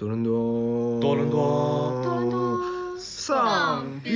[0.00, 2.58] 多伦多，多伦多，多伦多，
[2.98, 4.10] 丧逼。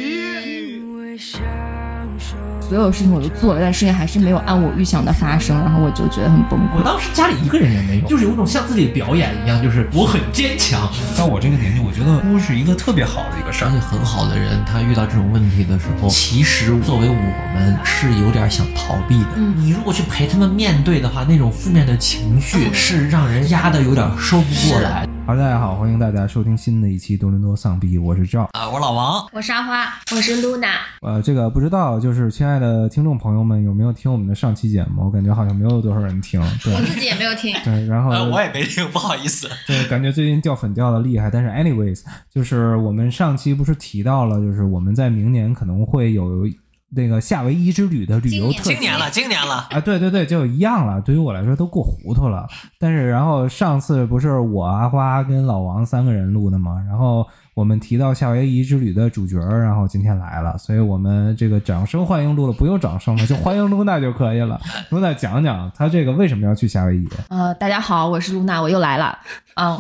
[2.63, 6.79] 所有事情我都做了，但事情还是没有按我预想的发生，然后我就觉得很崩溃。
[6.79, 10.91] 我当时家里一个人也没有，就是有种像自己表演一样，就是我很坚强。
[11.19, 13.69] 到我这个年纪，我觉得哭是一个特别好的一个事儿。
[13.69, 17.15] 而且很好的人，他遇到这种问题的时候，其实作为我
[17.55, 19.33] 们是有点想逃避的。
[19.37, 25.04] 嗯你如果去陪他们面对的话，那种负面的情绪是让人压得有点收不过来。
[25.27, 28.43] 好，大家好，欢迎大家收听新的一期多伦多丧逼，我是赵。
[28.53, 30.69] 啊，我老王，我是沙花，我是露娜，
[31.01, 35.07] 呃，这个不知道，就是亲爱的听众朋友们有没有听我们的上期节目？
[35.07, 36.39] 我感觉好像没有多少人听。
[36.63, 37.57] 对我自己也没有听。
[37.65, 39.49] 对，然后、呃，我也没听，不好意思。
[39.67, 41.31] 对，感觉最近掉粉掉的厉害。
[41.31, 46.47] 但是 anyways，就是我们上期不是提到了，就是我们在明年可能会有
[46.95, 48.71] 那个夏威夷之旅的旅游特辑。
[48.71, 49.67] 今年了，今年了。
[49.71, 51.01] 啊，对对对，就一样了。
[51.01, 52.47] 对于我来说都过糊涂了。
[52.79, 56.83] 但是然后上次不是我阿花跟老王三个人录的吗？
[56.89, 64.61] 然后我们提到夏威夷之旅的主角，然后今天来了，所以我们这个掌声欢迎露露，不用掌声了，就欢迎露娜就可以了。
[64.91, 67.09] 露娜讲讲她这个为什么要去夏威夷？
[67.29, 69.19] 呃，大家好，我是露娜，我又来了。
[69.55, 69.79] 啊、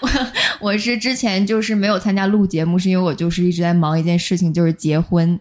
[0.00, 0.08] 我
[0.60, 5.40] 我是之前就是没有参加录节目，是因为我就是一直在忙一件事情，就是结婚。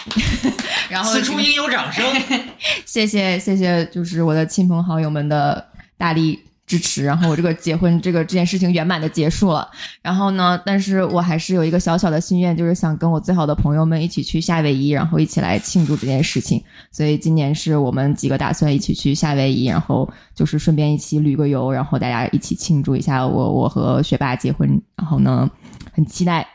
[0.88, 2.04] 然后此处应有掌声。
[2.84, 9.68] 谢谢谢谢，就是我的亲朋好友们的大力支持，然后我这个结婚这个这件事情圆满的结束了。
[10.00, 16.62] 然后呢，但是我还是有一个小小的心愿，就是想跟我最好的朋友们一起去夏威夷，然后一起来庆祝这件事情。
[16.90, 24.80] 所以今年是我们几个打算一起去夏威夷，然后就是顺便一起旅个游，然后大家一起庆祝一下我我和学霸结婚。
[24.96, 25.50] 然后呢，
[25.92, 26.46] 很期待。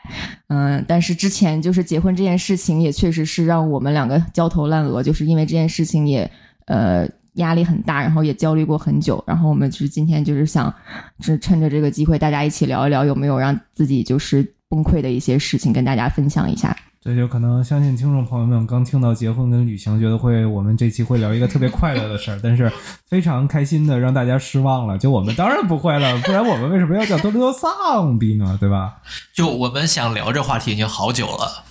[0.48, 6.30] 嗯，但是之前就是结婚这件事情，也确实是让我们两个焦头烂额，就是因为这件事情也
[6.64, 7.06] 呃
[7.38, 9.22] 压力很大，然后也焦虑过很久。
[9.26, 10.72] 然后我们就是今天就是想，
[11.20, 16.76] 是趁着这个机会，大家一起聊一聊，有没有让自己就是崩溃的一些事情跟大家分享一下。
[17.00, 22.70] 这就可能相信听众朋友们刚听到结婚跟旅行，觉得会我们这期会聊一个特别快乐的事儿，但是
[23.06, 24.98] 非常开心的让大家失望了。
[24.98, 28.58] 就我们当然不会了，不然我们为什么要叫多多丧逼呢？
[28.60, 28.96] 对吧？
[29.32, 31.64] 就我们想聊这话题已经好久了。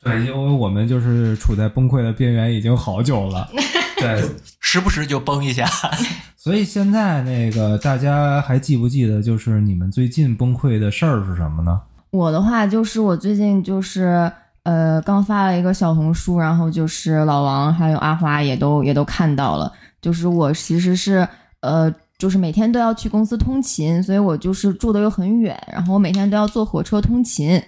[0.00, 3.50] 对，因为我们就是处在崩溃的边缘已经好久了。
[3.98, 4.22] 对，
[4.60, 5.66] 时不时就崩一下。
[6.36, 11.80] 所以现在那个大家还记不记得，就是你们最近崩溃的事儿是什么呢？
[12.10, 14.30] 我的话就是我最近就是
[14.62, 19.70] 呃刚发了一个小红书，然后就是老王还有阿花也都也都看到了，
[20.00, 21.28] 就是我其实是
[21.60, 27.62] 呃就是每天都要去公司通勤，所以我就是住的又很远，然后我每天都要坐火车通勤，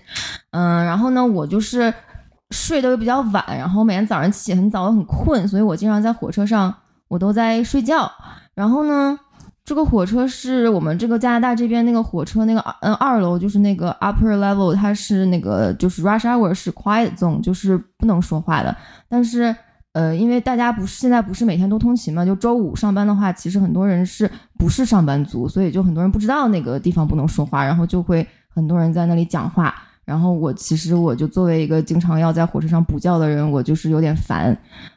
[0.52, 1.92] 嗯，然后呢我就是
[2.50, 6.74] 睡得又比较晚，然后每天早上起很早，我很困，所以我经常在火车上
[7.08, 8.10] 我都在睡觉，
[8.54, 9.18] 然后呢。
[9.62, 18.76] 这个火车是我们这个加拿大这边那个火车那个嗯二楼就是那个 upper level，它是那个就是 rush hour 是 quiet zone，就是不能说话的。
[19.08, 19.54] 但是
[19.92, 24.28] 呃，因为大家不是现在不是每天都通勤嘛，就周五上班的话，其实很多人是
[24.58, 29.72] 不是上班族，所以就很多人不知道那个地方不能说话，然后就会很多人在那里讲话。
[30.10, 34.56] 然后我其实我就作为一个经常要在火车上补觉的人，我就是有点烦，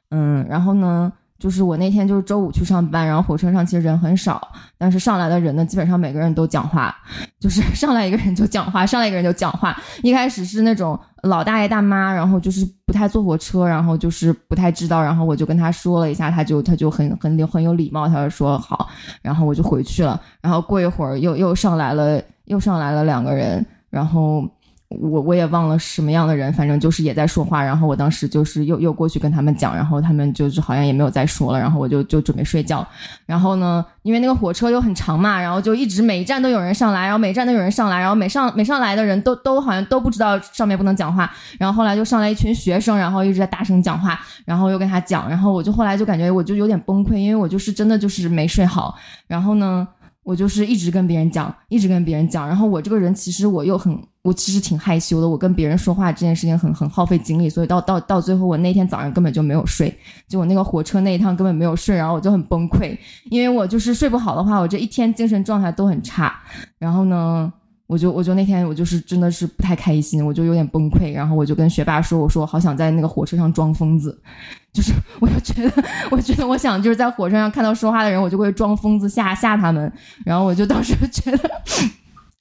[0.09, 1.13] 嗯，然后呢。
[1.39, 4.47] 就是我那天就是周五去上班，然后火车上其实人很少，
[4.77, 6.95] 但是上来的人呢，基本上每个人都讲话，
[7.37, 9.77] 就是 上来一个人就讲话，上来一个人就讲话。
[10.03, 18.87] 一开始是那种老大爷大妈，然后就是不太坐火车，然后就是不太知道，然后我就跟他说了一下，他就他就很很很有礼貌，他就说好，
[19.21, 20.21] 然后我就回去了。
[20.39, 24.47] 然后过一会儿又又上来了，又上来了两个人，然后。
[25.01, 32.85] 我我也忘了什么样的人，反正就是也在说话，然后我当时就是又又过去跟他们讲，然后他们就是好像也没有再说了，然后我就就准备睡觉，
[33.25, 48.95] 然后呢，因为那个火车又很长嘛，然后就一直每一站都有人上来，然后每站都有人上来，然后每上每上来的人都都好像都不知道上面不能讲话，然后后来就上来一群学生，然后一直在大声讲话，然后又跟他讲，然后我就后来就感觉我就有点崩溃，因为我就是真的就是没睡好，
[49.27, 49.87] 然后呢。
[50.25, 53.93] 我就是一直跟别人讲，一直跟别人讲，然后我这个人其实我又很，
[54.23, 59.95] 我其实挺害羞的，我跟别人说话这件事情很很耗费精力，所以到到到最后，我那天早上根本就没有睡，
[60.27, 62.97] 就我那个火车那一趟根本没有睡，然后我就很崩溃，
[63.29, 66.33] 因为我就是睡不好的话，我这一天精神状态都很差，
[66.79, 67.53] 然后呢。
[67.85, 74.17] 我就我就那天我就是真的是不太开心，我就有点崩溃，然后我就跟学霸说，我说我好想在那个火车上装疯子，
[74.71, 79.91] 就是 我就觉得我觉得我想就是在火车上看到说话的人，我就会装疯子吓吓他们，
[80.25, 81.51] 然后我就当时觉得。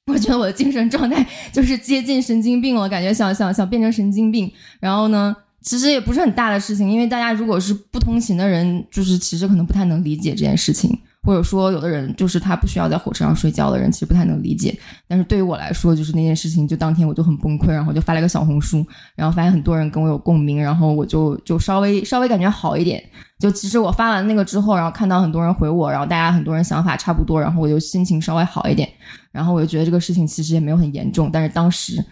[0.06, 4.50] 我觉得我的精神状态就是接近神经病了，感觉想想想变成神经病。
[4.80, 10.98] 然后呢，其实也不是很大的事情，因为大家如果是不通勤的人，就是其实可能不太能理解这件事情。
[11.22, 14.76] 或者说有的人就是他不需要在火车上睡觉的人，其实不太能理解。
[15.06, 18.84] 但是对于我来说，就是那件事情，就当天我就很崩溃，然后就发了一个小红书，
[19.14, 23.02] 然后发现很多人跟我有共鸣，然后我就就稍微稍微感觉好一点。
[23.38, 28.88] 就其实我发完那个之后，然后看到很多人回我，然后大家很多人想法差不多，然后我就心情稍微好一点。
[29.30, 32.04] 然后我就觉得这个事情其实也没有很严重，但是当时，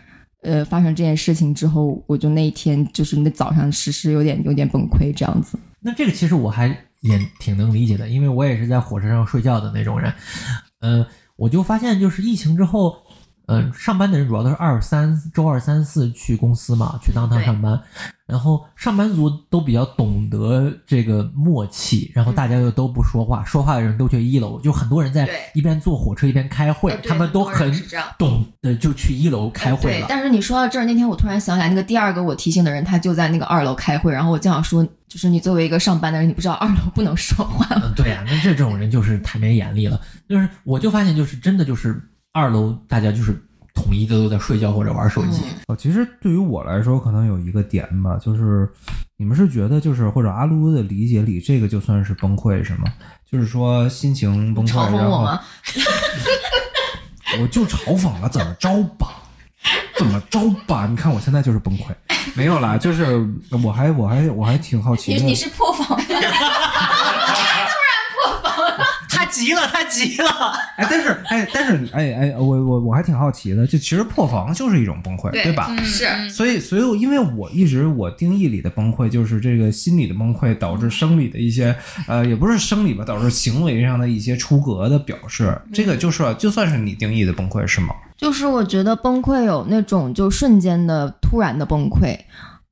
[0.42, 5.58] 呃，发生这件事情之后，我就那一天就是那早上其实有点有点崩溃这样子。
[5.80, 6.68] 那这个其实我还
[7.00, 10.12] 也挺能理解的，因为我也是在火车上睡觉的那种人。
[10.81, 11.05] 嗯、
[11.37, 12.97] 我就发现就是疫情之后，
[13.47, 17.81] 嗯、上班的人主要都是二三周二三四去公司嘛，去当趟上班，
[18.26, 27.73] 然后上班族都比较懂得这个默契，然后大家又都不说话，说话的人都去一楼，就很多人在一边坐火车一边开会，他们都很
[28.19, 37.82] 懂的就去一楼开会了。，对但是你说到这儿，那天我突然想起来，那个第二个我提醒的人，他就在那个二楼开会，然后我就想说，就是你作为一个上班的人，你不知道二楼不能说话吗？
[37.86, 40.00] 嗯，对呀、那这种人就是太没眼力了。
[40.28, 42.00] 就是我就发现，就是真的就是
[42.32, 43.36] 二楼大家就是
[43.74, 45.42] 统一的都在睡觉或者玩手机。
[45.66, 48.70] 哦，其实对于我来说，可能有一个点吧，就是
[49.16, 52.84] 你们是觉得就是或者阿撸的理解里，这个就算是崩溃是吗？
[53.28, 55.40] 就是说心情崩溃，嘲讽然后我吗？
[57.42, 59.08] 我就嘲讽了，怎么着吧？
[60.00, 60.87] 怎么着吧？
[60.88, 61.85] 你看我现在就是崩溃，
[62.35, 63.05] 没有啦，就是
[63.62, 66.14] 我还我还我还挺好奇的，你你是破防 的，
[69.11, 70.29] 他急了，他急了。
[70.76, 75.70] 哎，但是哎，但是哎哎，我我我还挺好奇的，就其实破防就是一种崩溃，对吧？
[75.85, 81.76] 是所以，所以我，因为我一直我定义里的崩溃就是这个心理的崩溃导致生理的一些，
[82.06, 85.61] 呃，也不是生理吧，导致行为上的一些出格的表示。
[85.75, 87.94] 这个就是就算是你定义的崩溃是吗？
[88.20, 92.14] 就是我觉得崩溃有那种就瞬间的突然的崩溃，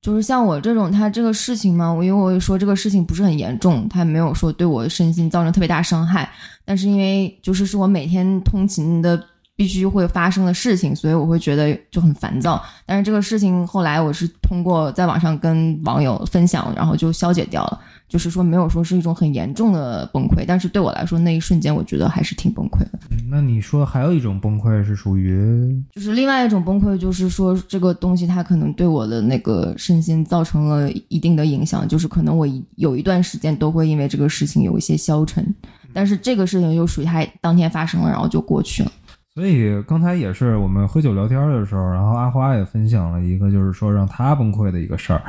[0.02, 6.30] 就是像我这种，他这个事情嘛，我因为我说这个事情不是很严重，他没有说对我身心造成特别大伤害，
[6.66, 9.18] 但是因为就是是我每天通勤的
[9.56, 12.62] 必须会发生的事情，所以我会觉得就很烦躁。
[12.84, 17.80] 但是这个事情后来我是通过在网上跟网友分享，然后就消解掉了。
[18.08, 22.98] 就是说没有说是一种很严重的崩溃，但是对我来说那一瞬间，我觉得还是挺崩溃的。
[23.10, 35.54] 嗯那你说还有一种崩溃是属于就是另外一种崩溃，就是说这个东西它可能对我的那个身心造成了一定的影响，就是可能我一有一段时间都会因为这个事情有一些消沉，
[35.92, 38.90] 但是这个事情又属于它当天发生了，然后就过去了。
[39.34, 45.22] 所以刚才也是我们喝酒聊天的时候，然后阿花也分享了一个，就是说让他崩溃的一个事儿。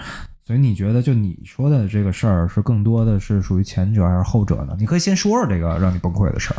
[0.50, 4.76] 所以你觉得，就你说的这个事儿，是更多的是属于前者还是后者呢？
[4.80, 6.58] 你可以先说说这个让你崩溃的事儿。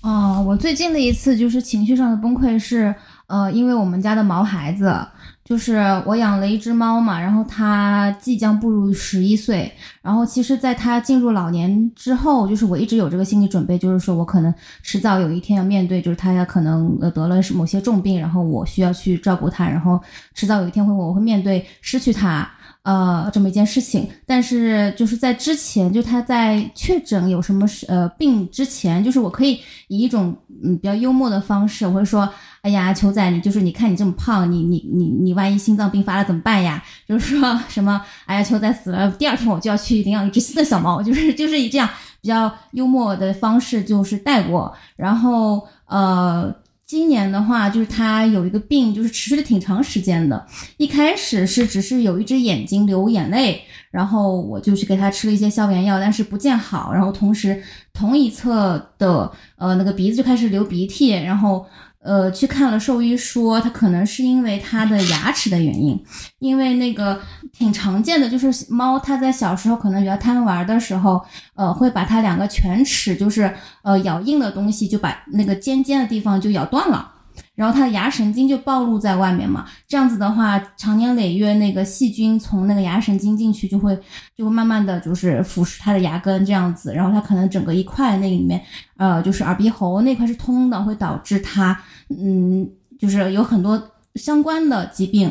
[0.00, 2.94] 哦，我最近的一次就是情绪上的崩溃是，
[3.26, 4.98] 呃，因为我们家的毛孩子，
[5.44, 5.76] 就是
[6.06, 9.70] 我养了一只猫嘛，然后它即将步入十一岁，
[10.00, 20.00] 然后其实在它进入老年之后，就是我一直有这个心理准备，就是说我可能迟早有一天要面对，就是它可能呃得了某些重病，然后我需要去照顾它，然后
[20.32, 22.50] 迟早有一天会我会面对失去它。
[22.84, 32.28] 呃，这么一件事情，但是就是在之前，就他在确诊有什么事呃病之前，就是我可以以一种嗯比较幽默的方式，我会说，
[32.62, 36.82] 哎呀，球仔，你就是你看你这么胖，你你你你万一心脏病发了怎么办呀？
[37.06, 41.88] 就是说什么，哎呀，球仔死了，第二天我就要去领养一只新的小猫，就是就是以这样
[42.20, 46.52] 比较幽默的方式就是带过，然后呃。
[46.92, 50.46] 今年的话，就是他有一个病，就是持续了挺长时间的。
[50.76, 56.92] 一开始是只是有一只眼睛流眼泪，然后我就去给他吃了一些消炎药，但是不见好。
[56.92, 57.62] 然后同时
[57.94, 61.64] 同一侧的呃那个鼻子就开始流鼻涕，然后
[62.02, 66.04] 呃去看了兽医说他可能是因为他的牙齿的原因，
[66.40, 67.20] 因为那个
[67.52, 77.10] 挺常见的，就是猫它在小时候可能比较贪玩的时候，呃会把它两个犬齿就是呃咬硬的东西就把那个尖尖的地方就咬断了。
[77.54, 83.94] 然后它的牙神经就暴露在外面嘛，这样子的话，长年累月那个细菌从那个牙神经进去，就会
[84.34, 88.60] 就会慢慢的就是腐蚀它的牙根这样子，然后它可能整个一块那里面，
[88.96, 91.78] 呃，就是耳鼻喉那块是通的，会导致它，
[92.08, 92.66] 嗯，
[92.98, 95.30] 就是有很多相关的疾病。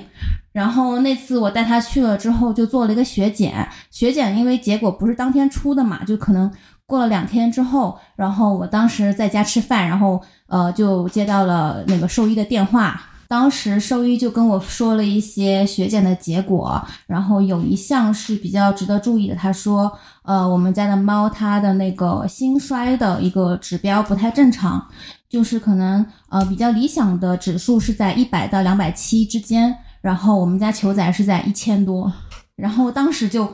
[0.54, 6.52] 然后那次我带他去了之后，就做了一个血检，血检因为结果不是当天出的嘛，就可能。
[6.92, 13.02] 过了两天之后，然后我当时在家吃饭，然后呃就接到了那个兽医的电话。
[13.30, 19.34] 当时兽医就跟我说了一些血检的结果，然后有一项是比较值得注意的。
[19.34, 19.90] 他说，
[20.24, 24.86] 呃，我们家的猫它的那个心衰的一个指标不太正常，
[25.30, 32.12] 就是可能呃比较理想的指数是在一百到两百七之间，然后我们家球仔是在一千多，
[32.58, 33.48] 然后当时就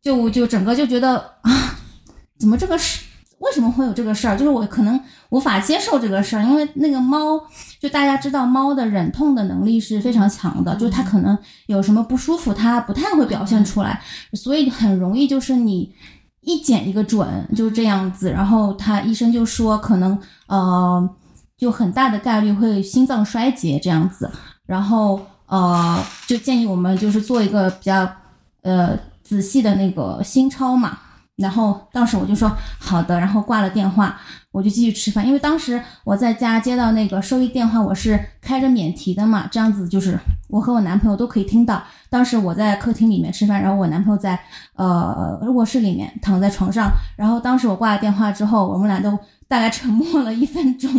[0.00, 1.74] 就就整个就觉得啊。
[2.38, 3.04] 怎么这个事
[3.40, 4.36] 为什么会有这个事儿？
[4.36, 7.40] 就是我可能无法接受这个事儿，因为那个猫，
[7.78, 14.02] 就大家知道猫的忍痛的能力是非常强的，就是它可能有什么不舒服，它不太会表现出来，
[14.32, 15.94] 所以很容易就是你
[16.40, 18.28] 一剪一个准，就是这样子。
[18.32, 20.18] 然后他医生就说可能
[20.48, 21.08] 呃，
[21.56, 24.28] 就很大的概率会心脏衰竭这样子，
[24.66, 28.10] 然后呃，就建议我们就是做一个比较
[28.62, 30.98] 呃仔细的那个心超嘛。
[31.38, 35.24] 然后当时我就说好的，然后挂了电话，我就继续吃饭。
[35.24, 40.18] 因为当时我在家接到那个收益电话，我是开着免提的嘛，这样子就是
[40.48, 41.80] 我和我男朋友都可以听到。
[42.10, 44.36] 当时我在客厅里面吃饭，然后我男朋友在
[44.74, 46.90] 呃卧室里面躺在床上。
[47.16, 49.16] 然后当时我挂了电话之后，我们俩都
[49.46, 50.92] 大概沉默了一分钟，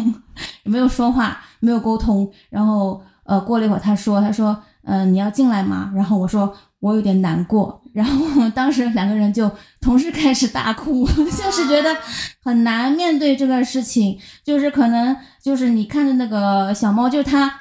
[0.63, 2.31] 也没有说话，没有沟通。
[2.49, 5.91] 然后呃过了一会儿，他说他说嗯、你要进来吗？
[5.93, 7.81] 然后我说我有点难过。
[7.99, 9.51] 然后当时两个人就
[9.81, 11.93] 同时开始大哭， 就是觉得
[12.41, 14.17] 很难面对这个事情。
[14.41, 15.13] 就是可能
[15.43, 17.53] 就是你看着那个小猫，就是它，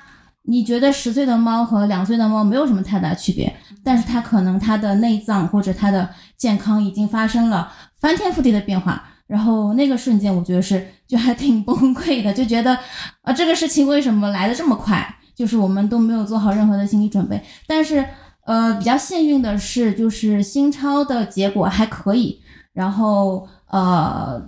[0.42, 3.52] 你觉得十岁的猫和两岁的猫没有什么太大区别，
[3.82, 9.02] 但是它可能它的内脏或者它的健康已经发生了翻天覆地的变化。
[9.26, 12.78] 然后那个瞬间，我觉得是就还挺崩溃的，就觉得
[13.22, 15.16] 啊，这个事情为什么来的这么快？
[15.34, 18.04] 就是我们都没有做好任何的心理准备，但是。
[18.48, 22.40] 呃，比较幸运的是，就是新超的结果还可以。
[22.72, 24.42] 然后呃，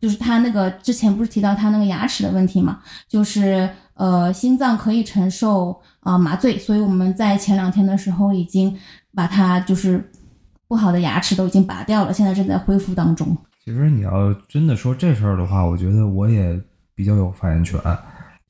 [0.00, 8.78] 就是他那个之前不是提到他那个牙齿的问题嘛，就是呃心脏可以承受啊、麻醉，所以我们在前两天的时候已经
[9.16, 10.08] 把他就是
[10.68, 13.36] 不好的牙齿都已经拔掉了，现在正在恢复当中。
[13.64, 16.56] 其实你要真的说这事儿的话，我觉得我也
[16.94, 17.80] 比较有发言权。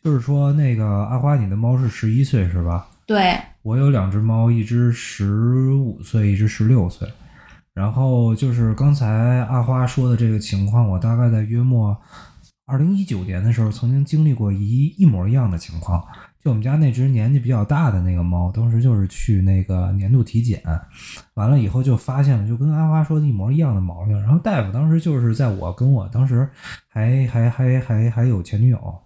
[0.02, 2.86] 就是说，那个阿花，你的猫是十一岁是吧？
[3.06, 3.38] 对。
[3.62, 7.08] 我有两只猫，一只十五岁，一只十六岁。
[7.72, 11.96] 然后就是刚才阿花说的这个情况，我大概在约莫
[12.66, 16.04] 二零一九年的时候，曾经经历过一一模一样的情况。
[16.42, 20.62] 就我们家那只年纪比较大的那个猫，当时就是去那个年度体检，
[21.32, 24.20] 完了以后就发现了，就跟阿花说的一模一样的毛病。
[24.20, 26.46] 然后大夫当时就是在我跟我当时
[26.86, 29.02] 还还还还还有前女友，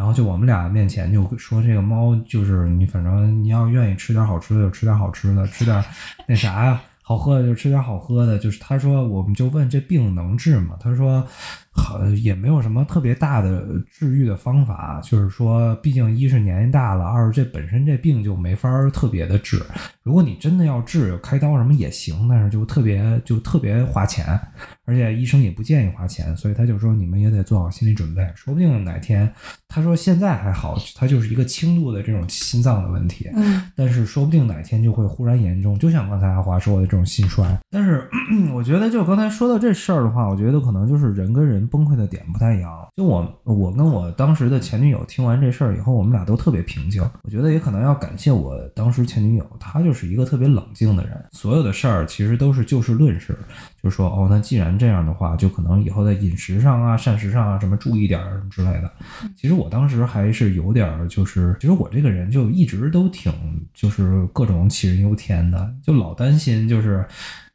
[0.00, 5.84] 然后就我们俩面前就说这个猫就是你，反正你要愿意吃点好吃的就吃点好吃的，吃点
[6.26, 6.80] 那啥呀。
[7.02, 10.74] 好喝的就吃点好喝的，就是他说，我们就问这病能治吗？
[10.80, 11.26] 他说，
[11.72, 19.62] 好也没有什么特别大的治愈的方法，就是说，毕竟一是年纪大了，二是这本身这病就没法特别的治。
[20.02, 24.38] 如果你真的要治，开刀什么也行，但是就特别就特别花钱，
[24.84, 29.32] 而且医生也不建议花钱，所以他就说你们也得做好心理准备，说不定哪天
[29.68, 37.56] 他说现在还好，他就是一个轻度的这种心脏的问题，嗯，但是说不定哪天就会忽然严重，就像刚才阿华说的这种心衰。
[37.70, 38.08] 但是
[38.52, 42.86] 我觉得就刚才说到这事儿的话，我觉得可能就是人跟人崩溃的点不太一样。
[42.96, 47.02] 就我我跟我当时的前女友听完这事儿以后，我们俩都特别平静。
[47.22, 53.38] 我觉得也可能要感谢我当时前女友，她就是一个特别冷静的人，所有的事儿其实都是就事论事，
[53.82, 58.90] 就说哦，那既然这样的话，就可能以后在饮食上啊、膳食上啊什么注意点儿什么之类的。
[59.36, 63.32] 其实我当时还是有点儿，就是其实我这个人就一直都挺
[63.74, 67.06] 就是各种杞人忧天的，就老担心就是。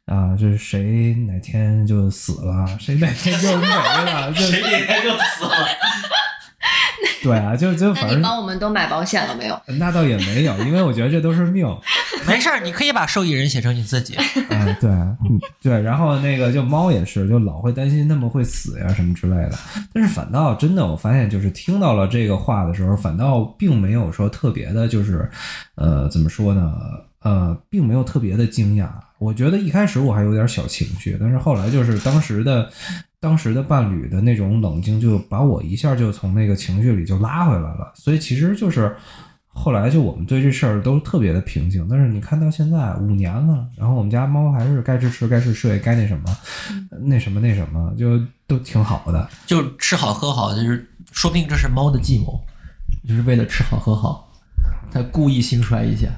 [0.06, 5.66] 啊，就是谁哪天就死了，谁哪天就没了，就谁哪天就死了。
[7.22, 9.60] 对啊，就就反正帮我们都买保险了没有？
[9.66, 11.66] 那倒也没有，因为我觉得这都是命。
[12.26, 14.16] 没事儿，你可以把受益人写成你自己。
[14.48, 19.58] 嗯，对，嗯对，然后那个就猫也是，就老会担心它们会死呀什么之类的。
[19.92, 25.28] 但是反倒真的，我发现就是听到了这个话的时候，反倒并没有说特别的，就是
[25.74, 26.72] 呃，怎么说呢？
[27.22, 28.88] 呃，并没有特别的惊讶。
[29.18, 32.70] 我觉得一开始我还有点小情绪，但是后来就是当时的
[33.18, 37.92] 当时的伴侣的那种冷静，就把我一下就从那个情绪里就拉回来了。
[37.94, 38.94] 所以其实就是
[39.46, 41.86] 后来就我们对这事儿都特别的平静。
[41.88, 46.36] 但是你看到现在五年了，然后我们家猫还是该吃吃，该睡睡，该那什么，
[47.00, 49.26] 那什么那什么，就都挺好的。
[49.46, 52.38] 就吃好喝好，就是说不定这是猫的计谋，
[53.08, 54.30] 就是为了吃好喝好，
[54.92, 56.08] 它故意兴衰一下。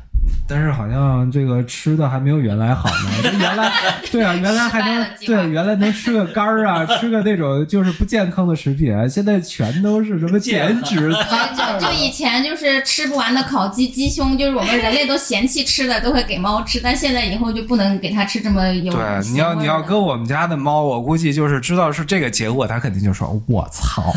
[0.49, 3.31] 但是好像这个吃的还没有原来好呢。
[3.39, 3.71] 原来
[4.11, 24.15] 对啊，原来还能对原来能吃个肝儿啊，吃个那种就是不健康的食品，啊现在全都是什么减脂餐 就就以前就是吃不完的烤鸡、鸡胸，就是我们人类都嫌弃吃的，都会给猫吃，但现在以后就不能给它吃这么有对，你要你要跟我们家的猫，我估计就是知道是这个结果，它肯定就说：“我操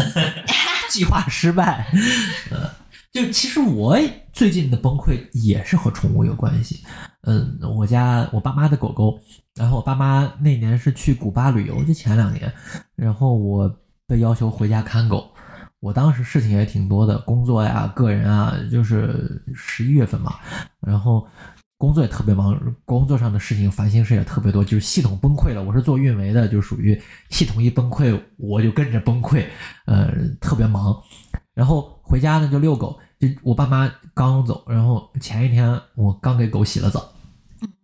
[0.90, 1.86] 计划失败。
[3.12, 4.00] 就其实我
[4.32, 6.82] 最近的崩溃也是和宠物有关系。
[7.24, 9.20] 嗯，我家我爸妈的狗狗，
[9.56, 12.51] 然后我爸妈那年是去古巴旅游，就前两年，
[12.96, 13.70] 然后我
[14.08, 15.30] 被要求回家看狗。
[15.82, 20.36] 我当时事情也挺多的，工作呀、个人啊，就是十一月份嘛，
[20.80, 21.27] 然后
[21.77, 25.62] 工作也特别忙，工作上的事情烦心事也特别多，就是系统崩溃了。
[25.63, 27.00] 我是做运维的，就属于
[27.30, 29.46] 系统一崩溃，我就跟着崩溃，
[29.86, 30.96] 呃，特别忙。
[31.53, 37.10] 然后回家呢就遛狗，就我爸妈刚走，然后前一天我刚给狗洗了澡，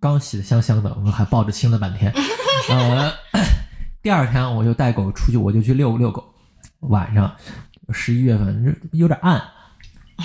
[0.01, 2.13] 刚洗的香香的，我还抱着亲了半天。
[2.69, 3.13] 呃，
[4.03, 6.21] 第二天我就带狗出去，我就去遛遛狗，
[6.81, 7.33] 晚上
[7.93, 9.41] 十一月份这有点暗，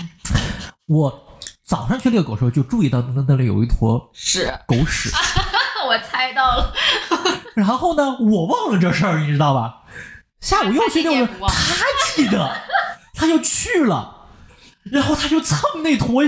[0.88, 1.23] 我
[1.64, 4.52] 早上去遛狗的时候就注意到那那里有一坨屎。
[4.66, 5.12] 狗屎，
[5.87, 6.75] 我猜到了，
[7.54, 9.85] 然后呢，我忘了这事儿，你知道吧？
[10.40, 11.85] 下午又去遛了，他
[12.16, 12.52] 记得，
[13.23, 14.26] 他就去了，
[14.83, 16.25] 然后他就蹭那坨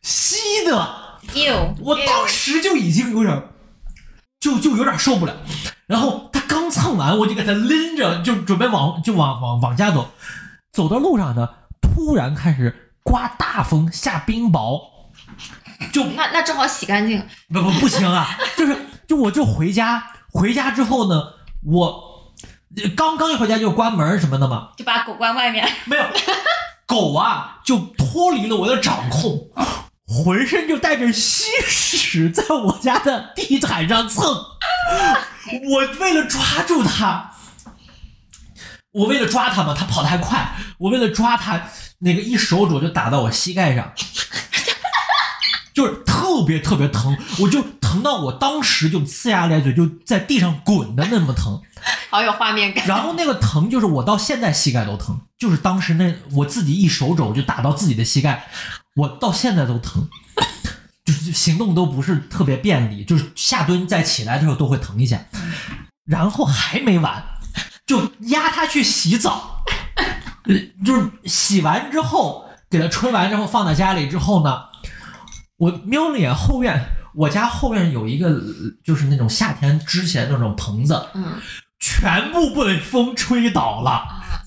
[0.00, 3.50] 稀的，哟，我当时就已经有点，
[4.40, 5.36] 就就有点受不了。
[5.86, 10.12] 然后他刚蹭完，我就给他拎着，就准备往就往往往家走。
[10.72, 11.46] 走到路上呢，
[11.82, 14.80] 突然开始刮大风，下冰雹，
[15.92, 18.74] 就那那正好洗干净，不不不行啊，就是
[19.06, 20.02] 就我就回家，
[20.32, 21.22] 回家之后呢，
[21.66, 22.13] 我呃
[22.96, 25.68] 刚刚一回家就关门什么的嘛，就把狗关外面。
[25.84, 26.04] 没有，
[26.86, 29.48] 狗啊就脱离了我的掌控，
[30.06, 34.24] 浑身就带着吸屎在我家的地毯上蹭。
[35.70, 37.30] 我为了抓住它，
[38.92, 43.92] 我为了抓它嘛，它跑得还快，我为了抓它，那个一手肘就打到我膝盖上。
[45.74, 51.60] 就是特别特别疼，我就疼到我当时就呲牙咧嘴，就在地上滚的那么疼。
[52.08, 52.86] 好有画面感。
[52.86, 58.46] 然后那个疼就是我到现在膝盖都疼，就是当时那我自己一手肘就打到自己的膝盖，
[58.94, 60.08] 我到现在都疼，
[61.04, 65.26] 就是行动都不是特别便利，就是下蹲再起来的时候都会疼一下。
[66.06, 67.24] 然后还没完，
[67.84, 69.64] 就压他去洗澡，
[70.44, 70.54] 呃
[70.86, 74.66] 就是洗完之后给他吹完之后放在家里之后呢，
[75.56, 78.42] 我瞄了眼后院，我家后院有一个呃
[78.84, 81.34] 就是那种夏天支起来那种棚子，嗯，
[81.78, 84.02] 全部被风吹倒了，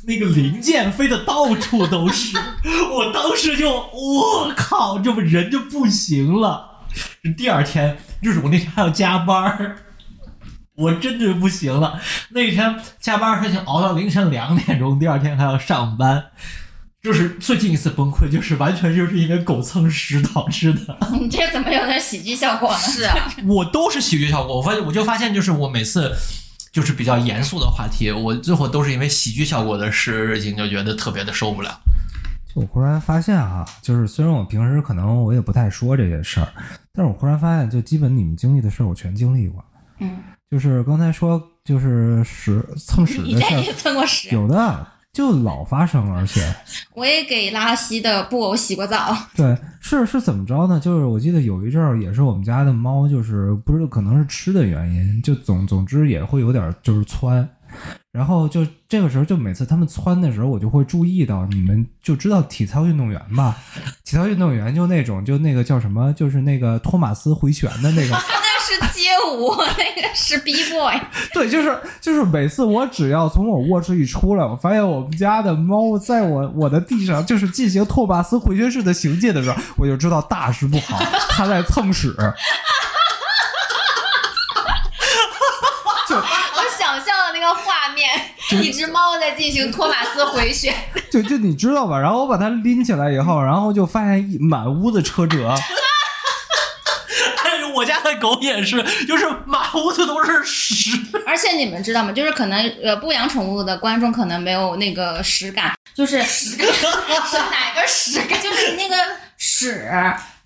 [0.06, 2.38] 那个零件飞的到处都是。
[2.92, 6.82] 我当时就，我靠，这不人就不行了。
[7.38, 9.78] 第二天就是我那天还要加班儿，
[10.76, 12.00] 我真的不行了。
[12.32, 16.26] 那天加班儿事情熬到凌晨两点钟，第二天还要上班。
[17.08, 20.98] 就是最近一次崩溃，就是完全就是因为狗蹭屎导致的。
[21.18, 22.78] 你这怎么有点喜剧效果呢？
[22.78, 23.16] 是啊，
[23.46, 24.58] 我都是喜剧效果。
[24.58, 26.14] 我发现，我就发现，就是我每次
[26.70, 31.80] 就是比较严肃的话题，我最后都是因为喜剧效果的事情，就觉得特别的受不了。
[32.54, 36.50] 就我忽然发现啊，就是虽然我平时可能我也不太说这些事儿，
[36.94, 39.64] 但是我忽然发现，就基本你们经历的事儿，我全经历过。
[40.00, 40.18] 嗯，
[40.52, 44.86] 就是刚才说，就是屎蹭屎你的事儿，蹭过屎，有的
[45.18, 46.40] 就老发生，而且
[46.94, 49.18] 我也给拉稀的布偶洗过澡。
[49.36, 50.80] 对，是是怎么着呢？
[50.80, 57.50] 就是我记得有一阵儿也是我们家的猫，就是不知道可能是吃的原因，就总总之也会有点儿就是窜，
[58.12, 63.58] 然后就这个时候就每次它们窜的时候，我就会注意到，你们就知道体操运动员吧？
[64.06, 68.16] 体操运动员就那种就那个叫什么，就是那个托马斯回旋的那个。
[69.28, 71.00] 那是街舞，那个是 B boy。
[71.34, 82.16] 对，就是就是每次我只要从我卧室一出来，我发现我们家的猫在我我的地上就是进行托马斯回旋式的行进的时候，我就知道大事不好，它在蹭屎。
[86.08, 86.22] 就我
[86.80, 88.10] 想象的那个画面，
[88.64, 90.74] 一只猫在进行托马斯回旋。
[91.12, 92.00] 就就你知道吧？
[92.00, 95.54] 然后我把它拎起来以后，然后就发现一满屋子车辙。
[97.78, 100.92] 我家的狗也是，就是满屋子都是屎。
[101.28, 102.12] 而且你们知道吗？
[102.12, 108.42] 就是可能呃不养宠物的观众可能没有那个实感，就是 是哪个屎感？
[108.42, 108.96] 就是那个
[109.38, 109.88] 屎。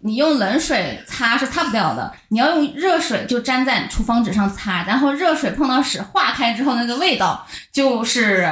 [0.04, 8.52] 你用冷水擦是擦不掉的，你要用热水就粘在厨房纸上擦，然后热水碰到屎化开之后，那个味道就是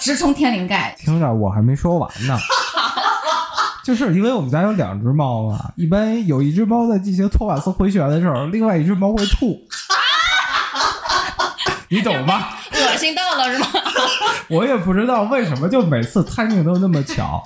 [0.00, 0.96] 直冲天灵盖。
[0.98, 2.38] 听着，我还没说完呢。
[3.84, 9.60] 就是因为我们家有两只猫嘛，一般有一只猫在进行托马斯回旋的时候，另外一只猫会吐。
[11.88, 12.56] 你懂吧？
[12.72, 13.66] 恶心到了是吗？
[14.48, 17.42] 我也不知道为什么，就每次 timing 都那么巧。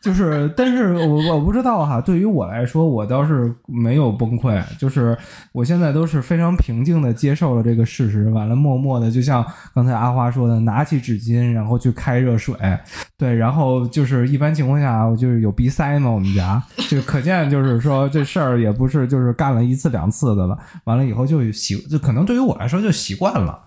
[0.00, 5.16] 就是，但是我我不知道哈，对于我来说，我倒是没有崩溃，就是
[5.52, 12.56] 我现在都是非常平静的接受了这个事实，完了默默的，就像刚才阿花说的，拿起纸巾，然后去开热水，
[13.18, 23.62] 对，然后就是一般情况下，就是有鼻塞嘛，我们家就可见就是说这事儿也不是就是干了一次两次的了，完了以后就习，就可能对于我来说就习惯了。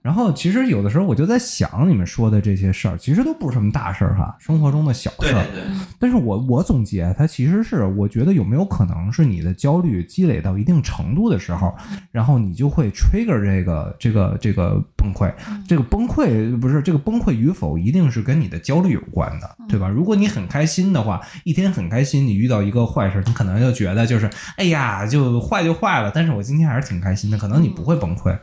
[0.00, 5.44] 然后其实有的时候我就在想，你们说的这些事儿，其实都不是什么大事儿哈，生活中的小事儿。
[5.52, 5.62] 对，
[5.98, 11.74] 但是我我总结，它其实是我觉得有没有可能是你的焦虑积累到一定程度的时候，
[12.10, 15.30] 然后你就会 trigger 这个这个这个崩溃。
[15.66, 19.88] 这个崩溃不是这个崩溃与否，一定是跟你的焦虑有关的，对吧？
[19.88, 28.36] 如果你很开心的话，一天很开心，你遇到一个坏事，你可能就觉得就是哎呀，就坏就坏了，但是我今天还是挺开心的，可能你不会崩溃。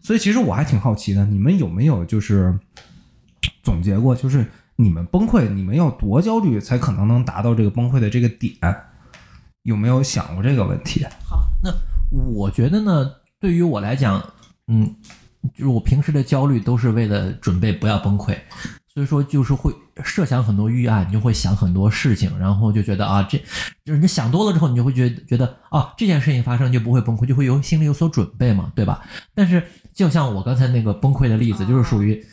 [0.00, 2.58] 所以其实我还还挺好奇的，你们有没有就是
[3.62, 4.44] 总结过，就是
[4.76, 8.54] 你们崩溃，你们要多焦虑才可能能达到这个崩溃的这个点？
[9.62, 11.06] 有没有想过这个问题？
[11.24, 11.72] 好，那
[12.30, 14.22] 我觉得呢，对于我来讲，
[14.68, 14.94] 嗯，
[15.54, 18.36] 就是我平时的焦虑都是为了准备不要崩溃，
[18.92, 19.72] 所以说就是会
[20.04, 23.38] 设想很多预案，你就会想很多事情，然后就觉得啊，这
[23.82, 29.02] 就是你想多了之后，你就会觉觉得啊，这件事情发生就不会崩溃，就会有心里有所准备嘛，对吧？
[29.34, 29.62] 但是
[29.94, 32.24] 就像我刚才那个崩溃的例子，就是属于。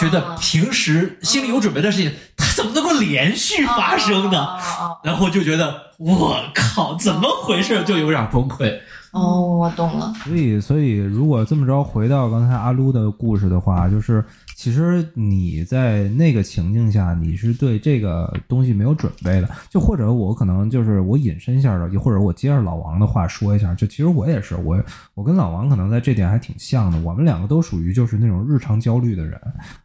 [0.00, 4.56] 觉得平时心里有准备的事情，它怎么能够连续发生呢？
[5.04, 7.84] 然后就觉得我靠，怎么回事？
[7.84, 8.74] 就有点崩溃。
[9.10, 10.10] 哦，我懂了。
[10.24, 14.24] 所以，所以如果这么着回到刚才阿撸的故事的话，就是
[14.62, 19.50] 其实你在那个情境下，你是对这个东西没有准备的。
[19.68, 24.80] 就或者我可能就是我引申一下的，或者我接着老王的话说一下，就其实我也是，我
[25.14, 27.00] 我跟老王可能在这点还挺像的。
[27.00, 29.36] 我们两个都属于就是那种日常焦虑的人，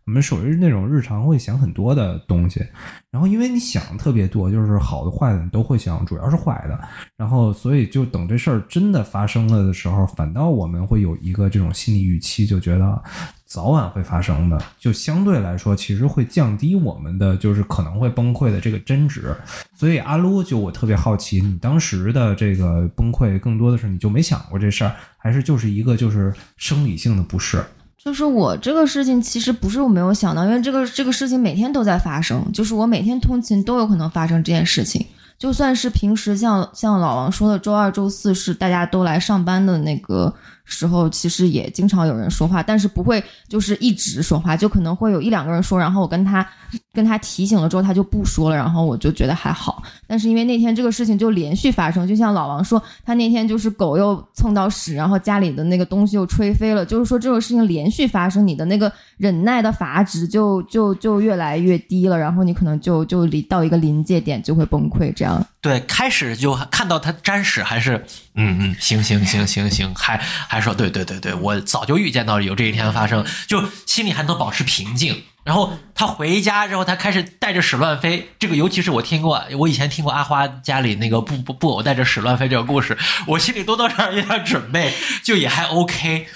[0.06, 2.64] 我们属于那种日常会想很多的东西。
[3.10, 6.80] 然后因为你想特别多，就是好的坏的你都会想，主要是坏的。
[7.18, 13.02] 然后所以就等这事儿真的发生了的时候，反倒我们会有一个这种心理预期，就觉得
[13.48, 19.34] 早晚会发生的，就相对来说其实会降低我们的就是可能会崩溃的这个真值。
[19.74, 27.64] 所以阿撸就我特别好奇，你当时的这个崩溃更多的是你就没想过这事儿，还是就是一个就是生理性的不适？
[27.98, 35.06] 就是我这个事情其实不是我没有想到，因为这个这个事情每天都在发生，就是我每天通勤都有可能发生这件事情。
[35.38, 40.34] 就算是平时像像老王说的，周二、周四是大家都来上班的那个
[40.68, 46.48] 时候，其实也经常有人说话，但是不会就是一直说话，就可能会有一两个人说，然后我跟他
[46.94, 49.82] 跟他提醒了之后，他就不说了，然后我就觉得还好。
[50.06, 65.46] 但是因为那天这个事情就连续发生，就像老王说，他那天就是狗又蹭到屎，然后家里的那个东西又吹飞了，就是说这种事情连续发生，你的那个忍耐的阀值就就就越来越低了，然后你可能就就离到一个临界点就会崩溃，这样。
[65.62, 67.98] 对，开始就看到他沾屎，还是
[68.36, 75.24] 嗯嗯，行行行行行，还还说对对对对，我早就预见到有这一天发生，就心里还能保持平静。
[75.44, 78.32] 然后他回家之后，他开始带着屎乱飞。
[78.38, 84.94] 这个尤其是我听过，我以前听过阿花家里那个布布布偶带着屎乱飞这个故事，我心里多多少少有点准备，
[85.24, 86.28] 就也还 OK。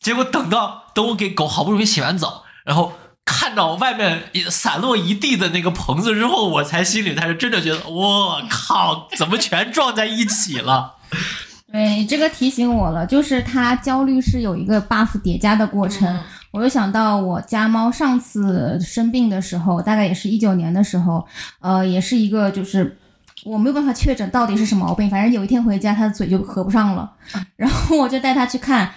[0.00, 2.92] 结果等到等我给狗好不容易洗完澡，然后
[3.24, 10.98] 看到外面散落一地的那个棚子之后，我才心里才是真的觉得，我靠，怎么全撞在一起了？
[11.74, 16.16] 对，这个提醒我了，就是它焦虑是有一个 buff 叠加的过程。
[16.52, 21.26] 我又想到我家猫上次生病的时候，大概也是一九年的时候，
[21.58, 22.96] 呃，也是一个就是
[23.44, 27.12] 我没有办法确诊到底是什么毛病，反正有一天回家他的嘴就合不上了，
[27.56, 28.90] 然后我就带他去看。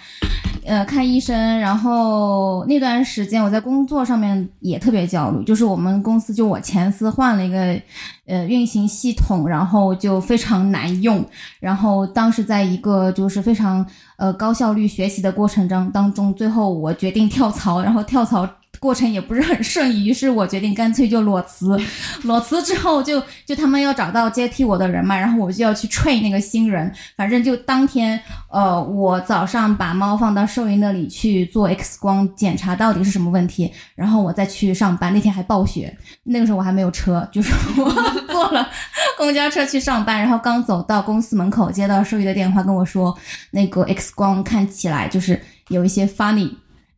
[0.64, 7.80] 呃，看医生，然后那段时间我在工作上面也特别焦虑，就是我们公司就我前司换了一个
[8.26, 11.24] 呃运行系统，然后就非常难用，
[11.58, 13.86] 然后当时在一个就是非常
[14.18, 18.46] 呃高效率学习的过程中当中，最后我决定跳槽，然后跳槽。
[18.78, 21.78] 过程也不是很顺利，于是我决定干脆就裸辞。
[22.24, 26.92] 裸辞之后就就他们要找到接替我的人嘛，然后我就要去 train 那个新人。
[27.16, 35.12] 反正就当天，呃，我早上把猫放到兽医那里去做 X 光检查，到底是什么问题，然后我再去上班。
[35.12, 37.90] 那天还暴雪，那个时候我还没有车，就是我
[38.28, 38.68] 坐了
[39.18, 43.16] 公交车去上班，然后刚走到公司门口，接到兽医的电话跟我说，
[43.50, 46.50] 那个 X 光看起来就是有一些 funny。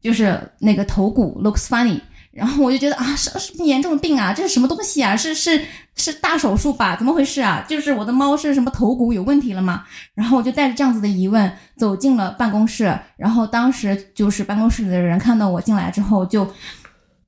[0.03, 2.01] 就是那个头骨 looks funny，
[2.33, 5.17] 然后我就觉得啊，是是严重病啊，这是什么东西啊？
[5.17, 5.61] 是是
[5.97, 6.97] 是大手术吧？
[6.97, 7.65] 怎么回事啊？
[7.69, 9.85] 就是我的猫是什么头骨有问题了吗？
[10.15, 16.51] 然后我就带着这样子的疑问走进了办公室，然后当时就是办公室里的人看到我进来之后就。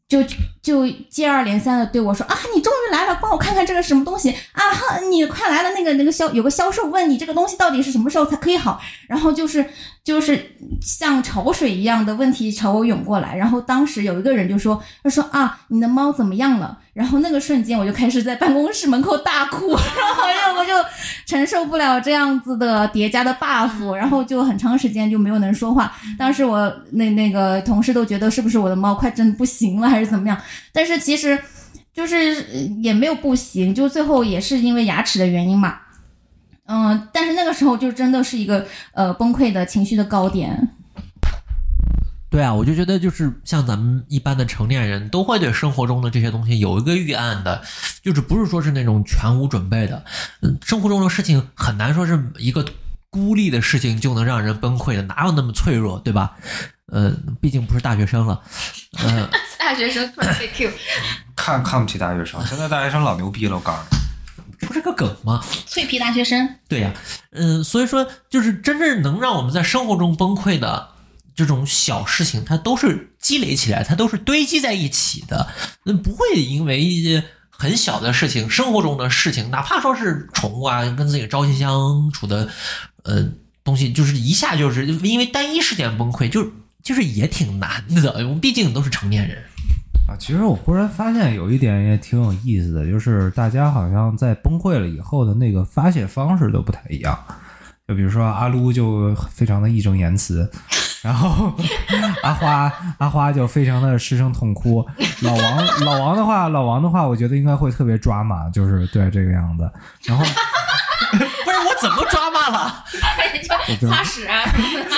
[0.09, 0.23] 就
[0.63, 4.61] 就接二连三的对我说啊，你终于来了，帮我看看这个什么东西啊！
[5.11, 9.65] 你快来了，那个那个销有个销售问你这个东西到底是什么时候才可以好，然后就是
[10.05, 16.77] 就是像潮水一样的问题朝我涌过来，然后当时有一个人就说，他说啊，你的猫怎么样了？
[16.93, 20.73] 然后那个瞬间我就开始在办公室门口大哭，然后我就
[21.25, 25.93] 承受不了这样子的叠加的 buff，然后就很长时间就没有能说话。
[26.19, 30.37] 当时我那那个同事都觉得是不是我的猫快真不行了还是怎么样？
[30.73, 31.39] 但是其实
[31.95, 35.79] 就是呃也没有不行，就最后也是因为牙齿的原因嘛。
[36.67, 40.71] 嗯，但是那个时候就真的是一个呃崩溃的情绪的高点。
[42.31, 47.63] 对啊，我就觉得就是像咱们一般的成年人都会对生活中的这些东西有一个预案的，
[48.03, 50.03] 就是不是说是那种全无准备的。
[50.41, 52.65] 嗯，生活中的事情很难说是一个
[53.11, 56.35] 孤立的事情就能让人崩溃的，哪有那么脆弱，对吧？
[56.91, 58.41] 呃，毕竟不是大学生了，
[58.99, 60.71] 呃，大学生突然被 Q，
[61.37, 64.02] 看看不起大学生，现在大学生老牛逼了，我告诉你。
[64.63, 65.45] 这不是个梗吗？
[65.67, 66.49] 脆皮大学生。
[66.69, 66.95] 对呀、
[67.33, 70.89] 嗯，所以说就是真正能让我们在生活中崩溃的
[71.35, 75.49] 这种小事情，它都是积累起来，它都是堆积在一起的，
[75.83, 82.49] 那不会因为一些很小的事情，生活中的事情，哪怕说是宠物啊，跟自己朝夕相处的，
[83.03, 83.29] 呃，
[83.65, 86.53] 东西，就是一下就是因为单一事件崩溃，就
[86.85, 88.13] 就是也挺难的。
[88.19, 89.43] 我们毕竟都是成年人。
[90.09, 97.19] 啊，其实我忽然发现有一点也挺有意思的，就是大家好像在崩溃了以后的那个发泄方式都不太一样。
[97.89, 100.49] 就比如说阿撸就非常的义正言辞，
[101.03, 101.53] 然后
[102.23, 104.85] 阿花阿花就非常的失声痛哭。
[105.23, 109.71] 老王老王的话，老王的话，我觉得应该会特别抓马，就是对这个样子。
[110.05, 111.19] 然后不
[111.51, 112.85] 是我怎么抓骂了？
[113.69, 114.43] 我就擦屎啊！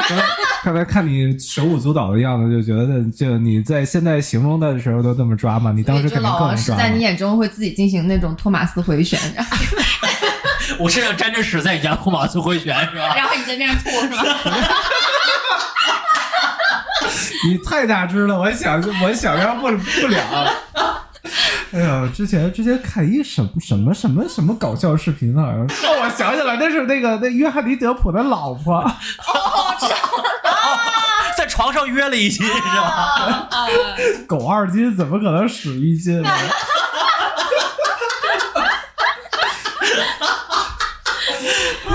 [0.08, 0.24] 刚才
[0.64, 9.56] 刚才看你手舞足蹈的样子，就觉得就你在现在形容的时候都这么抓嘛，你当时肯定更能抓在你眼中会自己进行那种托马斯回旋，然后
[10.80, 13.14] 我身上沾着屎，在你家托马斯回旋是吧？
[13.14, 14.24] 然后你在边上吐是吧？
[17.46, 20.50] 你太大只了，我想我想象不不了。
[21.72, 28.84] 哎呀，之前之前看一什么什么什么什么搞笑视频，好像我想起来，那是那个那约翰尼德普的老婆，
[31.36, 33.48] 在床上约了一斤是吧？
[34.28, 36.30] 狗二斤怎么可能使一斤呢？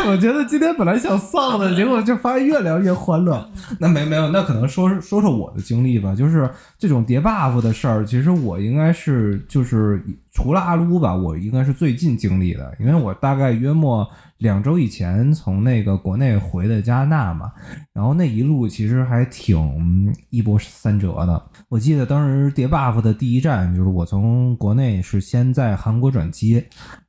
[0.10, 3.50] 我觉得今天本来想丧的， 结果就发现越聊越欢乐。
[3.80, 14.08] 那没没有，那可能说说说我的经历吧，就是这种叠 buff 的事儿，其实我应该是就是除了阿撸吧，我应该是最近经历的，因为我大概约莫
[14.40, 17.52] 两周以前从那个国内回的加拿大嘛，
[17.94, 21.42] 然后那一路其实还挺一波三折的。
[21.68, 26.54] 我记得当时叠 buff 的第一站就是我从国内是先在韩国转机，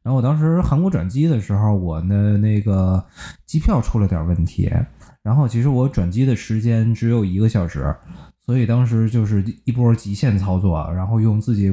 [0.03, 3.05] 然后我当时韩国转机的时候，我的那个
[3.47, 4.69] 机票出了点问题，
[5.23, 7.95] 然后其实我转机的时间只有一个小时，
[8.45, 11.73] 所以当时就是一波极限操作，然后用自己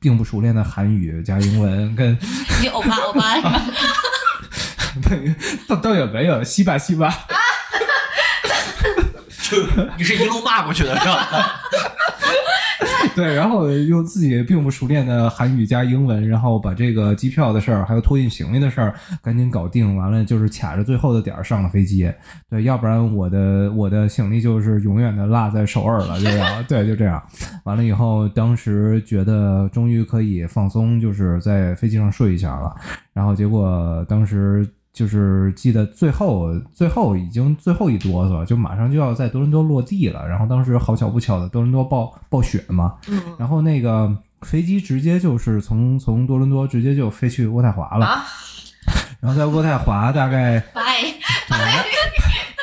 [0.00, 2.16] 并不熟练的韩语加英文跟
[2.62, 3.60] 你欧巴欧巴？
[5.68, 7.12] 倒倒也没有西吧西吧。
[9.96, 11.60] 你是一路骂过去的是吧？
[13.14, 22.12] 对，然后用自己并不熟练的韩语加英文，然后把这个机票的事儿，还有托运行李的事儿赶紧搞定，完了就是卡着最后的点儿上了飞机。
[22.50, 26.64] 对，要不然我的 我的行李就是永远的落在首尔了，就这样。
[26.64, 27.22] 对，就这样。
[27.64, 32.74] 完了以后，当时觉得终于可以放松，就是在飞机上睡一下了。
[33.12, 40.26] 然后结果当时就是记得最后最后已经最后一哆嗦，就马上就要在多伦多落地了。
[40.26, 42.94] 然后当时好巧不巧的，多伦多暴暴雪嘛，
[43.38, 48.06] 然后那个飞机直接就是从从多伦多直接就飞去渥太华了。
[48.06, 48.22] 啊
[49.20, 50.82] 然后在渥太华大概拜。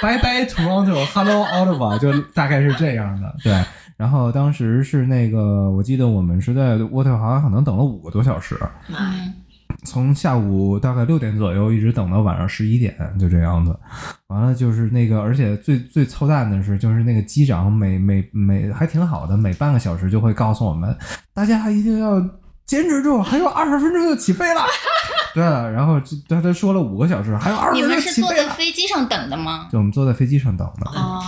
[0.02, 3.36] 拜拜 Toronto，Hello Ottawa，就大概是这样的。
[3.44, 3.63] 对，
[3.96, 9.32] 然后当时是那个，我记得我们是在渥太华可能等了五个多小时，嗯
[9.84, 13.78] 从下午大概六点左右一直等到晚上十一点，就这样子。
[14.28, 20.96] 完了就是那个，而且最最操蛋的是，就是那个机长每每每还挺好的，每半个小时就会告诉我们，
[21.34, 22.20] 大家一定要
[22.65, 24.62] 坚持住，还有二十分钟就起飞了。
[25.34, 28.50] 对了，然后就他他说了五个小时，还有二十分钟你们是坐在。
[28.50, 29.67] 飞机上等的吗？
[29.72, 30.91] 就我们坐在飞机上等的。
[30.91, 31.22] 哦，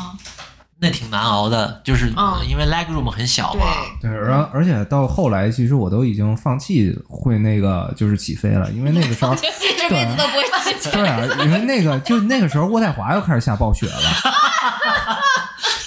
[0.83, 3.65] 那挺难熬的，就是、嗯因为 leg room 很小嘛。
[4.01, 10.91] 对，然后而且到后来，其实我都已经放弃会那个就是起飞了，因为那个时候， 这辈子都不会起飞。
[10.91, 13.93] 对啊，因为那个就那个时候渥太华又开始下暴雪了。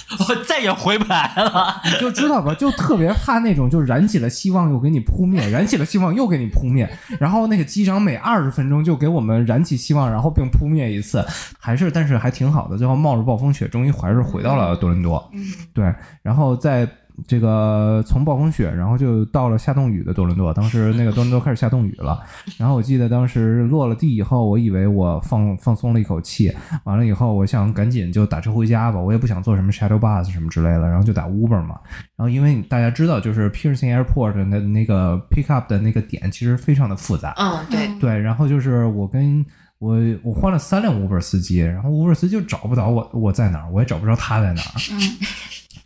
[0.27, 1.81] 我再也回不来了。
[1.85, 6.89] 你 就知道吧，就特别怕那种，就燃起了希望又给你扑灭，燃起了希望又给你扑灭，
[7.19, 11.25] 然后那个机长每二十分钟就给我们燃起希望，然后并扑灭一次，
[11.59, 15.29] 还是但是还挺好的，最后冒着暴风雪，终于还是回到了多伦多。
[15.33, 15.43] 嗯，
[15.73, 16.87] 对，然后在
[17.25, 20.53] 这个从暴风雪，然后就到了下冻雨的多伦多。
[20.53, 22.21] 当时那个多伦多开始下冻雨了，
[22.57, 26.53] 然后我记得当时落了地以后，我以为我放放松了一口气，
[26.83, 31.79] 完了以后我想赶紧就打车回家吧，我也不想坐什么 shadow bus 什么之类的，然后就打 Uber 嘛。
[32.15, 39.45] 然后因为大家知道，就是 Pearson Airport 的那那个 pick up 的那个点其实非常的复杂，嗯，对，对，然后就是我跟
[39.79, 44.73] 我我换了三辆 Uber 司机，然后 Uber 司机就找不到我我在哪儿，我也找不着他在哪儿。
[44.91, 44.99] 嗯，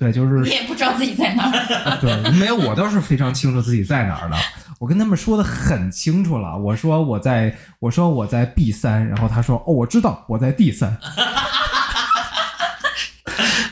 [0.02, 1.98] 对，就是你也不知道自己在哪儿。
[2.02, 4.36] 对，没有，我倒是非常清楚自己在哪儿的。
[4.80, 10.98] 我跟他们说的很清楚了，我说我在，我说我在 B 三，然后他说哦，我知道我在 D 三。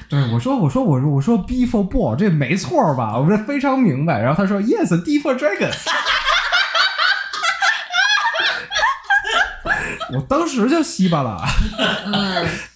[0.07, 3.17] 对，我说我说我说我说 B for ball 这没错吧？
[3.17, 4.19] 我说非常明白。
[4.19, 5.73] 然后他说 Yes，D for dragon。
[10.13, 11.43] 我当时就稀巴了，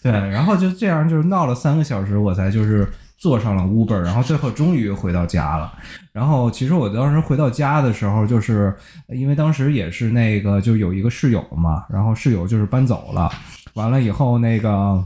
[0.02, 2.92] 对，然后就这样就是闹了三个小时，我才就是
[3.24, 5.72] 坐上了 Uber，然后最后终于回到家了。
[6.12, 8.76] 然后其实我当时回到家的时候，就是
[9.08, 13.32] 因为当时也是那个就有一个室友嘛，然后室友就是搬走了，
[13.76, 15.02] 完了以后那个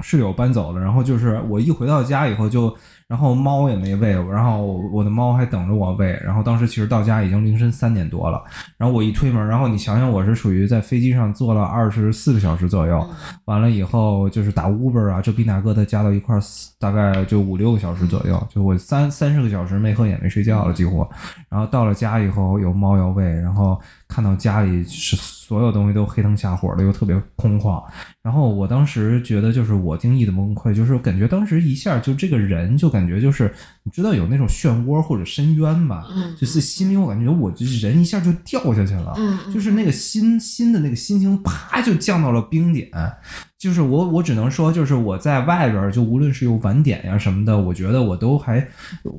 [0.00, 2.76] 室友搬走了，然后就是我一回到家以后就。
[3.12, 6.18] 然后猫也没喂，然后我的猫还等着我喂。
[6.24, 8.42] 然后当时其实到家已经凌晨三点多了。
[8.78, 13.06] 然后我一推门，然后你想想，我是属于在飞机上坐了二十四个小时左右，
[13.44, 16.40] 完了以后就是打 Uber 啊，这比那哥的加到一块儿，
[16.78, 21.06] 大概就五六个小时左右，就我三三十个小时没合眼没睡觉了几乎。
[21.50, 23.78] 然后到了家以后有猫要喂，然后
[24.12, 27.82] 看到家里是所有东西都黑灯瞎火的，又特别空旷。
[28.22, 33.50] 然后我当时觉得就是我定义的崩溃，就是感觉当时一下就这个人就感觉就是
[33.84, 39.16] 你知道有那种漩涡或者深渊吧，嗯就是心里我感觉我就是人一下就掉下去了，
[39.52, 42.90] 就是那个心心的那个心情啪就降到了冰点。
[43.62, 48.66] 就是我，我只能说，就是我在外边儿，就无论是有晚点呀什么的，我觉得我都还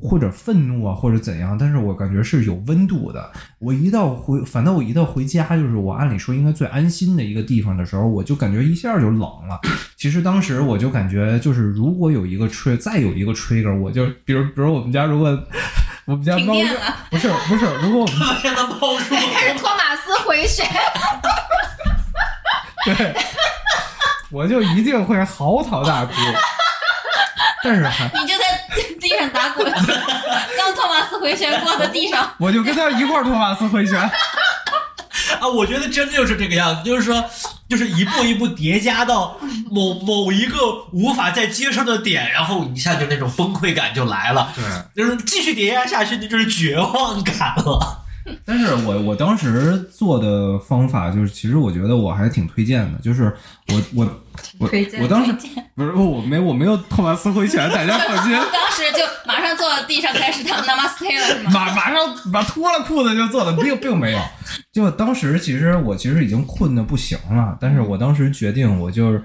[0.02, 3.32] 或者愤怒啊，或者怎样，但是我感觉是有温度的。
[3.58, 9.58] 我一到回，反正我一到回家，就是我按理说应该最安心的一个地方的时候，我就感觉一下就冷了。
[9.96, 15.42] 其实当时我就感觉，就是如果有一个吹，再有一个 trigger，我就比如比如我们家如果
[16.04, 16.52] 我们家猫
[17.10, 20.66] 不是不是，如果我们现在冒出开始托马斯回旋，
[22.84, 23.14] 对，
[24.34, 26.12] 我就一定会嚎啕大哭。
[27.62, 28.44] 但是还，你就在
[29.00, 32.28] 地上打滚， 刚托马斯回旋过的地上。
[32.38, 33.98] 我就跟他一块儿托马斯回旋。
[35.40, 37.24] 啊，我觉得真的就是这个样子，就是说，
[37.68, 39.38] 就是一步一步叠加到
[39.70, 40.58] 某某一个
[40.92, 48.03] 无法再接受的点，然后一下就那种崩溃感就来了，对，就是继续叠加下去，那就是绝望感了。
[48.44, 53.24] 但是我我当时做的方法就是，其实我觉得我还挺推荐的，就是
[53.68, 54.22] 我我
[54.58, 55.32] 我我当时
[55.74, 58.32] 不是我没我没有托马斯回旋，大家放心。
[58.52, 61.50] 当时就马上坐到地上开始唱 Namaste 了，是吗？
[61.52, 62.00] 马马上
[62.32, 64.18] 把脱了裤子就做的，并并没有。
[64.72, 69.22] 就当时其实我其实已经困的不行了，但是我当时决定，我就是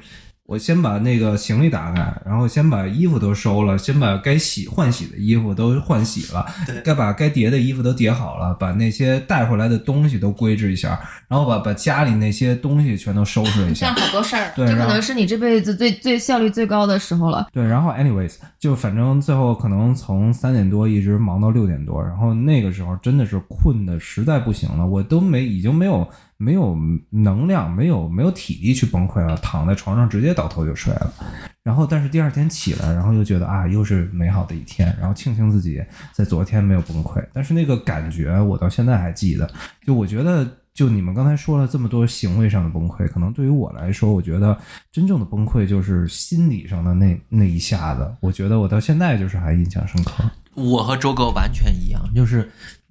[0.50, 6.44] 我先把那个行李打开，然后先把衣服都收了，先把该洗换洗的衣服都换洗了，
[6.84, 14.02] 该把该叠的衣服都叠好了，把那些带回来的东西都归置一下，然后把把家里那些东西全都收拾一这样下。
[14.04, 14.52] 好多事儿。
[14.56, 17.48] 对，这可能是你这辈子最最效率最高的时候了。
[17.54, 26.76] 对，然后 anyways，就反正最后可能从三点多一直忙到六点多，然后那个时候真的是困的实在不行了，我都没已经没有没有
[27.12, 31.14] 能量，没有没有体力去崩溃了，躺在床上直接倒头就睡了。
[31.62, 35.80] 然后但是第二天起来，然后又觉得啊，又是美好的一天，然后庆幸自己
[36.14, 37.24] 在昨天没有崩溃。
[37.32, 39.48] 但是那个感觉我到现在还记得，
[39.86, 40.48] 就我觉得。
[40.72, 44.58] 就你们刚才说了这么多行为上的崩溃，可能对于我来说，我觉得
[44.94, 48.10] 真正的崩溃就是心理上的那那一下子。
[48.22, 50.24] 我觉得我到现在就是还印象深刻。
[50.56, 52.50] 我和周哥完全一样，就是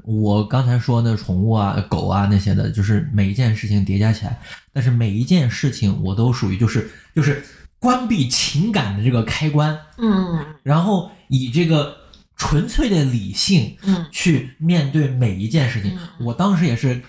[0.08, 4.40] 我刚才说的宠物啊、狗啊那些的，就是每一件事情叠加起来，
[4.72, 7.44] 但是每一件事情我都属于就是就是
[7.78, 11.94] 关闭情感的这个开关，嗯然后以这个
[12.36, 15.98] 纯粹的理性嗯去面对每一件事情。
[16.20, 17.02] 我当时也是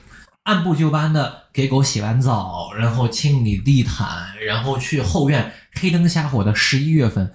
[0.44, 7.32] 按部就班的给狗洗完澡，然后清理地毯，然后去后院黑灯瞎火的十一月份，嗯，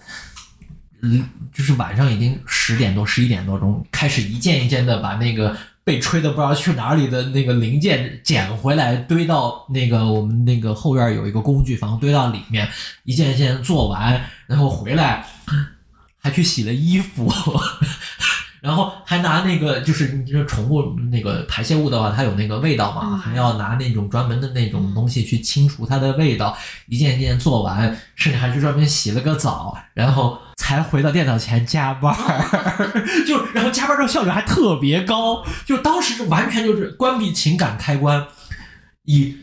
[1.05, 12.69] 嗯就是晚上已经十点多、十一点多钟，开始一件一件的把那个被吹的不知道去哪里的那个零件捡回来，堆到那个我们那个后院有一个工具房，堆到里面，
[13.05, 15.25] 一件一件做完，然后回来。
[16.25, 17.31] 还去洗了衣服，
[18.65, 26.57] 然后还拿那个就是你这宠物那个排泄物的话，它有那个味道嘛，还要拿那种专门的那种东西去清除它的味道，
[26.87, 38.27] 一件一件做完，甚至还去专门洗了个澡，然后才回到电脑前加班儿， 就然后加班儿的效率还特别高，就当时完全就是关闭情感开关，
[39.05, 39.37] 以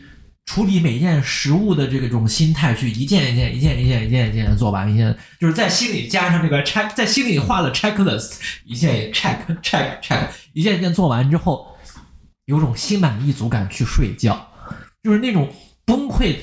[0.46, 8.34] 处理每件食物的这种心态去一件一件、一件一件、一件一件做完，一件就是在心里加上这个 check，在心里画了 checklist，
[8.64, 11.76] 一件一 check check check，一件一件做完之后，
[12.46, 14.48] 有种心满意足感去睡觉，
[15.02, 15.48] 就是那种
[15.84, 16.36] 崩溃。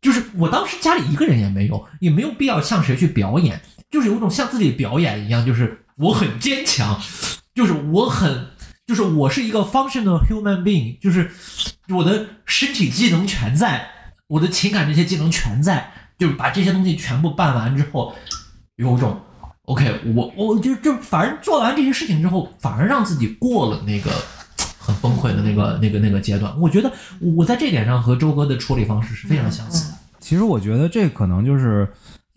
[0.00, 3.60] 就是我当时家里一个人也没有，也没有必要向谁去表演，
[3.90, 6.98] 就是有种像自己表演一样，就是我很坚强，
[7.54, 8.46] 就是我很，
[8.90, 11.30] 就是我是一个 functional human being，就是
[11.90, 13.88] 我的身体机能全在，
[14.26, 18.12] 我的情感这些技能全在，就是把这些东西全部办完之后，
[18.74, 19.20] 有种
[19.66, 24.10] OK，我我就就反而做完这些事情之后，反而让自己过了那个
[24.80, 26.52] 很崩溃的那个那个那个阶段。
[26.60, 29.98] 我觉得我在这点上和周哥的处理方式是非常相似的。
[30.18, 31.88] 其实我觉得这可能就是，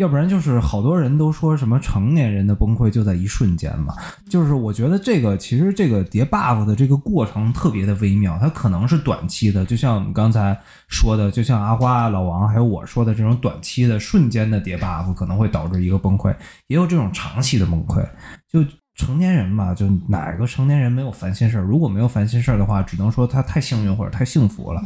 [0.04, 3.96] 要不然就是好多人都说什么成年人的崩溃就在一瞬间嘛。
[4.30, 16.36] 就是我觉得这个其实这个叠 buff 的这个过程特别的微妙，它可能是短期的，就像我们刚才说的，就像阿花、老王还有我说的这种短期的瞬间的叠 buff 可能会导致一个崩溃，
[16.68, 18.06] 也有这种长期的崩溃。
[18.52, 18.60] 就
[18.96, 21.62] 成年人嘛，就哪个成年人没有烦心事儿？
[21.62, 24.82] 如果没有烦心事儿的话，只能说他太幸运或者太幸福了。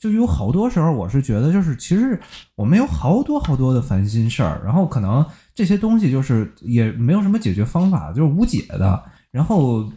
[0.00, 2.20] 就有好多时候，我是觉得，就是其实
[2.56, 9.02] 我们有好多好多的烦心事儿，然后可能这些东西就是也没有什么解决方法，就是无解的。
[9.30, 9.88] 然后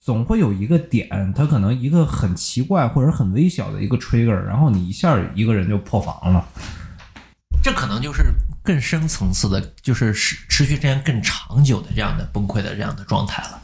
[0.00, 6.44] 总会有一个点，它可能一个很奇怪或者很微小的一个 trigger，然后你一下一个人就破防了。
[7.62, 8.24] 这可能就是
[8.62, 13.58] 更深层次的，就是持持续时间更长久的这样的崩溃的这样的状态了。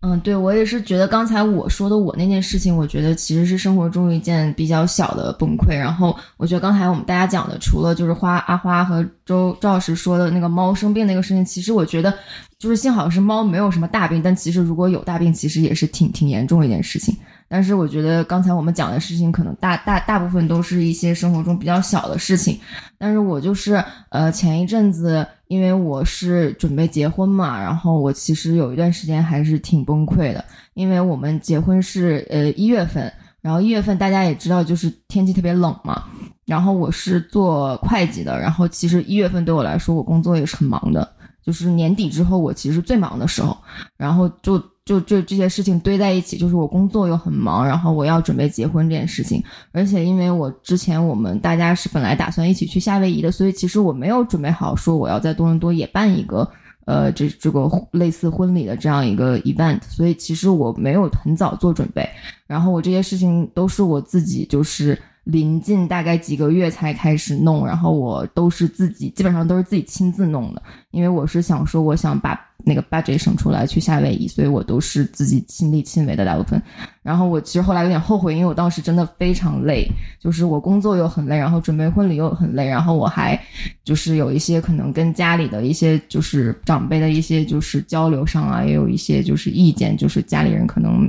[0.00, 5.76] 嗯，对我也是觉得刚才我说的我那件事情，我觉得其实是生活中一件比较小的崩溃。
[5.76, 12.14] 然后我觉得刚才我们大家讲的，除了就是花阿花和周赵老师说的那个猫生病那个事情，其实我觉得
[12.58, 17.16] 就是幸好是猫没有什么大病，但其实如果有大病，其实也是挺挺严重的一件事情。
[17.48, 22.58] 但是我觉得刚才我们讲的事情，可能大大大部分都是一些生活中比较小的事情。
[22.98, 30.44] 但是我就是呃前一阵子，因为我是准备结婚嘛，然后我其实有一段时间还是挺崩溃的，
[30.74, 36.02] 因为我们结婚是呃一月份，然后一月份大家也知道就是天气特别冷嘛，
[36.46, 41.08] 然后我是做会计的，然后其实一月份对我来说，我工作也是很忙的，
[41.44, 43.56] 就是年底之后我其实最忙的时候，
[43.96, 44.60] 然后就。
[44.86, 56.48] 就就这些事情堆在一起，就是我工作又很忙，然后我要准备结婚这件事情，而且因为我之前我们大家是本来打算一起去夏威夷的，所以其实我没有准备好说我要在多伦多也办一个
[56.84, 62.08] 呃这这个类似婚礼的这样一个 event，所以其实我没有很早做准备，
[62.46, 70.62] 然后我这些事情都是我自己就是临近大概几个月才开始弄，然后我都是自己基本上都是自己亲自弄的，
[70.92, 72.40] 因为我是想说我想把。
[72.68, 76.60] 那个 budget 省出来去夏威夷，所以我都是自己亲力亲为的大部分。
[77.00, 79.86] 然后我其实后来有点后悔，因为我当时真的非常累，
[80.20, 83.40] 就是我工作又很累，然后准备婚礼又很累，然后我还
[83.84, 91.08] 就是有一些可能跟家里的一些就是长辈的一些就是交流上啊，也有一些就是意见，就是家里人可能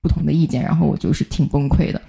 [0.00, 2.00] 不同的意见，然后我就是挺崩溃的。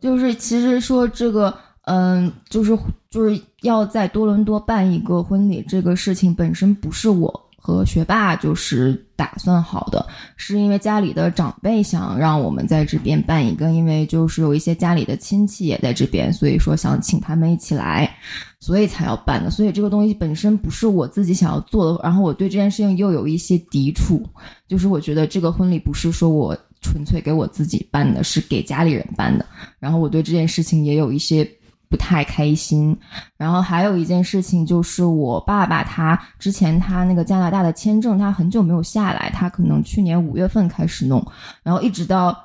[0.00, 1.52] 就是其实说这个，
[1.86, 2.78] 嗯，就是
[3.10, 7.47] 就是要在多伦多办一个婚礼，这个事情本身不是我。
[7.68, 10.06] 和学霸就是打算好的，
[10.38, 18.10] 是因为家里的长辈想让我们在这边办一个，因为就是有一些家里的亲戚也在这边，所以说想请他们一起来，
[18.58, 19.50] 所以才要办的。
[19.50, 24.26] 所以这个东西本身不是我自己想要做的，然后我对这件事情又有一些抵触，
[24.66, 29.44] 就是我觉得这个婚礼不是说我纯粹给我自己办的，是给家里人办的，
[29.78, 31.46] 然后我对这件事情也有一些。
[31.88, 32.96] 不太开心，
[33.36, 41.24] 然后还有一件事情就是我爸爸他之前他那个加拿大的签证他很久没有下来，他可能去年五月份开始弄，
[41.62, 42.36] 然后一直到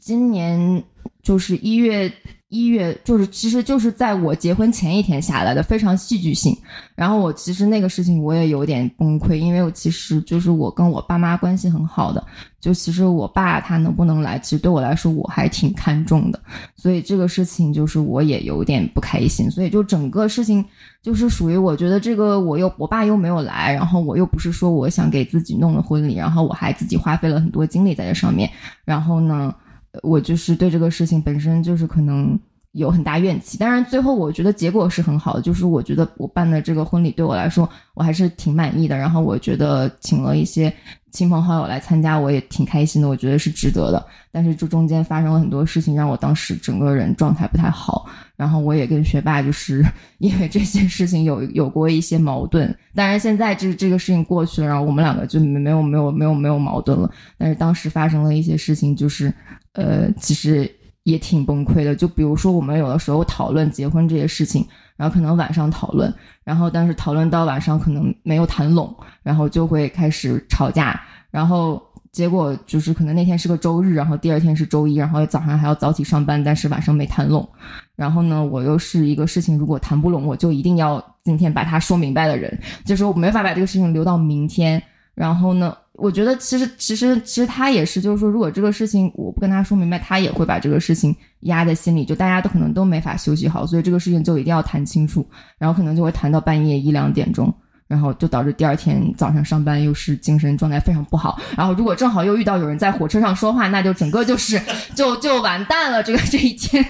[0.00, 0.82] 今年
[1.22, 2.12] 就是一月。
[2.52, 6.54] 一月就是其实就是在我结婚前一天下来的，非常戏剧性。
[6.94, 12.22] 然后我其实那个事情我也有点崩溃，因为我其实就是我跟我爸妈关系很好的，
[12.60, 16.38] 就其实我爸他能不能来，其实对我来说我还挺看重的。
[16.76, 19.50] 所以这个事情就是我也有点不开心。
[19.50, 20.62] 所以就整个事情
[21.02, 28.50] 就是属于我觉得这个我又我爸又没有来，然后我又不是说我想给自己弄了婚礼，然后我还自己花费了很多精力在这上面，
[28.84, 29.54] 然后呢。
[30.02, 32.38] 我就是对这个事情本身就是可能
[32.72, 33.58] 有很大怨气。
[33.58, 38.96] 当然，最后我觉得结果是很好的，就是我觉得我办的这个婚礼对我来说，我还是挺满意的。
[38.96, 40.72] 然后我觉得请了一些
[41.10, 44.06] 亲朋好友来参加，我也挺开心的，我觉得是值得的。
[44.30, 48.06] 但是这中间发生了很多事情，让我当时整个人状态不太好。
[48.34, 49.84] 然后我也跟学霸就是
[50.18, 52.74] 因为这些事情有有过一些矛盾。
[52.94, 57.10] 当然现在这这个事情过去了，然后我们两个就没有没有没有没有矛盾了。
[57.36, 59.32] 但是当时发生了一些事情，就是
[59.74, 60.70] 呃，其实
[61.04, 61.94] 也挺崩溃的。
[61.94, 64.66] 就比如说我们有的时候讨论结婚这些事情，
[64.96, 66.12] 然后可能晚上讨论，
[66.44, 71.00] 然后但是讨论到晚上可能没有谈拢，然后就会开始吵架，
[71.30, 71.82] 然后。
[72.12, 77.48] 结果就是可能那天是个周日，然后第二天是周一，然后早上还要早起上班，但是晚上没谈拢。
[77.96, 84.82] 然后呢，我又是一个事情如果谈不拢，我就一定要今天把它说明白的人，就是我没法把这个事情留到明天。
[85.14, 95.24] 然后呢，我觉得其实其实其实他也是，就是说如果这个事情我不跟他说明白，他也会把这个事情压在心里，就大家都可能都没法休息好，所以这个事情就一定要谈清楚，
[95.58, 97.54] 然后可能就会谈到半夜一两点钟。
[97.88, 101.38] 然后就导致第二天早上上班又是精神状态非常不好。
[101.54, 104.58] 然后如果正好又遇到有人在火车上说话，那就整个就是
[104.94, 106.02] 就就完蛋了。
[106.02, 106.82] 这个这一天，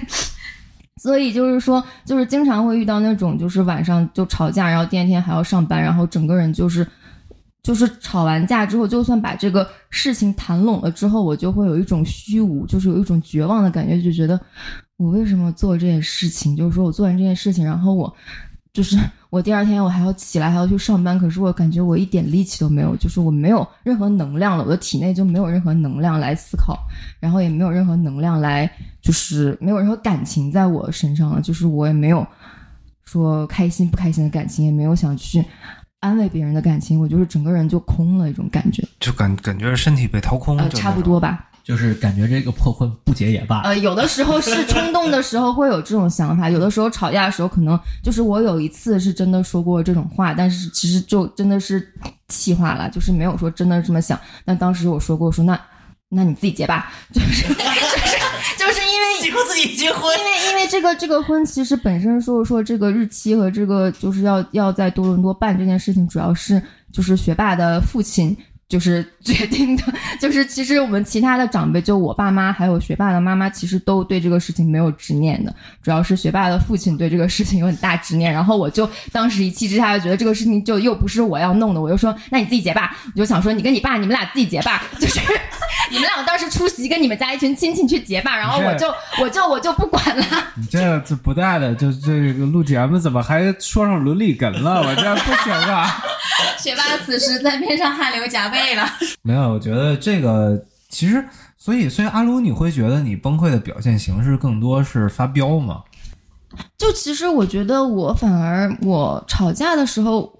[1.02, 6.86] 所以就是说，就是经常会遇到那种就是晚上就吵架，然后第二天还要上班，然后整个人就是
[7.62, 14.40] 就是吵完架之后，就算把这个事情谈拢了之后，我就会有一种虚无，就是有一种绝望的感觉，就觉得
[14.96, 16.56] 我为什么做这件事情？
[16.56, 18.14] 就是说我做完这件事情，然后我。
[18.74, 18.98] 就是
[19.28, 26.78] 我第二天我还要起来还要去上班，可是我感觉我一点力气都没有，就是我没有任何能量了，我的体内就没有任何能量来思考，
[27.20, 32.26] 然后也没有任何能量来，就是没有任何感情在我身上了，就是我也没有
[33.04, 35.44] 说开心不开心的感情，也没有想去
[36.02, 41.48] 安慰别人的感情，我就是整个人就空了一种感觉，就感感觉身体被掏空，呃，差不多吧。
[41.62, 43.60] 就是感觉这个破婚不结也罢。
[43.60, 51.94] 呃，有的时候是 冲动的时候会有这种想法，有的时候吵架的时候可能就是我有一次是真的说过这种话，但是其实就真的是
[52.26, 54.18] 气话了，就是没有说真的这么想。
[54.44, 55.56] 但当时我说过，说那
[56.14, 57.56] 那你自己结吧， 就是就是
[58.58, 68.36] 就是因为 自己和自己结婚，因为因为这个这个婚其实本身说说这个日期和这个就是要要在多伦多办这件事情，主要是就是学霸的父亲。
[68.72, 69.82] 就是决定的，
[70.18, 75.54] 就是其实我们其他的长辈，就我爸妈还有学霸的妈妈，其实都对这个事情没有执念的。
[75.82, 82.96] 主要是学霸的父亲对这个事情有很大执念，然后我就当时一气之下就觉得这个事情就又不是我要弄的，我就说那你自己结吧。
[83.14, 85.20] 我就想说你跟你爸你们俩自己结吧， 就是
[85.90, 88.86] 你们俩当时出席跟你们家一群亲戚去结吧，然后我就
[89.20, 90.24] 我就我就不管了。
[90.56, 94.80] 你这这不带的，就这个录节目怎么还说上伦理哏了？
[94.80, 96.02] 我这不行啊！
[96.58, 98.86] 学霸此时在边上汗流浃背了。
[99.22, 101.24] 没有，我觉得这个其实，
[101.56, 105.82] 所以，所以阿卢，你会觉得你崩溃的表现形式更多是发飙吗？
[106.76, 110.38] 就其实，我觉得我反而我吵架的时候，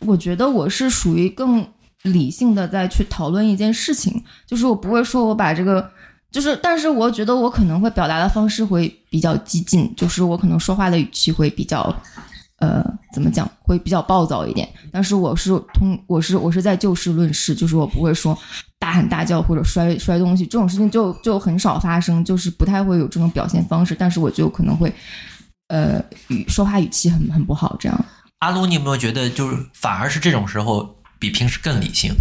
[0.00, 1.66] 我觉得我是属于更
[2.02, 5.90] 理性的在去讨论一件事情，就是我不会说我把这个，
[6.30, 11.94] 就是，但是我觉得我可能会表达的方式会比较激进，就是我可能说话的语气会比较。
[12.58, 14.68] 呃，怎么讲会比较暴躁一点？
[14.92, 18.36] 但是我是通，我是我是在就事论事，就是我不会说
[18.78, 23.94] 大喊大叫或者摔摔东西这种事情就就很少发生，就是不太会有这种表现方式。
[23.94, 24.92] 但是我就可能会，
[25.68, 28.04] 呃，语说话语气很很不好这样。
[28.40, 32.12] 阿卢，你有没有觉得就是反而是这种时候比平时更理性？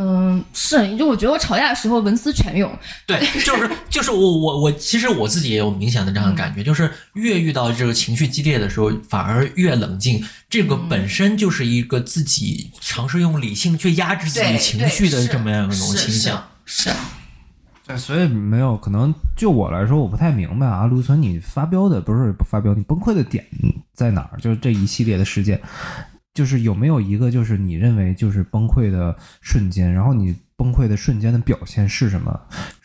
[0.00, 2.70] 嗯，是，就我觉得我吵架的时候文思泉涌。
[3.04, 10.24] 对，就是就是我我我，其实我自己也有明显的这样的感觉，就是越遇到这个情绪激烈的时候，反而越冷静。
[10.48, 16.42] 这个本身就是一个自己尝试用理性去压制自己情绪的这么样一种倾向。
[16.64, 16.90] 是。
[17.84, 19.12] 对，所以没有可能。
[19.36, 23.44] 就我来说，我不太明白啊，卢存，你发飙的不是发飙，你崩溃的点
[23.94, 24.38] 在哪儿？
[24.38, 25.60] 就是这一系列的事件。
[26.38, 32.40] 就是有没有一个，就是你认为就是崩溃的瞬间，然后你崩溃的瞬间的表现是什么？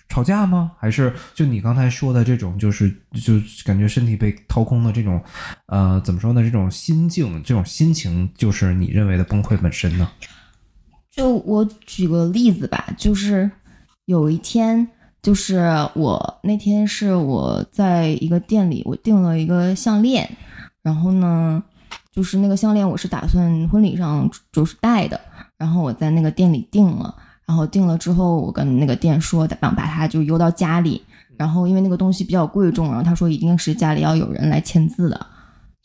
[0.09, 0.71] 吵架吗？
[0.79, 2.89] 还是就你刚才说的这种，就是
[3.23, 3.33] 就
[3.63, 5.21] 感觉身体被掏空的这种，
[5.67, 6.41] 呃，怎么说呢？
[6.41, 10.09] 这种心境、这种心情，就是你认为的崩溃本身呢？
[11.11, 13.51] 就我举个例子吧，就是
[14.05, 14.87] 有一天，
[15.21, 15.59] 就是
[15.93, 20.27] 我那天是我在一个店里，我订了一个项链，
[20.81, 21.63] 然后呢。
[22.11, 25.19] 就是那个项链，我是打算婚礼上就是戴的，
[25.57, 27.15] 然后我在那个店里订了，
[27.45, 31.01] 然后订了之后，我跟那个店说，帮把它就邮到家里，
[31.37, 35.25] 然后因为那个东西比较贵重，然后他说一定是家里要有人来签字的，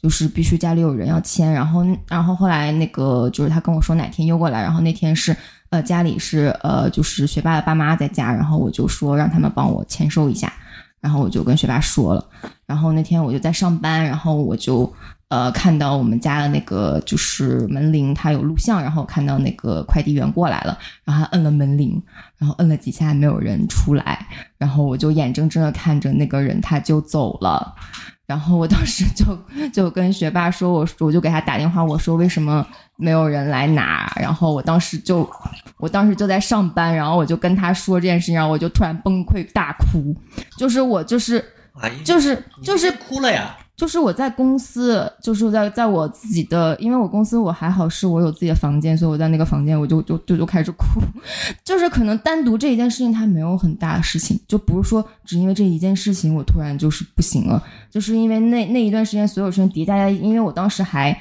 [0.00, 5.34] 就是必须家里有人要签，然后然后后来那个就是他跟我说哪天邮过来，然后那天是
[5.70, 10.52] 呃家里是呃就是学霸的爸妈在家，然后我就说让他们帮我签收一下。
[11.00, 12.26] 然后我就跟学霸说了，
[12.66, 14.92] 然后那天我就在上班，然后我就
[15.28, 22.02] 呃看到我们家的那个就是门铃，它有录像，然后看到那个快递员过来了，然后他摁了门铃，
[22.36, 24.26] 然后摁了几下没有人出来，
[24.56, 27.74] 然后我就眼睁睁的看着那个人他就走了。
[28.26, 29.24] 然后我当时就
[29.72, 32.66] 就跟学霸说，我我就给他打电话，我说为什么
[32.96, 34.12] 没有人来拿？
[34.20, 35.26] 然后我当时就
[35.78, 40.14] 我当时就在上班，然后我就跟他说这件事情，然后我就突然崩溃大哭，
[40.58, 41.42] 就是我就是
[42.04, 51.00] 就是就是哭了呀，就是我在公司，就是在在我自己的，因为我公司我还好是我有自己的房间，所以我在那个房间我就就就就开始哭，
[51.62, 61.16] 就是可能单独这一件事情它没有很大的事情，就不是说只因为这一件事情我突然就是不行了，就是因为那那一段时间所有事情叠加在，因为我当时还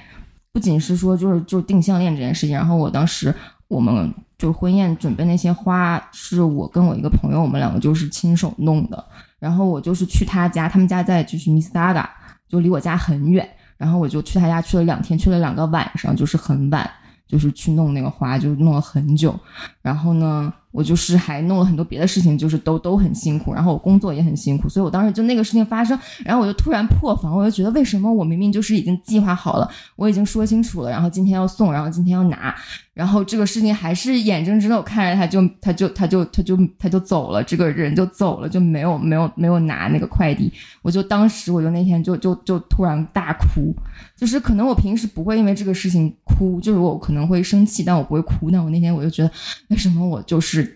[0.52, 3.32] 不仅是说就是就订项链这件事情，然后我当时
[3.68, 9.06] 我们就婚宴准备那些花是我跟我一个朋友我们两个就是亲手弄的，
[9.38, 12.04] 然后我就是去他家，他们家在就是 Missada。
[12.48, 16.90] 就离我家很远，然后我就去他家去了两天，去了两个晚上，就是很晚，
[17.28, 19.38] 就是去弄那个花，就弄了很久。
[19.82, 32.54] 然后呢，我就是还弄了很多别的事情，就是都都很辛苦，然后我工作也很辛苦，所以我当时就那个事情发生，然后我就突然破防，我就觉得为什么我明明就是已经计划好了，我已经说清楚了，然后今天要送，然后今天要拿，
[32.94, 40.52] 然后这个事情还是眼睁睁的我看着他就他就他就他就他就走了，这个人就走了，就没有没有没有拿那个快递，
[40.84, 43.74] 我就当时我就那天就就就突然大哭，
[44.16, 49.32] 就是可能我平时不会因为这个事情哭，就是我可能会生气，但我不会哭，但我那天我就觉得
[49.70, 50.67] 为什么我就是。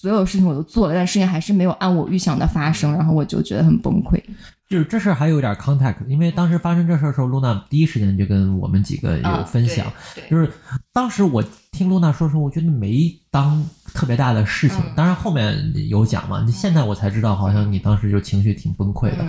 [0.00, 4.22] 所有事情我都做了，但事情还是没有按我预想的发生，然后我就觉得很崩溃。
[4.68, 9.86] 就是这事儿还有点 context，因为当时发生这事儿的时候，露娜第一时间就跟我们几个有分享，
[10.28, 10.50] 就是
[10.92, 19.24] 当时我听露娜说的时候，我觉得没当特别大的事情，当然后面有讲嘛，你现在我才知道，好像你当时就情绪挺崩溃的，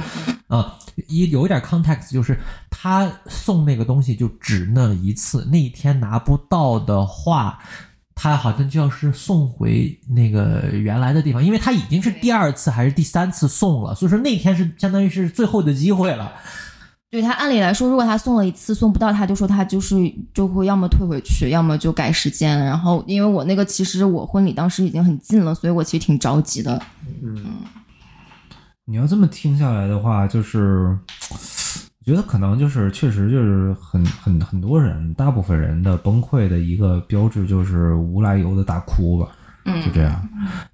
[0.47, 0.73] 啊，
[1.07, 2.35] 一有一点 context 就是
[2.71, 7.59] 他送那个东西就只那一次，那一天拿不到的话。
[8.19, 16.33] 他好像就要是送回那个原来的地方，因为他已经是第二次还是第三次送了，所以说那天是相当于是最后的机会了。
[17.11, 19.95] 对他按理来说，如果他送了一次送不到，他就说他就是
[20.33, 22.57] 就会要么退回去，要么就改时间。
[22.59, 26.81] 然后因为我那个其实我婚礼当时已经很近了，所以我其实挺着急的。
[27.23, 27.57] 嗯
[28.89, 30.97] 你要这么听下来的话，就是
[31.29, 31.37] 我
[32.07, 39.27] 觉得可能就是确实就是很很很多人，大部分人的崩溃的一个标志就是无来由的大哭吧，
[39.65, 40.29] 嗯就这样。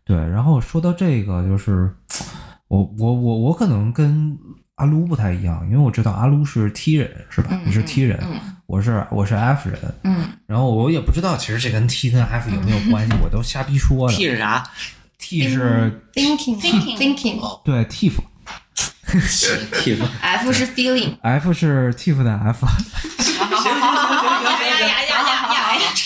[0.06, 1.92] 对，然后说到这个，就是
[2.68, 4.38] 我我我我可能跟
[4.76, 7.60] 阿撸不太一样，因为我知道阿撸是 T 人是吧？
[7.66, 8.24] 你是 T 人，
[8.68, 14.16] 我是我是 F 人，嗯，然后我也不知道其实这跟 T 跟 F 有没有关系，我都瞎逼说的。
[14.16, 14.64] T 是啥
[15.18, 17.90] ？T 是 thinking thinking 对 Tiff。
[17.90, 18.24] T 吧。
[20.22, 21.16] F 是 feeling。
[21.22, 22.66] F 是 Tiff 的 F，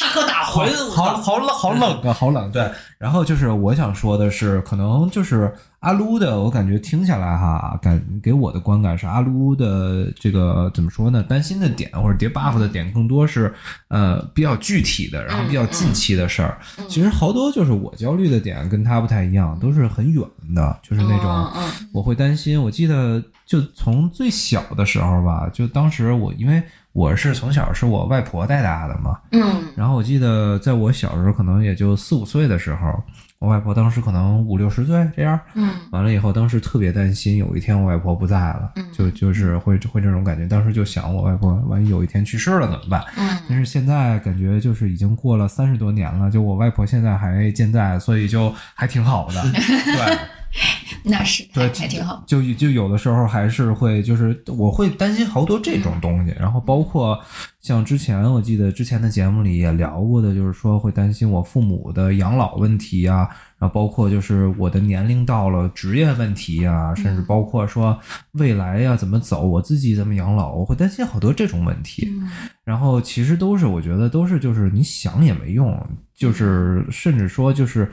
[0.07, 2.51] 插科打诨，好好冷好冷啊，好冷。
[2.51, 11.21] 对，然后就是我想说的是，可能就是阿撸的，我感觉听下来哈，感给我的观感是阿撸的这个怎么说呢？
[11.23, 13.53] 担心的点或者叠 buff 的点更多是
[13.89, 16.57] 呃比较具体的，然后比较近期的事儿。
[16.87, 20.23] 其实好多就是我焦虑的点跟他不太一样，都是很远
[20.55, 22.61] 的，就是那种我会担心。
[22.61, 26.61] 我记得就从最小的时候吧，就当时我因为
[26.97, 32.91] 我是从小是我外婆带大的嘛，嗯然后我记得在我小时候，可能也就四五岁的时候，
[33.37, 35.39] 我外婆当时可能五六十岁这样。
[35.53, 40.47] 嗯完了以后，当时特别担心有一天我外婆不在了，就就是会会这种感觉。
[40.47, 43.03] 当时就想，我外婆万一有一天去世了怎么办？
[43.15, 49.39] 嗯但是现在感觉就是已经过了三十多年了，就我外婆现在还健在，所以就还挺好的。
[49.51, 50.17] 对。
[51.07, 52.23] 那是对，还挺好。
[52.27, 57.19] 就就有的时候还是会，就是我会担心好多这种东西，然后包括
[57.61, 67.97] 像之前我记得之前的节目里也聊过的，就是说会担心我父母的养老问题呀、然后包括就是我的年龄到了职业问题呀、甚至包括说
[68.33, 72.11] 未来呀怎么走，我自己怎么养老，我会担心好多这种问题。
[72.63, 75.77] 然后其实都是我觉得都是就是你想也没用，
[76.15, 77.89] 就是甚至说就是。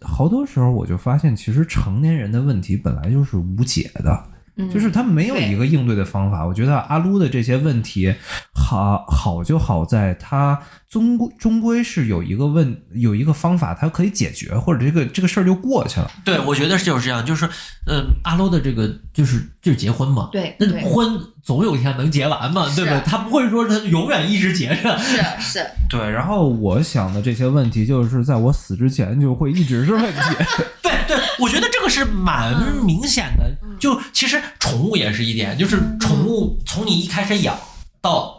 [0.00, 4.24] 好多时候我就发现，其实成年人的问题本来就是无解的，
[4.72, 6.46] 就是他没有一个应对的方法。
[6.46, 8.14] 我觉得阿撸的这些问题，
[8.54, 10.60] 好好就好在他
[10.90, 16.10] 终归终归是有一个问有一个方法，它可以解决，或者这个这个事儿就过去了。
[16.24, 17.46] 对，我觉得就是这样，就是
[17.86, 23.00] 嗯，阿楼的这个就是就是结婚嘛，那对那婚总有一天能结完嘛，对不对？
[23.04, 24.98] 他不会说他永远一直结着。
[24.98, 30.20] 是是，对，然后我想的这些问题，就是在我死之前就会一直是问题。
[30.82, 33.44] 对对，我觉得这个是蛮明显的。
[33.78, 37.54] 就其实宠物也是一点，就是宠物从你一开始养
[38.00, 38.37] 到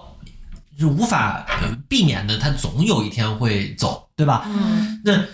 [0.80, 4.46] 就无法呃避免的，它总有一天会走，对吧？
[4.48, 5.26] 嗯那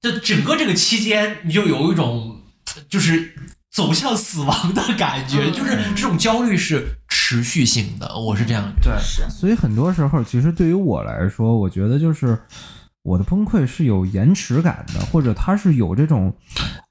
[0.00, 2.40] 这整个这个期间，你就有一种
[2.88, 3.34] 就是
[3.70, 9.00] 走向死亡的感觉，嗯就是这种焦虑是持续性的，我是这样觉得。
[9.00, 12.38] 对，所以很多时候，其实对于我来说，我觉得就是
[13.02, 16.34] 我的崩溃是有延迟感的，或者它是有这种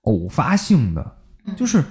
[0.01, 1.15] 偶发性的，
[1.57, 1.83] 就是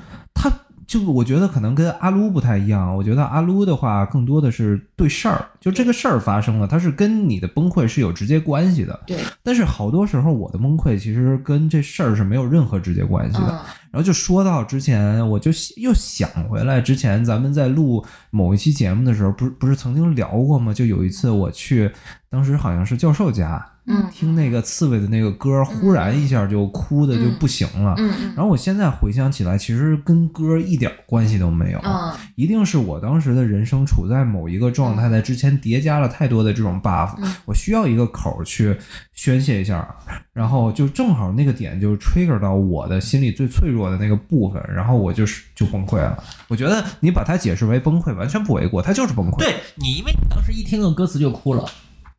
[0.88, 0.98] 它。
[0.98, 8.98] 就我觉得可能跟阿撸不太一样，我觉得阿撸的话更多的是对事儿，就这个事儿发生了，它是跟你的崩溃是有直接关系的。
[9.06, 13.48] 对，但是好多时候我的崩溃其实跟这事儿是没有任何直接关系的。
[13.48, 13.58] 嗯
[13.90, 20.74] 然后就说到之前，我就又想回来，之前咱们在录某一期节目的时候，不是不是曾经聊过吗？
[20.74, 21.90] 就有一次我去，
[22.28, 24.08] 当时好像是教授家嗯。
[24.12, 27.94] 听那个刺猬的那个歌，忽然一下就哭的就不行了。
[27.98, 32.12] 嗯嗯然后我现在回想起来，其实跟歌一点关系都没有，嗯。
[32.34, 37.34] 一定是我当时的人生处在某一个状态，在之前叠加了太多的这种 buff，、嗯。
[37.44, 38.76] 我需要一个口儿去
[39.12, 39.96] 宣泄一下，
[40.32, 46.22] 然后就正好那个点就 trigger 到我的心里最脆弱的那个部分，然后我就是就崩溃了。
[46.48, 49.38] 我觉得你把它解释为崩溃完全不为过，它就是崩溃。
[49.38, 51.64] 对你，因为你当时一听到歌词就哭了，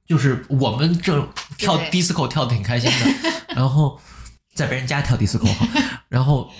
[0.09, 1.13] 就是我们这
[1.55, 4.01] 跳对 disco 跳的挺开心的， 然后
[4.55, 5.47] 在别人家跳 disco，
[6.09, 6.51] 然后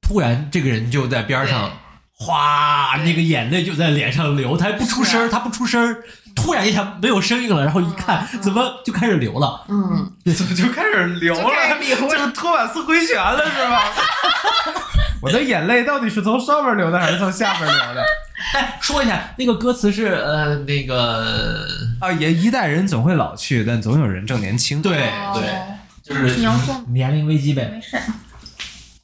[0.00, 1.72] 突然这个人就在边上，
[2.22, 6.04] 哗，那个眼泪就在脸上流，他还不出声儿，他不出声儿，
[6.36, 11.50] 突然一下没有声音了，然后一看怎么就开始流了，嗯，怎么就开始流了？
[11.80, 13.84] 就是托马斯回旋了是吧？
[15.22, 18.04] 我的眼泪到底是从上面流的还是从下面流的？
[18.52, 21.66] 哎，说一下那个歌词是呃那个
[22.00, 24.82] 啊，也一代人总会老去，但总有人正年轻。
[24.82, 25.32] 对哦。
[25.34, 25.44] 对，
[26.02, 26.36] 就是
[26.88, 27.98] 年龄危机呗，没事，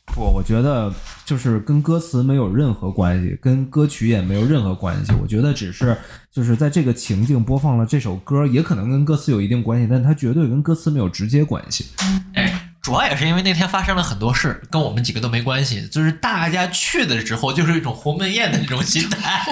[0.07, 0.93] 不，我觉得
[1.27, 5.12] 就是跟歌词没有任何关系，跟歌曲也没有任何关系。
[5.20, 5.97] 我觉得只是
[6.31, 11.87] 就是在这个情境播放了这首歌，也可能跟歌词有一定关系，但它绝对跟歌词没有直接关系。
[12.35, 19.45] 哎，主要也是因为那天发生了很多事，跟我们几个都没关系，就是大家去的时候就是一种鸿门宴的那种心态。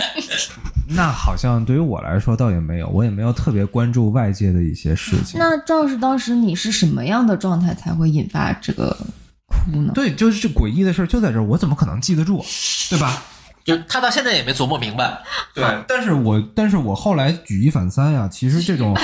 [0.87, 5.41] 那好像对于我来说倒也没有，我也没有特别关注外界的一些事情。
[5.41, 8.97] 那赵是当时你是什么样的状态才会引发这个
[9.55, 9.93] 哭呢？
[9.95, 12.45] 对，就是这诡异的事儿就在这儿，我怎么可能记得住，
[12.91, 13.23] 对吧？
[13.65, 15.23] 就他到现在也没琢磨明白，
[15.55, 18.95] 对，但是我但是我后来举一反三呀，其实这种，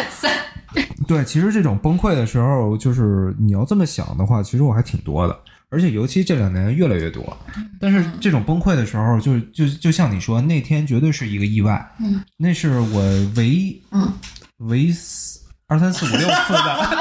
[1.08, 5.34] 对，其实这种崩溃的时候，就是你要这么想的话，其实我还挺多的，
[5.70, 7.34] 而且尤其这两年越来越多。
[7.80, 13.00] 但是这种崩溃的时候，就就就像你说，那天绝对是一个意外，嗯，那是我
[13.36, 14.12] 唯嗯
[14.58, 16.98] 唯四二三四五六次的。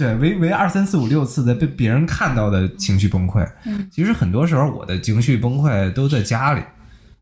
[0.00, 3.86] 对，唯唯二三四五六次的被别人看到的情绪崩溃，嗯。
[3.92, 6.62] 其实很多时候我的情绪崩溃都在家里，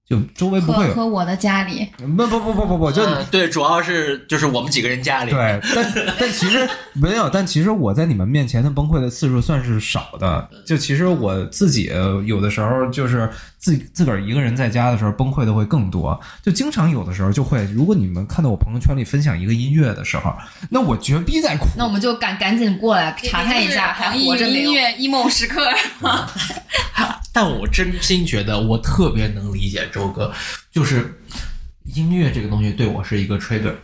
[0.08, 10.48] 就周围不会有，和和我的家里，不不不不不不，就、嗯对，主要是就是我们几个人家里，对，但但其实没有，但其实我在你们面前的崩溃的次数算是少的。
[10.64, 13.28] 就其实我自己呃有的时候就是
[13.58, 20.32] 自自个儿一个人在家的时候崩溃的会更多，就经常有的时候就会，如果你们看到我朋友圈里分享一个音乐的时候，
[20.70, 21.66] 那我绝逼在哭。
[21.76, 24.70] 那我们就赶赶紧过来查看一下，还活着没有？
[24.70, 25.68] 音乐 emo 时刻，
[27.32, 30.32] 但我真心觉得我特别能理解周哥，
[30.70, 31.20] 就是
[31.84, 33.74] 音乐这个东西对我是一个 trigger。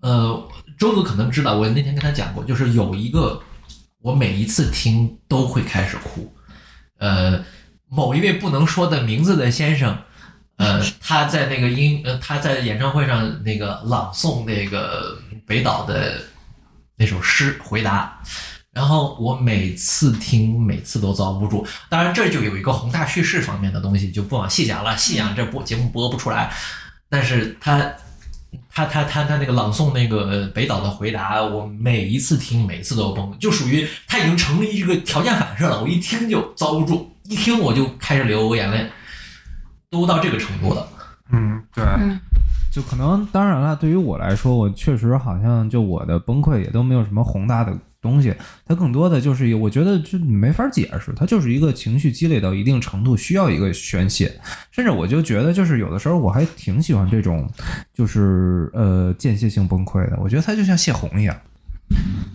[0.00, 3.42] 呃，周哥可能知道，我那天跟他讲过，就是有一个
[4.00, 6.32] 我每一次听都会开始哭。
[6.98, 7.44] 呃，
[7.94, 9.96] 某一位不能说的名字的先生，
[10.56, 15.16] 呃， 他在那个音呃他在演唱会上那个朗诵那个
[15.46, 16.20] 北岛的
[16.96, 18.20] 那首诗回答。
[18.72, 21.64] 然后我每次听，每次都遭不住。
[21.88, 24.96] 当然，这就有一个宏大叙事方面的东西，就不往细讲了。
[24.96, 26.52] 细讲这播节目播不出来。
[27.08, 27.78] 但是他，
[28.68, 35.80] 他他他他那个朗诵那个呃北岛的回答，我每一次听，每一次都崩，就属于他已经成了一个条件反射了。
[35.80, 38.86] 我一听就遭不住，一听我就开始流眼泪，
[39.90, 40.86] 都到这个程度了。
[41.30, 42.20] 嗯，对，嗯
[42.70, 47.72] 就可能当然了，对于我来说，我确实好像就我的崩溃也都没有什么宏大的
[48.02, 48.34] 东西，
[48.66, 54.38] 它更多的就是，我觉得就没法解释，它就是一个情绪积累到一定程度需要一个宣泄，
[54.70, 57.48] 甚至我就觉得就是有的时候我还挺喜欢这种，
[57.94, 61.36] 就是呃间歇性崩溃的，我觉得它就像泄洪一样。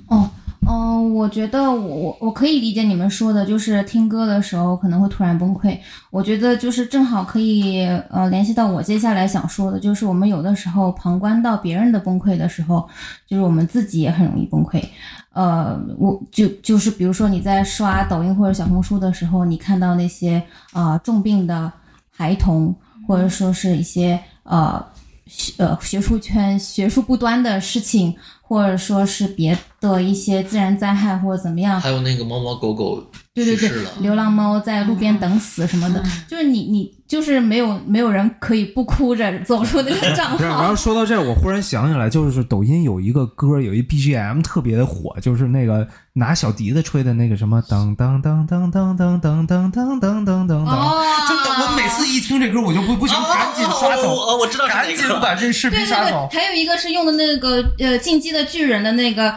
[0.08, 0.32] 哦
[0.70, 5.76] 嗯，我觉得我我我可以理解你们说的，就是听歌的时候可能会突然崩溃。
[6.12, 12.88] 我觉得就是正好可以呃联系到我接下来想说的，就是我们有的时候旁观到别人的崩溃的时候，
[13.28, 14.80] 就是我们自己也很容易崩溃。
[15.34, 20.38] 呃，我就就是比如说你在刷抖音或者小红书的时候，你看到那些
[20.72, 21.72] 啊、呃重病的
[22.12, 22.76] 孩童，
[23.08, 24.86] 或者说是一些呃
[25.26, 28.16] 学呃学术圈学术不端的事情，
[28.50, 33.00] 或者说是别的一些自然灾害或者怎么样，还有那个猫猫狗狗
[33.32, 40.76] 对对对去世了，，流浪猫在路边等死什么的，就是你你就是没有没有人可以不哭着走出那个账不是，然后。
[40.76, 50.66] 说到这儿，我忽然想起来，就是抖音有一个歌，有一 BGM 特别的火，就是那个拿小笛子吹的那个什么当当当当当当当当当当当当。
[50.66, 54.88] 哦，就我每次一听这歌，我就不不行，赶紧刷哦走，我我知道赶。
[54.96, 56.30] 紧把这视对对对频刷走，。
[56.32, 59.34] 还有一个是用的那个呃《进击的巨人》的那个，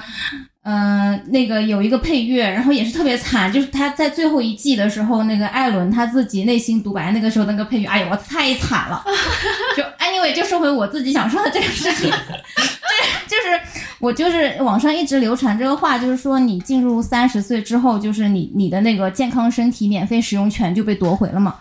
[0.62, 9.04] 呃，那个有一个配乐，然后也是特别惨，就是他在最后一季的时候，那个艾伦他自己内心独白那个时候那个配乐，哎呀，我太惨了。
[9.76, 12.08] 就 anyway，就说回我自己想说的这个事情，
[12.54, 13.60] 对就是
[13.98, 21.56] 我就是网上一直流传这个话，就是说你进入三十岁之后，就是你你的那个健康身体免费使用权就被夺回了嘛。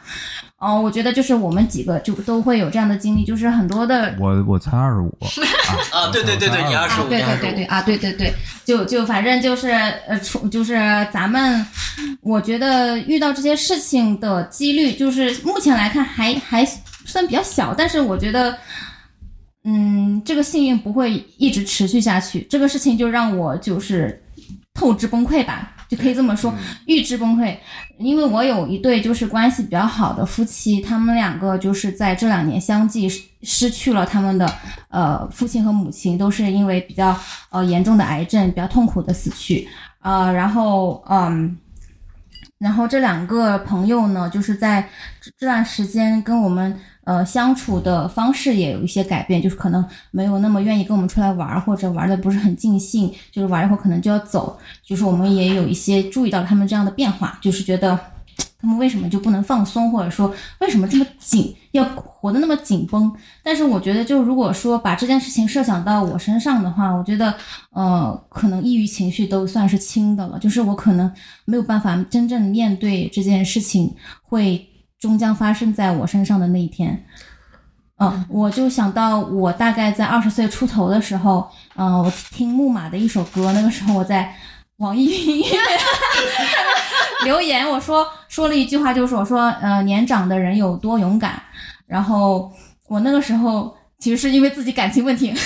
[0.62, 5.12] 哦，我觉得就是我们几个就都会有这样的经历，就是很多的我我才二十五
[5.92, 8.32] 啊对对对对你二十五，对对对对啊，对对对，
[8.64, 9.70] 就就反正就是
[10.08, 10.76] 呃，出就是
[11.12, 11.66] 咱们，
[12.22, 16.64] 我觉得遇到这些事情的几率，就是目前来看还还
[17.06, 18.56] 算比较小，但是我觉得，
[19.64, 24.24] 嗯，这个幸运不会一直持续下去，这个事情就让我就是
[24.76, 25.72] 透支崩溃吧。
[25.92, 26.54] 就可以这么说，
[26.86, 27.54] 预知崩溃，
[27.98, 34.50] 因为我有一对就是关系比较好的夫妻，他们两个就是在这两年相继失失去了他们的
[34.88, 37.14] 呃父亲和母亲，都是因为比较
[37.50, 39.68] 呃严重的癌症，比较痛苦的死去。
[40.00, 41.58] 呃，然后嗯，
[42.58, 44.88] 然后这两个朋友呢，就是在
[45.20, 54.60] 这这段时间跟我们呃相处的方式也有一些改变，就是可能没有那么愿意跟我们出来玩，或者玩的不是很尽兴，就是玩一会儿可能就要走。
[54.84, 58.00] 就是我们也有一些注意到他们这样的变化，就是觉得
[58.60, 63.12] 他们为什么就不能放松，或者说为什么这么紧，要活得那么紧绷。
[63.42, 67.34] 但是我觉得，就如果说把这件事情设想到我身上的话，我觉得
[67.72, 71.12] 呃，可能抑郁情绪都算是轻的了，就是我可能
[71.46, 73.92] 没有办法真正面对这件事情
[74.22, 74.64] 会
[75.02, 77.06] 终将发生在我身上的那一天。
[77.98, 84.34] 嗯，我就想到我大概在二十岁出头的时候，嗯、我听木马的一首歌，那个时候我在
[84.78, 85.60] 网易云音乐
[87.26, 91.42] 留言，我说说了一句话，就是我说，呃，年长的人有多勇敢。
[91.86, 92.52] 然后
[92.88, 95.32] 我那个时候其实是因为自己感情问题，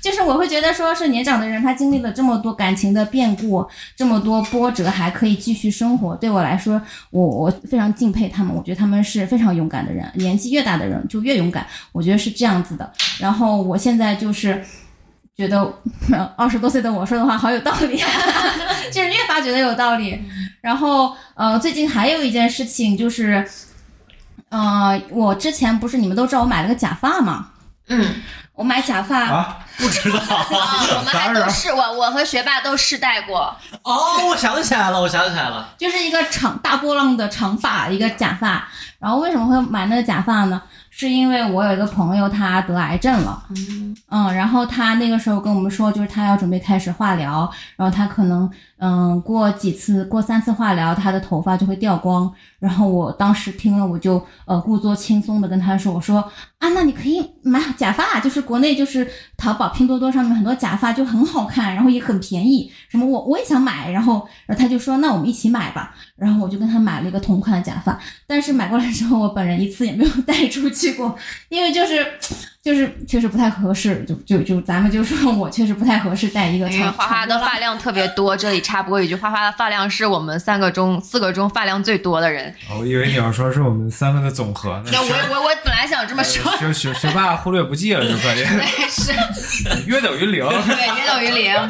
[0.00, 6.14] 就是我，会觉得说是年长的人，他经历了这么多感情的变故，这么多波折，还可以继续生活。
[6.16, 6.80] 对我来说，
[7.10, 12.92] 我我非常敬佩他们，我觉得他们是非常勇敢的人，年纪越大的人就越勇敢，我觉得是这样子的。
[13.18, 14.64] 然后我现在就是。
[15.38, 15.72] 觉得
[16.36, 17.96] 二十多岁的我说的话好有道理，
[18.90, 20.20] 就是越发觉得有道理。
[20.60, 23.46] 然后呃，最近还有一件事情就是，
[24.48, 27.50] 呃，我之前不是你们都知道我买了个假发嘛？
[27.86, 28.16] 嗯，
[28.58, 30.42] 我买假发，啊，不知道啊，
[30.98, 33.56] 我们还 都试，我我和学霸都试戴过。
[33.84, 38.66] 哦，我想起来了，我想起来了，就是一个长大波浪的长发，一个假发。
[38.98, 40.60] 然后为什么会买那个假发呢？
[40.90, 43.40] 是因为我有一个朋友他得癌症了，
[44.10, 52.32] 嗯，然后他那个时候跟我们说，就是他要准备开始化疗，然后他可能嗯过几次过三次化疗，他的头发就会掉光。
[52.58, 56.18] 然后我当时听了，我就呃故作轻松的跟他说，我说
[56.58, 71.16] 啊，那你可以买假发，就是国内就是淘宝、拼多多上面很多假发就很好看，然后也很便宜，什么我我也想买，然后然后他就说那我们一起买吧，然后我就跟他买了一个同款的假发，但是买过来之后，我本人一次也没有 带出去过，
[71.48, 72.04] 因为就是
[72.68, 82.54] 就是确实不太合适，就就就咱们就说我确实不太合适带一个长因为花花的发量特别多，这里插播一句，花花的发量是我们三个中四个中发量最多的人。
[82.78, 84.90] 我以为你要说是我们三个的总和呢。
[84.92, 88.44] 那我我我本来想这么说，学学学霸忽略不计了，就可以
[88.90, 89.14] 是
[89.86, 90.46] 约等于零。
[90.46, 91.68] 对，约等于零。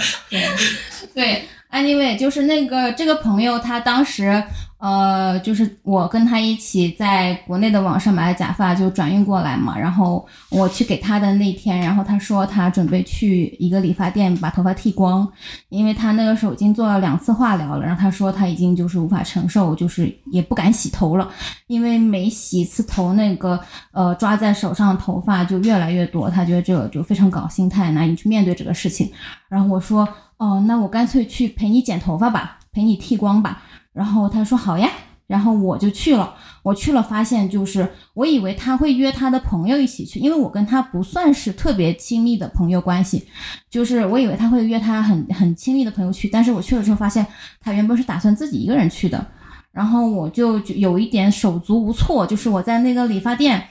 [1.15, 4.43] 对，anyway，就是那个这个朋友，他当时
[4.79, 15.29] 呃，就是我跟他一起在国内的网上买的假发就转运过来嘛，然后我去给他的那天，然后他说他准备去一个理发店把头发剃光，
[15.69, 21.29] 因为他那个时候已经做了两次化疗了，然后他说他已经就是无法承受，就是也不敢洗头了，
[21.67, 23.59] 因为每洗一次头，那个
[23.91, 29.11] 呃抓在手上的头发就越来越多，他觉得这个就非常搞心态，难以去面对这个事情。
[29.49, 33.61] 然后我说，哦，那我干脆去陪你剪头发吧，陪你剃光吧。
[33.93, 34.91] 然后他说好呀，
[35.27, 36.35] 然后我就去了。
[36.63, 43.27] 我去了，发现就是我以为他会约他的朋友一起去，因为我跟他不算是特别亲密的朋友关系，
[43.71, 47.27] 就是我以为他会约他很很亲密的朋友去，但是我去了之后发现
[47.61, 49.27] 他原本是打算自己一个人去的，
[49.73, 53.69] 然后我就有一点手足无措，就是我在那个理发店。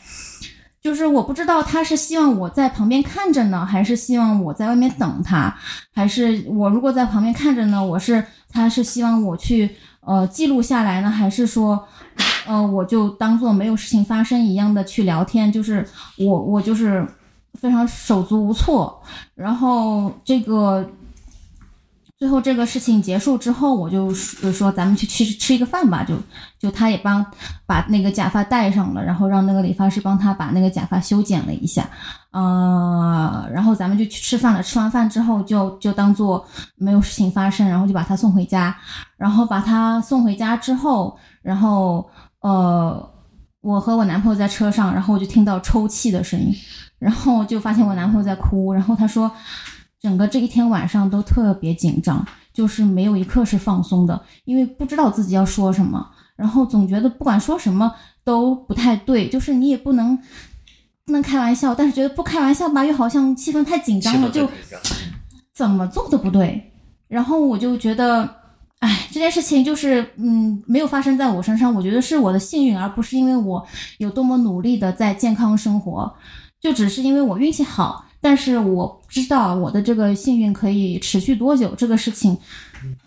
[0.79, 5.53] 就是我不知道他是希望我在旁边看着呢，还是希望我在外面等他，
[5.93, 9.69] 还是我如果在旁边看着呢，我是他是希望我去
[10.07, 11.87] 呃记录下来呢，还是说
[12.47, 15.51] 呃我就当做没有事情发生一样的去聊天？
[15.51, 15.87] 就是
[16.17, 17.05] 我我就是
[17.53, 18.99] 非常手足无措，
[19.35, 20.89] 然后这个。
[22.17, 26.15] 最后这个事情结束之后，我就说说咱们去吃吃一个饭吧，就
[26.57, 27.23] 就他也帮
[27.67, 31.87] 把那个假发戴上了，然后让那个理发师帮他把那个假发修剪了一下，
[32.31, 34.63] 呃，然后咱们就去吃饭了。
[34.63, 36.43] 吃完饭之后就就当做
[36.75, 38.75] 没有事情发生，然后就把他送回家。
[39.15, 42.09] 然后把他送回家之后，然后
[42.41, 43.11] 呃，
[43.61, 46.51] 我和我男朋友在车上，然后我就听到抽泣的声音，
[46.97, 49.31] 然后就发现我男朋友在哭，然后他说。
[49.99, 57.93] 整个这一天晚上都特别紧张，就是没有一刻是放松的，因为不知道自己要说什么，然后总觉得不管说什么
[58.23, 60.17] 都不太对，就是你也不能
[61.05, 64.47] 不能开玩笑，但是觉得不开玩笑吧，又好像气氛太紧张了，就
[65.55, 66.71] 怎么做都不对。
[67.07, 68.29] 然后我就觉得，
[68.79, 73.65] 哎，这件事情就是嗯，没有发生在我身上，我觉得是我的幸运，而不是因为我
[73.97, 76.13] 有多么努力的在健康生活，
[76.61, 78.05] 就只是因为我运气好。
[78.27, 82.37] 但是我不知道我的这个幸运可以持续多久，这个事情，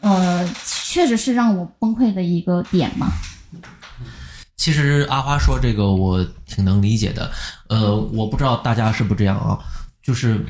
[0.01, 3.13] 呃，确实是让我崩溃的一个点嘛。
[4.57, 7.31] 其实阿花说这个我挺能理解的，
[7.69, 9.59] 呃，我不知道大家是不是这样啊，
[10.03, 10.41] 就是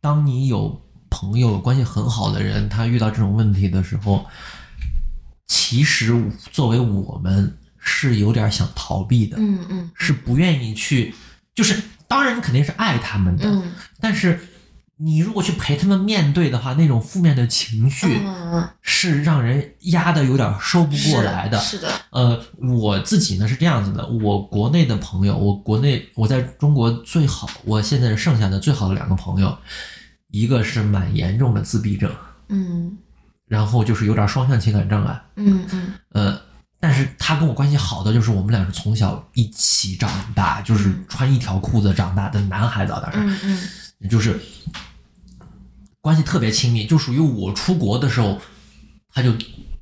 [0.00, 4.26] 当你有朋友关系很好的人，他遇到这种问题的时候，
[5.46, 6.20] 其实
[6.50, 11.14] 作为我们是有点想逃避的，嗯嗯，是不愿意去，
[11.54, 11.80] 就是
[12.10, 13.72] 当然你肯定是爱他们的，嗯。
[14.00, 14.40] 但是
[14.96, 21.56] 你如果去陪他们面对的话，那种负面的情绪嗯，是让人压的有点收不过来的。
[21.60, 29.56] 是的，呃，我自己呢是这样子的，我国内的朋友，我国内我在中国最好，我现在剩下的最好的两个朋友，
[30.32, 32.10] 一个是蛮严重的自闭症，
[32.48, 32.98] 嗯。
[33.46, 35.92] 然后就是有点双向情感障碍，嗯嗯。
[36.12, 36.40] 呃，
[36.82, 43.68] 但是他跟我关系好的就是我们俩是从小一起长大，就是穿一条裤子长大的男孩子啊，当然，嗯
[44.00, 44.40] 嗯就是
[46.00, 48.40] 关系特别亲密，就属于我出国的时候，
[49.12, 49.34] 他就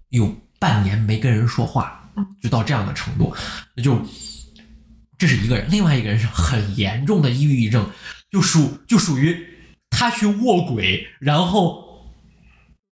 [0.09, 2.11] 有半年没跟人说话，
[2.43, 3.33] 就到这样的程度，
[3.83, 4.05] 就
[5.17, 7.89] 这是一个人，另外一个人是很严重的抑郁症，
[8.31, 9.47] 就属就属于
[9.89, 11.88] 他去卧轨，然后。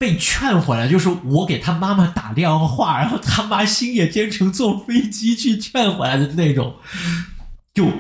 [0.05, 6.75] 被劝回来，就是我给他妈妈打电话， 然后他妈星野兼程坐飞机去劝回来的那种，
[7.73, 7.91] 就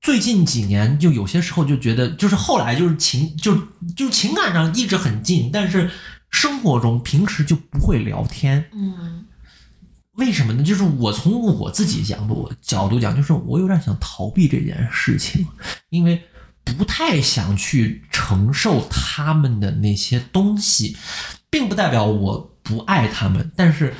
[0.00, 3.54] 最近几年，就有些时候就觉得，就是后来就是情就
[3.94, 5.90] 就情感上一直很近，但是
[6.30, 8.64] 生活中平时就不会聊天。
[8.72, 9.26] 嗯
[10.14, 10.62] 为什么呢？
[10.62, 15.46] 就是我从我自己角度角度讲，就是我有点想逃避这件事情，
[15.90, 16.22] 因为
[16.72, 20.96] 不太想去承受他们的那些东西，
[21.48, 23.94] 并不代表我不爱他们，但是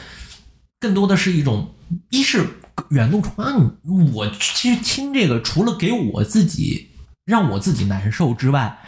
[0.81, 1.75] 更多的是一种，
[2.11, 2.47] 一是
[2.91, 6.91] 远路重洋，我去听这个，除了给我自己
[7.25, 8.79] 让我自己难受之外，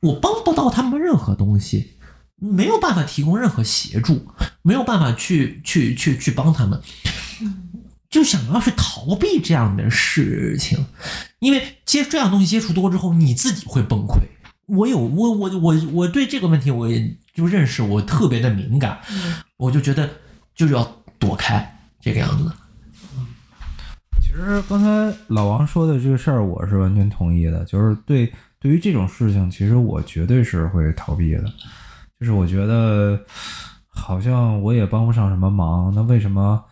[0.00, 1.92] 我帮不到他们任何东西，
[2.36, 4.26] 没有办法提供任何协助，
[4.62, 6.80] 没有办法去去去去帮他们，
[8.12, 10.86] 就想要去逃避这样的事情，
[11.38, 14.18] 因为接这样东西接触多之后，你自己会崩溃。
[14.66, 18.98] 我有我我我我对这个问题我也就认识，我特别的敏感，
[19.56, 20.08] 我就觉得
[20.54, 20.84] 就是要
[21.18, 22.52] 躲开这个样子。
[24.20, 27.64] 其实刚才老王说的这个事儿，我是完全同意的。
[27.64, 31.44] 就是对对于这种事情，其实我绝对是会逃避的。
[32.20, 33.18] 就是我觉得
[33.88, 36.62] 好像我也帮不上什么忙，那为什么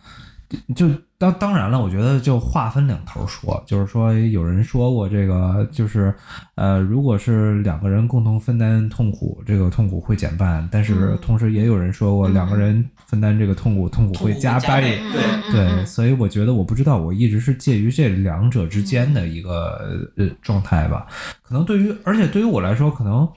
[0.75, 0.87] 就
[1.21, 6.11] 当当然了，我觉得就话分两头说，就是说有人说过这个，就是
[6.55, 14.99] 呃，如果是两个人共同分担痛苦，这个痛苦会减半，但是同时也有人说过，两个人分担这个痛苦，痛苦会加倍。
[15.13, 21.05] 对，对，所以我觉得我不知道，我一直是介于这两者之间的一个呃状态吧。
[21.43, 23.29] 可能对于，而且对于我来说，可能。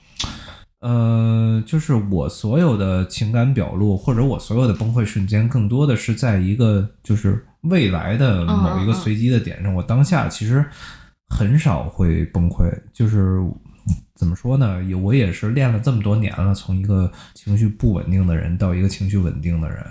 [0.81, 9.75] 呃，就是我所有的情感表露，或者我所有的崩溃瞬间，更多的是在一个就是未来的某一个随机的点上。
[9.75, 10.65] 我当下其实
[11.29, 13.39] 很少会崩溃，就是
[14.15, 14.83] 怎么说呢？
[14.85, 19.85] 也我也是练了这么多年了，从一个情绪不稳定的人到一个情绪稳定的人。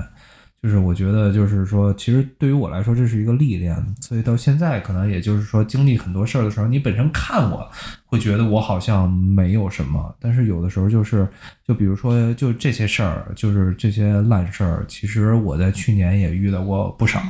[0.64, 3.76] 就是我觉得，就是说，其实对于我来说，这是一个历练。
[3.99, 7.70] 所以到现在，可能也就是说，经历很多事儿的时候，你本身看我
[8.05, 11.28] 会觉得我好像没有什么，但是有的时候就是，
[11.68, 17.22] 就比如说，就这些事儿，就是这些烂事儿，其实我在去年也遇到过不少。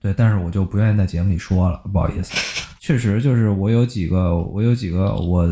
[0.00, 2.32] 对，但是我就不愿意在节目里说了，不好意思。
[2.80, 5.46] 确实，就是我有几个，我有几个我。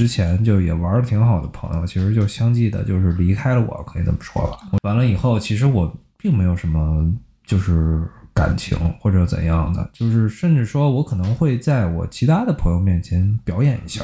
[0.00, 4.58] 之前就也玩的挺好的朋友，其实就相继的，就是离开了我，可以这么说吧。
[4.82, 7.06] 完了以后，其实我并没有什么
[7.44, 14.02] 就是感情或者怎样的，就是甚至说我可能会在我其他的朋友面前表演一下，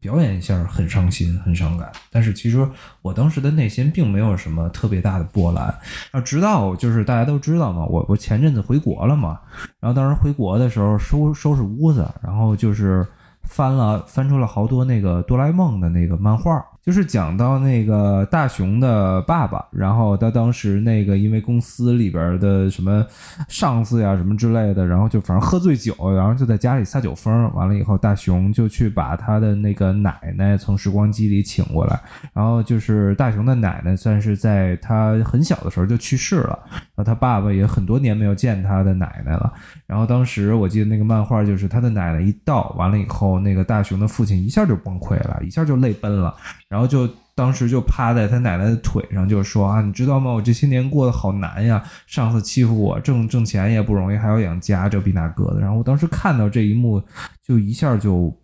[0.00, 1.92] 表演一下很伤心、很伤感。
[2.10, 2.66] 但是其实
[3.02, 5.78] 我当时的内心并没有什么特别大的波澜。
[6.24, 9.38] 直到就是大家都知道嘛，我我前阵子回国了嘛，
[9.78, 13.06] 然后当时回国的时候收收拾屋子，然后就是。
[13.44, 16.64] 翻了翻出了好多那个哆啦 A 梦的那个漫画。
[16.84, 23.02] 就是讲到那个大雄的爸爸，然后他当时那个因为公司里边的什么
[23.48, 27.50] 上司呀什么之类的，然后就反正喝醉酒，然后就在家里撒酒疯。
[27.54, 31.98] 完了以后，大雄就去把他的那个奶奶从时光机里请过来。
[32.34, 39.50] 然后就是大雄的奶奶算是在他很小的时候就去世了，然后他爸爸也很多年没有见他的奶奶了。
[39.94, 46.34] 然后当时我记得那个漫画就是他的奶奶一到，完了以后，那个大雄的父亲一下就崩溃了，一下就泪奔了。
[46.68, 50.32] 然后就当时就趴在他奶奶的腿上，就说啊，你知道吗？
[50.32, 55.60] 我这些年过得好难呀，上司欺负我，挣挣钱也不容易，还要养家，这比那个的。
[55.60, 57.00] 然后我当时看到这一幕，
[57.46, 58.36] 就一下就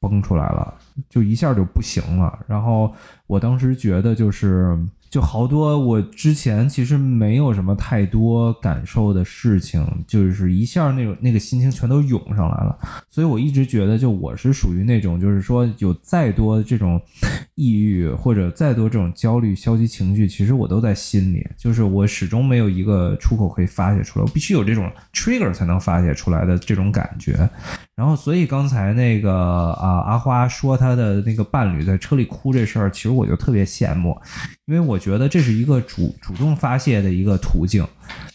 [0.00, 0.72] 崩出来了，
[1.10, 2.38] 就一下就不行了。
[2.46, 2.90] 然后
[3.26, 4.74] 我当时觉得就是。
[5.14, 12.76] 就好多我之前其实没有什么太多感受的事情，就是一下那种那个心情全都涌上来了，
[13.08, 17.00] 所以我一直觉得，就我是属于那种，就是说有再多这种
[17.56, 27.48] 抑郁或者再多这种焦虑、消极情绪，其实我都在心里，就是我始终没有一个出口可以发泄出来，我必须有这种 trigger 才能发泄出来的这种感觉。
[27.94, 29.32] 然后，所以刚才那个
[29.74, 34.20] 啊，阿花说她的那个伴侣在车里哭这事儿，其实我就特别羡慕，
[34.66, 37.86] 因为我觉得这是一个主主动发泄的一个途径，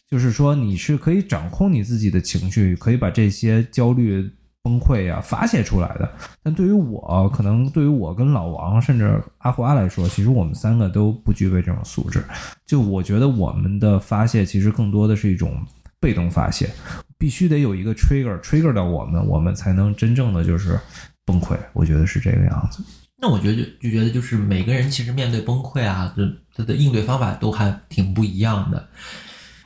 [0.09, 4.31] 就是说你是可以掌控你自己的情绪，可以把这些焦虑、
[4.63, 6.09] 崩溃啊发泄出来的。
[6.43, 12.23] 但对于我，可能对于我跟老王甚至阿花来说，其实我们三个都不具备这种素质。
[12.65, 15.65] 就我觉得我们的发泄其实更多的是一种
[15.99, 16.69] 被动发泄。
[17.17, 20.79] 必须得有一个 trigger trigger 到我们，我们才能真正的就是
[21.25, 21.57] 崩溃。
[21.73, 22.81] 我觉得是这个样子。
[23.21, 26.23] 那我觉得就觉得就是每个人其实面对崩溃啊，就
[26.55, 28.87] 他的应对方法都还挺不一样的。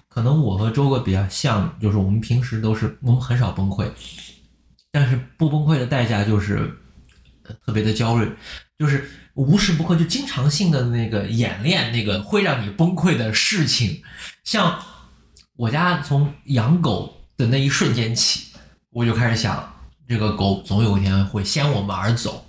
[0.10, 3.88] 可能我和周哥比较像，就是我们平时都是我们很少崩溃，
[4.94, 6.74] 但是不崩溃的代价就是
[7.66, 8.32] 特别的焦虑，
[8.80, 14.02] 就是无时不刻就经常性的那个演练那个会让你崩溃的事情，
[14.46, 14.82] 像
[15.58, 17.20] 我家从养狗。
[17.36, 18.52] 的那一瞬间起，
[18.91, 19.74] 我就开始想，
[20.08, 22.46] 这个狗总有一天会先我们而走，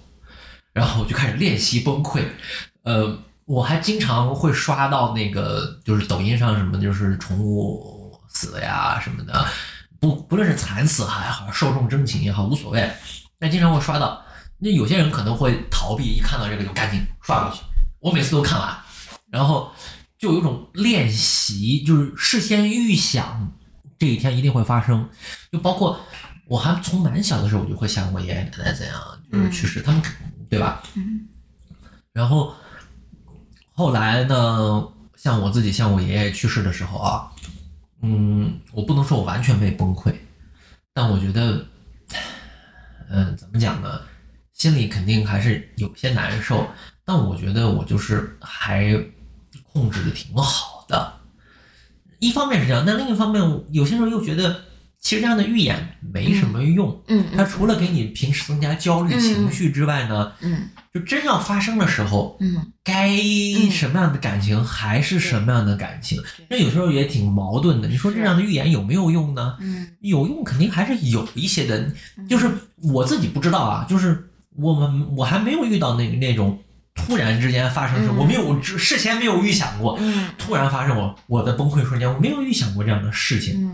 [0.75, 2.23] 然后我就开始练习崩溃。
[2.83, 9.47] 呃，我还经常会刷到那个，就是抖音上什么，就是宠物死呀什么的，
[10.05, 12.93] 不不论是惨死还好，寿终正寝也好，无所谓。
[13.39, 14.23] 但经常会刷到，
[14.59, 17.63] 那有些人可能会逃避，一看到这个就赶紧刷过去。
[18.01, 18.77] 我每次都看完，
[19.31, 19.73] 然后
[20.19, 23.51] 就有种练习，就是事先预想。
[23.99, 25.09] 这一天一定会发生，
[25.51, 25.99] 就包括
[26.49, 29.01] 我还从蛮小的时候，我就会想我爷爷奶奶怎样，
[29.33, 30.03] 就是去世，他们
[30.51, 30.83] 对吧？
[30.97, 31.27] 嗯。
[32.13, 32.55] 然后
[33.73, 34.87] 后来呢，
[35.17, 37.33] 像我自己，像我爷爷去世的时候啊，
[38.07, 40.13] 嗯，我不能说我完全没崩溃，
[40.93, 41.65] 但我觉得，
[43.09, 44.03] 嗯， 怎么讲呢？
[44.53, 46.69] 心里肯定还是有些难受，
[47.03, 48.95] 但我觉得我就是还
[49.73, 51.15] 控制的挺好的。
[52.19, 54.61] 一方面是这样，但另一方面，有些时候又觉得
[55.05, 56.99] 其实这样的预演没什么用。
[57.09, 63.15] 嗯它除了给你平时增加焦虑情绪之外呢，嗯就真要发生的时候，嗯该
[63.71, 66.23] 什么样的感情还是什么样的感情。
[66.49, 67.87] 那有时候也挺矛盾的。
[67.87, 69.57] 你说这样的预演有没有用呢？
[69.61, 71.93] 嗯有用肯定还是有一些的，
[72.27, 72.51] 就是
[72.83, 76.59] 我自己不知道啊，就是我们我还没有遇到那那种
[76.95, 83.71] 突然之间发生的事，嗯我没有事前没有预想过，嗯突然发生我我的崩溃瞬间，我没有预想过这样的事情。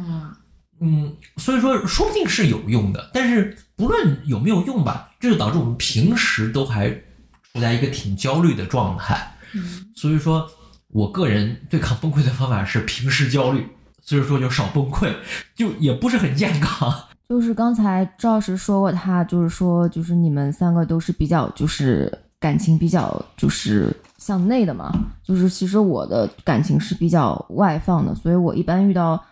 [0.81, 9.37] 嗯嗯，所以说说不定是有用的，但是不论有没有用吧，这就导致我们平时都还处在一个挺焦虑的状态。
[9.53, 10.49] 嗯所以说
[10.89, 13.67] 我个人对抗崩溃的方法是平时焦虑，
[14.01, 15.13] 所以说就少崩溃，
[15.55, 16.93] 就也不是很健康。
[17.29, 24.93] 就是刚才赵老师说过，他就是说，就是你们三个都是比较就是感情比较就是向内的嘛，
[25.23, 29.23] 就是其实我的感情是比较外放的，所以我一般遇到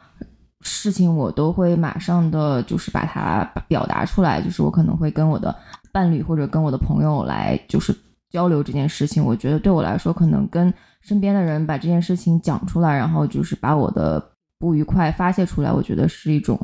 [0.68, 5.54] 事情我都会马上的就是把它表达出来，就是我可能会跟我的
[5.92, 7.94] 伴侣或者跟我的朋友来就是
[8.30, 9.24] 交流这件事情。
[9.24, 14.22] 我觉得对我来说，可能跟身边的人把这件事情讲出来，然后就是把我的
[14.58, 16.58] 不愉快发泄出来，我觉得是一种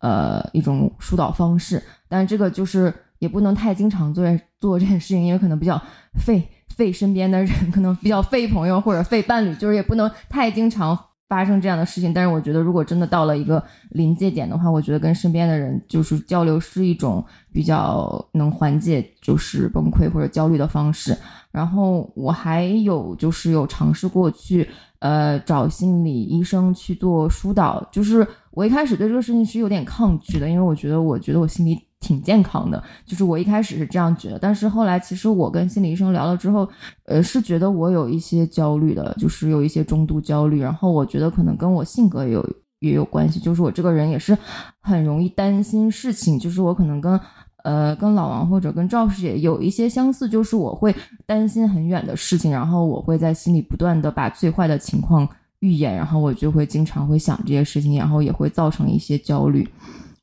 [0.00, 1.82] 呃一种疏导方式。
[2.08, 4.24] 但这个就是也不能太经常做
[4.58, 5.80] 做这件事情，因为可能比较
[6.14, 10.98] 费费身边的人，可能比较费朋友或者费伴侣，就是也不能太经常
[11.32, 12.12] 发生这样的事情。
[12.12, 21.16] 但是我觉得，如果真的到了一个临界点的话，我觉得跟身边的人就是交流是一种比较能缓解就是崩溃或者焦虑的方式。
[21.50, 24.68] 然后我还有就是有尝试过去
[24.98, 36.68] 呃找心理医生去做疏导，就是我一开始对这个事情是有点抗拒的，因为我觉得我觉得我心里挺健康的，就是我一开始是这样觉得，但是后来其实我跟心理医生聊了之后，
[37.06, 42.46] 呃，是觉得我有一些焦虑的，就是有一些中度焦虑，然后我觉得可能跟我性格也有
[42.80, 44.36] 也有关系，就是我这个人也是
[44.80, 47.18] 很容易担心事情，就是我可能跟
[47.62, 50.92] 呃跟老王或者跟赵师姐有一些相似，就是我会
[51.24, 55.26] 担心很远的事情，然后我会在心里不断的把最坏的情况
[55.60, 59.68] 预演，然后我就会经常会想这些事情，然后也会造成一些焦虑，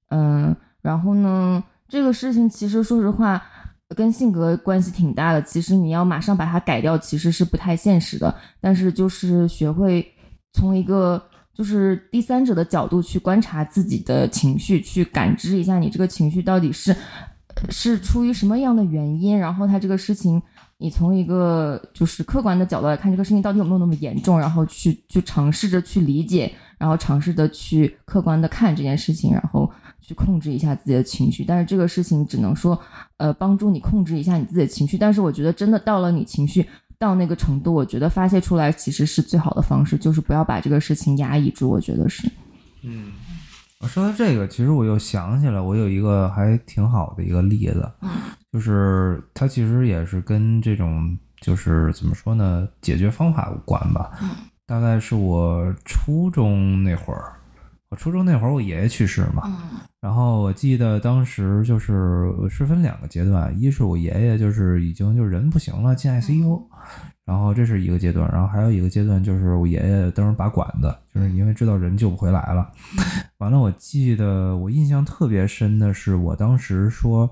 [0.10, 0.54] 嗯。
[0.90, 3.40] 然后呢，这个事情其实说实话，
[3.96, 5.40] 跟性格关系挺大的。
[5.44, 8.34] 其实你要马上把它改掉，其实是不太现实的。
[8.60, 10.04] 但是就是学会
[10.54, 11.22] 从一个
[11.54, 16.96] 就是第三者的角度去观察自己的情绪，去感知一下你这个情绪到底是
[17.70, 20.42] 是出于什么样的原因，然后他这个事情。
[20.82, 29.70] 你从一个就是客观的角度来看，这个事情到底有没有那么严重，然后去去尝试着去理解，然后尝试着去客观的看这件事情，然后
[30.02, 31.44] 去控制一下自己的情绪。
[31.44, 32.80] 但是这个事情只能说，
[33.18, 34.98] 呃，帮助你控制一下你自己的情绪。
[34.98, 36.66] 但是我觉得真的到了你情绪
[36.98, 41.70] 到那个程度，我觉得发泄出来其实是最好的方式，就是不要把这个事情压抑住。
[41.70, 42.30] 我觉得是。
[42.82, 43.12] 嗯，
[43.82, 47.90] 我说到这个，其实我又想起来，我有一个还挺好的一个例子，
[48.52, 54.12] 就是它其实也是跟这种就是怎么说呢，解决方法无关吧。
[54.66, 57.39] 大概是我初中那会儿，
[57.90, 59.52] 我初中那会儿我爷爷去世嘛，
[60.00, 66.62] 然后我记得当时就是是分两个阶段，一是我爷爷就是已经就是人不行了，进 ICU，
[67.26, 72.72] 然后这是一个阶段，然后还有一个阶段就是我爷爷当时拔管子，就是因为知道人救不回来了。
[73.40, 77.28] 完了，我记得我印象特别深的是，我当时说，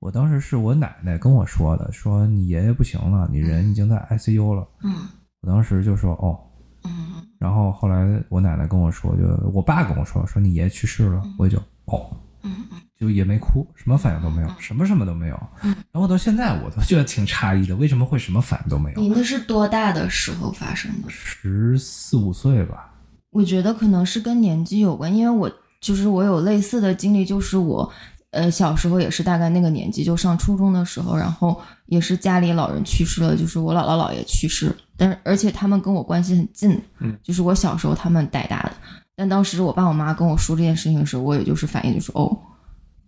[0.00, 4.68] 我当时是我奶奶跟我说的，说你爷爷不行了，你人已经在 ICU 了。
[4.84, 4.94] 嗯。
[5.40, 6.36] 我当时就说哦，
[6.82, 12.10] 嗯然后后来我奶奶跟我说，就我爸跟我说，说你爷爷去世了，我也就哦，
[12.42, 12.64] 嗯
[12.98, 15.40] 就也没哭，什么反应都没有，什么什么都没有。
[15.62, 19.00] 然后到现在我都觉得挺诧异的，为什么会什么反应都没有？
[19.00, 21.08] 你那是多大的时候发生的？
[21.08, 22.92] 十四五岁吧，
[23.30, 25.48] 我觉得可能是跟年纪有关，因为我
[25.80, 27.88] 就是我有类似的经历，就是我
[28.30, 38.72] 呃小时候也是大概那个年纪，就上初中的时候，然后也是家里老人去世了，就是我姥姥姥爷去世，但是而且他们跟我关系很近，嗯，就是我小时候他们带大的，
[39.16, 42.36] 但当时我爸我妈跟我说这件事情的时候，我也就是反应就是哦。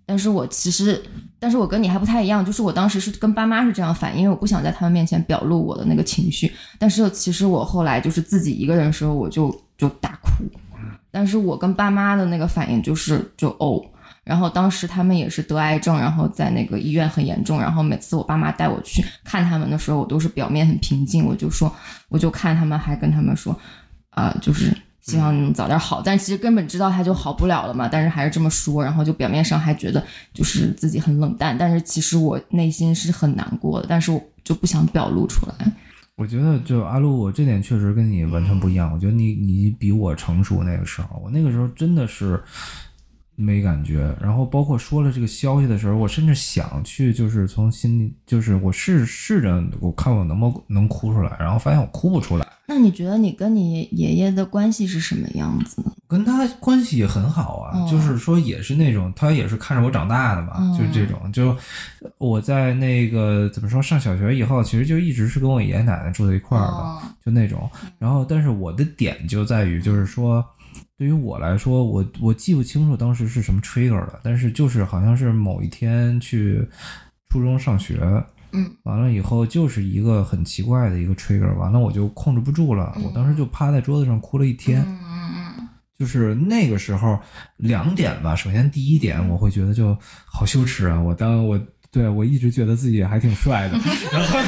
[0.07, 1.01] 但是我其实，
[1.39, 6.53] 但是我跟你还不太一样，就是我当时是跟爸妈是这样反应，因为我不想在他们面前表露我的那个情绪。
[6.81, 10.31] 但是其实我后来就是自己一个人的时候，我就就大哭。
[11.13, 13.81] 但是我跟爸妈的那个反应就是就哦，
[14.25, 21.75] 然后当时他们也是得癌症，然后在那个医院很严重，然后每次我爸妈带我去看他们的时候，我都是表面很平静，我就说，
[22.09, 23.59] 我就看他们还跟他们说，
[24.11, 35.73] 啊、就是希望你能早点好，但其实根本知道他就好不了了嘛，但是还是这么说，然后就表面上还觉得就是自己很冷淡，但是其实我内心是很难过的，但是我就不想表露出来。
[36.17, 38.93] 我觉得就阿路，我这点确实跟你完全不一样。
[38.93, 42.39] 我觉得你你比我成熟那个时候，我那个时候真的是
[43.41, 44.15] 没感觉。
[44.21, 52.47] 然后包括说了这个消息的时候，我甚至想去，就是从心里，就是我试试着，我看我能不能能哭出来，然后发现我哭不出来。
[52.67, 55.93] 那你觉得你跟你爷爷的关系是什么样子呢？
[56.07, 61.33] 跟他关系也很好啊，哦就是说也是那种，他也是看着我长大的嘛，嗯就是这种。
[61.33, 61.57] 就
[62.19, 67.69] 我在那个怎么说，上小学以后，其实就一直是跟我爷爷奶奶住在一块儿的，哦就那种。
[67.99, 70.45] 然后，但是我的点就在于，就是说，
[71.01, 76.63] 对于我来说，我我记不清楚当时是什么 trigger 了，但是就是好像是某一天去
[77.31, 77.99] 初中上学，
[78.53, 84.83] 嗯，完了以后就是一个很奇怪的一个 trigger，完了我就控制不住了，我当时就趴在桌子上哭了一天。
[84.83, 85.69] 嗯嗯
[85.99, 87.19] 就是那个时候
[87.57, 88.37] 两点吧。
[88.37, 89.97] 首先第一点，我会觉得就
[90.27, 91.01] 好羞耻啊！
[91.01, 91.59] 我当我
[91.91, 93.79] 对我一直觉得自己还挺帅的，
[94.13, 94.39] 然 后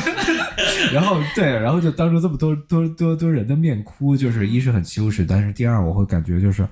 [0.93, 6.67] 然后对，然后就当着这么多多多多人的面哭，就是一是很羞耻，但是第二我会感觉就是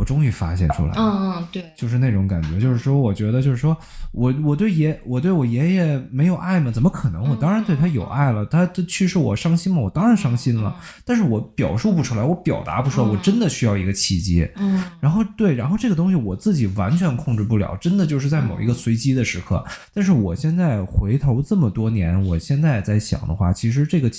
[0.00, 0.94] 我终于发现出来了。
[0.96, 3.76] 嗯嗯，对，就是那种感觉，就是说，我觉得就是说
[4.12, 6.70] 我我对爷我对我爷爷没有爱吗？
[6.70, 7.28] 怎么可能？
[7.28, 8.46] 我当然对他有爱了。
[8.46, 9.82] 他他去世我伤心吗？
[9.82, 10.74] 我当然伤心了，
[11.04, 14.48] 但是我表述不出来，我表达不出来，我真的需要一个契机。
[14.56, 19.62] 嗯然后对，然后这个东西我自己完全控制不了，真的就是在某一个随机的时刻。
[19.92, 24.10] 但是我现在回头这么多年，我现在在想的话，其实这个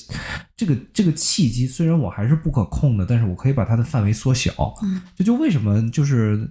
[0.56, 4.52] 这个这个契机虽然我还是不可控的，但是我可以把它的范围缩小。
[4.84, 6.50] 嗯，这就为什么就是。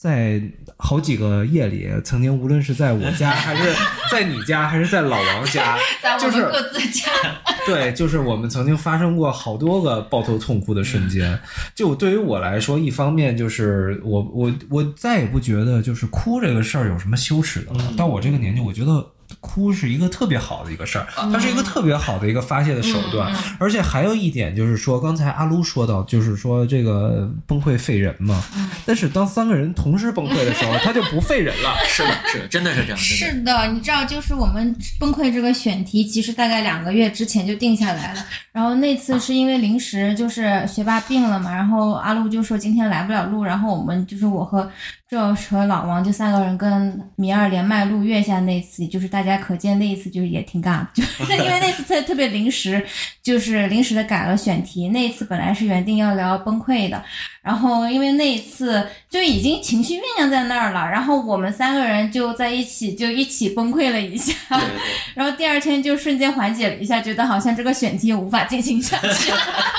[0.00, 0.40] 在
[0.78, 3.70] 好几个夜里，曾经无论是在我家，还是
[4.10, 5.76] 在你家，还是在老王家，
[6.18, 7.10] 就是各自家，
[7.68, 11.38] 对，就是我们曾经发生过好多个抱头痛哭的瞬间。
[11.74, 17.92] 就对于我来说，一方面就是我我我再也不觉得就是哭这个事儿有什么羞耻的了。
[17.94, 19.06] 到我这个年纪，我觉得。
[19.40, 28.42] 哭是一个特别好的一个事儿，它是一个特别好的一个发泄的手段，而且还有一点就是说，刚才阿撸说到，就是说这个崩溃废人嘛，
[28.84, 31.76] 但是当三个人同时崩溃的时候， 他就不废人了。
[31.86, 33.40] 是的，是的，真的是这样，是。
[33.42, 38.24] 的，你知道，就是我们崩溃这个选题，其实大概两个月之前就定下来了。
[38.52, 44.68] 然后那次是因为临时就是学霸病了嘛，然后阿撸就说今天来不了录，然后我们就是我和
[45.10, 52.80] 就是和老王就三个人跟米二连麦录月下那次，就是大家可见那一次就是也挺尬的， 就是因为那次特特别临时，
[53.20, 54.88] 就是临时的改了选题。
[54.90, 57.02] 那一次本来是原定要聊崩溃的，
[57.42, 64.34] 然后因为那一次就已经情绪酝酿在那儿了，然后我们三个人就在一起就一起崩溃了一下，
[65.14, 69.32] 然后第二天就瞬间缓解了一下，觉得好像这个选题无法进行下去，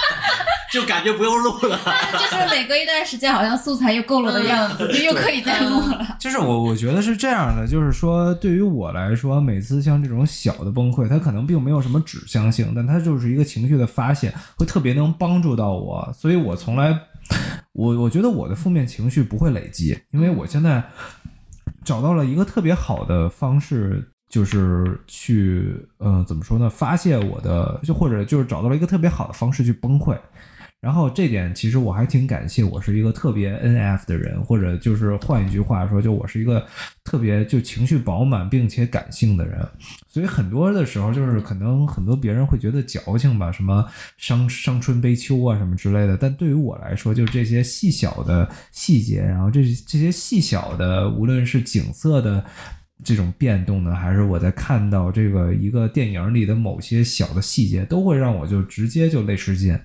[0.73, 1.79] 就感觉不用录了。
[2.17, 6.17] 就是每隔一段时间好像素材又够了的样子，就又可以再录了。
[6.19, 16.97] 就是我我觉得是这样的，就是说对于我来说，每次像这种小的崩溃，它可能并没有什么指向性，但它就是一个情绪的发泄，会特别能帮助到我，所以我从来，
[17.73, 20.83] 我我觉得我的负面情绪不会累积，因为我现在
[21.83, 24.07] 找到了一个特别好的方式。
[24.31, 26.69] 就是去，呃，怎么说呢？
[26.69, 30.17] 发泄我的，就或者就是找到了一个特别好的方式去崩溃。
[30.81, 36.65] 然后这点其实我还挺感谢，我是一个特别 NF 的人，或者就是换一句话说，就我是一个
[37.03, 39.63] 特别就情绪饱满并且感性的人，
[40.07, 43.85] 所以很多的时候就是可能很多别人会觉得矫情吧，什么
[44.17, 52.43] 伤伤春悲秋啊什么之类的，但对于我来说，就这些细小的细节，然后这这些细小的，无论是景色的。
[53.03, 59.77] 这种变动呢，还是我在看到这个一个电影里的某些小的细节，都会让我就直接就泪失禁。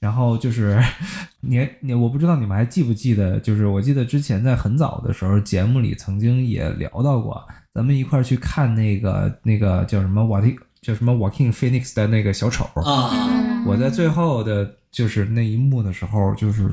[0.00, 0.82] 然后就是
[1.40, 12.64] 你你，我不知道你们还记不记得，就是我记得之前在很早的时候节目里曾经也聊到过，咱们一块儿去看那个那个叫什么瓦蒂叫什么 Joaquin Phoenix 的那个小丑。
[12.80, 16.68] 啊，我在最后的就是那一幕的时候，就是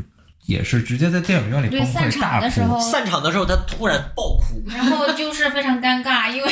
[0.49, 6.51] 也是直接在电影院里对，崩散溃大场的时候。，散场的时候他突然爆哭，然后就是非常尴尬，因为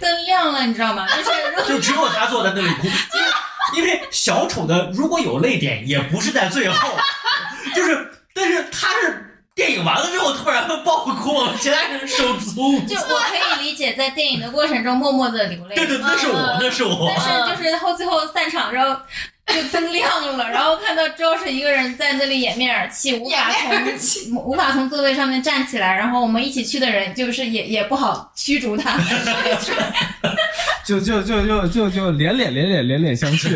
[0.00, 1.06] 灯亮了，你知道吗？
[1.14, 2.88] 就是如果就只有他坐在那里哭，
[3.76, 6.96] 因为小丑的如果有泪点，也不是在最后，
[7.76, 9.24] 就是但是他是。
[9.58, 15.74] 电影完了之后突然爆哭，其他人手足无措就我可以理解，在电影的过程中默默的流泪。
[15.74, 17.12] 对对，那是我，那是我。
[17.16, 18.96] 但是就是后最后散场之后，
[19.48, 28.98] 就灯亮了，然后看到周是一个人在那里掩面而泣，无法从无法从座位上面站起来，然后我们一起去的人就是也也不好驱逐他。
[30.84, 33.50] 就就就就就就连脸连连连连相觑，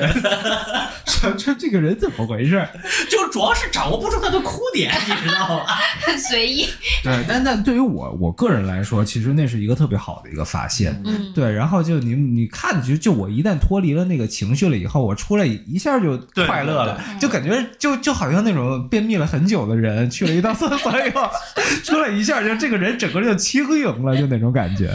[1.06, 2.62] 这这这个人怎么回事？
[3.10, 5.64] 就主要是掌握不住他的哭点，你知道吗？
[6.02, 6.69] 很 随意。
[7.02, 11.01] 对，但但对于我我个人来说，其实那是一个特别好的一个发现。
[11.06, 21.28] 嗯，对，然后就你你看，就就我一旦脱离了那个情绪了以后，我出来一下就快乐了，就感觉就就好像那种便秘了很久的人去了一趟厕所以后，
[21.82, 24.90] 出来一下就这个人整个人就轻盈了，就那种感觉。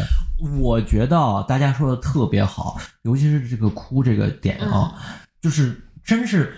[0.60, 4.94] 我觉得啊，大家说的特别好，尤其是这个哭这个点啊，
[5.42, 6.56] 就是真是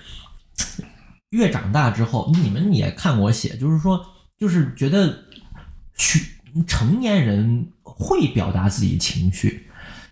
[1.32, 4.06] 越长大之后，你们也看我写，就是说，
[4.38, 5.24] 就是觉得
[5.96, 6.24] 去
[6.68, 9.68] 成年人会表达自己情绪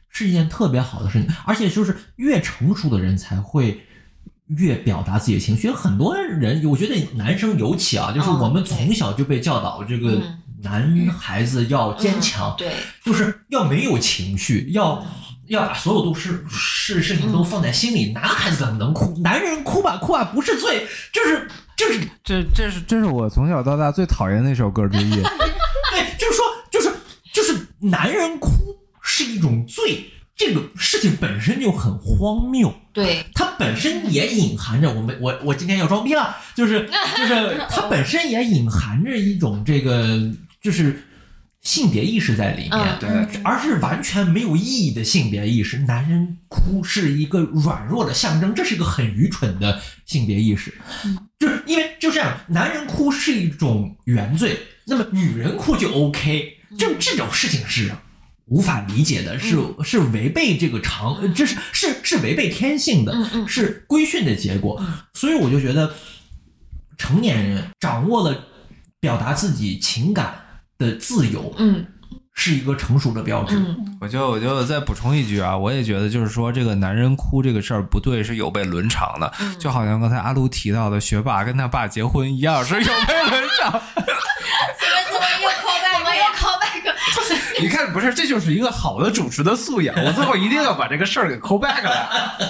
[0.09, 3.81] 是一件特别好的事情，而且就是越成熟的人才会。
[4.55, 12.71] 越表达自己的情绪，很多人，我觉得男生尤其啊，就是哦我们从小就被教导，这个嗯男孩子要坚强，对，
[13.03, 15.05] 就是要没有情绪，要
[15.47, 18.11] 要把所有都是事事情都放在心里。
[18.13, 19.13] 男孩子怎么能哭？
[19.19, 25.11] 男人哭吧哭吧不是罪，就是就是这这是这是我从小到大最讨厌的那首歌之一。
[25.91, 26.89] 对，就是说就是
[27.33, 28.49] 就是男人哭
[29.01, 30.05] 是一种罪，
[30.37, 32.71] 这个事情本身就很荒谬。
[32.93, 36.87] 对，它本身也隐含着我们我我今天要装逼了，就是
[37.17, 40.19] 就是 它本身也隐含着一种这个
[40.61, 41.03] 就是
[41.61, 45.77] 性别意识在里面，嗯对而是完全没有意义的性别意识。
[45.79, 50.73] 男人哭是一个软弱的象征，这是一个很愚蠢的性别意识，
[51.39, 57.91] 就是因为就这样，男人哭是一种原罪，那么女人哭就 OK，就这种事情是。
[58.47, 63.13] 无法理解的是，是违背这个常，呃这是是是违背天性的，
[63.47, 64.81] 是规训的结果。
[65.13, 65.93] 所以我就觉得，
[66.97, 68.45] 成年人掌握了
[68.99, 70.33] 表达自己情感
[70.77, 71.85] 的自由，嗯
[72.33, 73.55] 是一个成熟的标志。
[73.57, 83.71] 嗯我就我就再补充一句啊，我也觉得就是说，这个男人哭这个事儿不对，是有悖伦常的，嗯就好像刚才阿卢提到的学霸跟他爸结婚一样，是有悖伦常。
[83.71, 85.97] 怎么怎么又 call back？
[85.97, 86.46] 怎么又 call？
[87.61, 92.07] 你看，不是，这就是一个好的主持的素养，我最后一定要把这个事儿给 call back 来。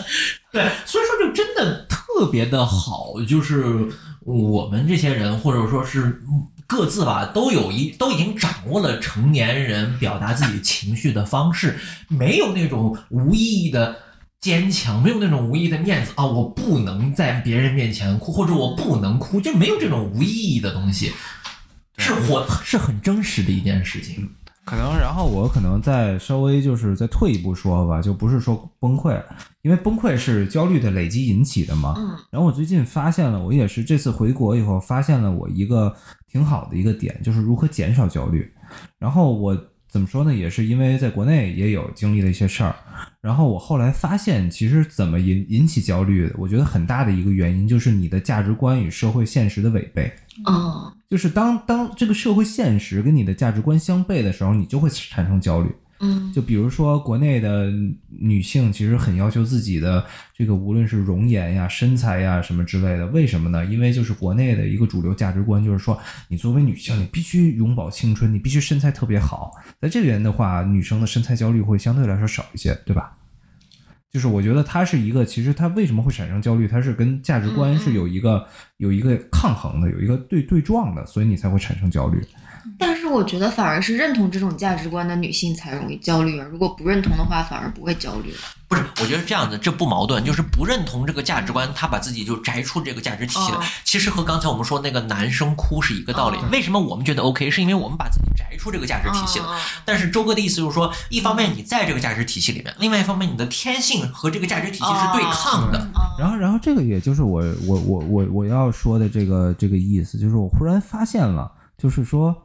[0.52, 3.88] 对，所以说就真的特别的好，就是
[4.22, 6.22] 我们这些人，或者说是
[6.66, 11.78] 各自吧，都有一都已经掌握了成年人表达自己情绪的方式，
[12.08, 13.96] 没有那种无意义的。
[14.40, 16.24] 坚强，没有那种无意义的面子啊！
[16.24, 21.12] 我不能在别人面前哭，或者我不能哭，就没有这种无意义的东西，
[21.98, 24.30] 是活是很真实的一件事情。
[24.68, 29.18] 可能，然后我可能再稍微就是再退一步说吧，就不是说崩溃，
[29.62, 31.94] 因为崩溃是焦虑的累积引起的嘛。
[31.98, 35.96] 嗯然后我最近发现了，我也是这次回国以后发现了我一个
[36.30, 38.52] 挺好的一个点，就是如何减少焦虑。
[39.00, 39.58] 然后我
[39.90, 40.34] 怎么说呢？
[40.34, 42.76] 也是因为在国内也有经历了一些事儿，
[43.22, 50.12] 然后我后来发现，其实怎么引引起焦虑，我觉得很大的一个原因就是你的价值观与社会现实的违背。
[50.46, 55.70] 哦，就是当当这个社会现实跟你的价值观相悖的时候，你就会产生焦虑。
[56.00, 57.72] 嗯就比如说，国内的
[58.08, 63.08] 女性其实很要求自己的这个，无论是容颜呀、身材呀什么之类的。
[63.08, 63.66] 为什么呢？
[63.66, 69.54] 因为就是国内的一个主流价值观，就是说，你作为女性，你必须永葆青春，你必须身材特别好。
[69.82, 73.14] 在这边的话，女生的身材焦虑会相对来说少一些，对吧？
[74.10, 78.48] 就是我觉得它是一个，其实它为什么会产生焦虑，它是跟价值观是有一个
[78.78, 82.24] 有一个抗衡的，有一个对对撞的，所以你才会产生焦虑。
[82.78, 88.34] 但是我觉得反而是认同这种价值观的女性才容易焦虑，啊如果不认同的话，反而不会焦虑。
[88.68, 93.60] 不是，我觉得这样子这不矛盾，就是不认同这个价值观，他把自己就摘出这个价值体系了。
[93.60, 96.38] 哦其实和刚才我们说那个男生哭是一个道理。
[96.38, 97.50] 哦为什么我们觉得 OK？
[97.50, 99.46] 是因为我们把自己摘出这个价值体系了。
[99.46, 105.80] 哦但是周哥的意思就是说，一方面你在这个价值体系里面，另外一方面你的天性和这个价值体系是对抗的。
[105.96, 112.36] 哦然后，然后这个也就是我我我我我要说的这个这个意思，就是我忽然发现了，就是说，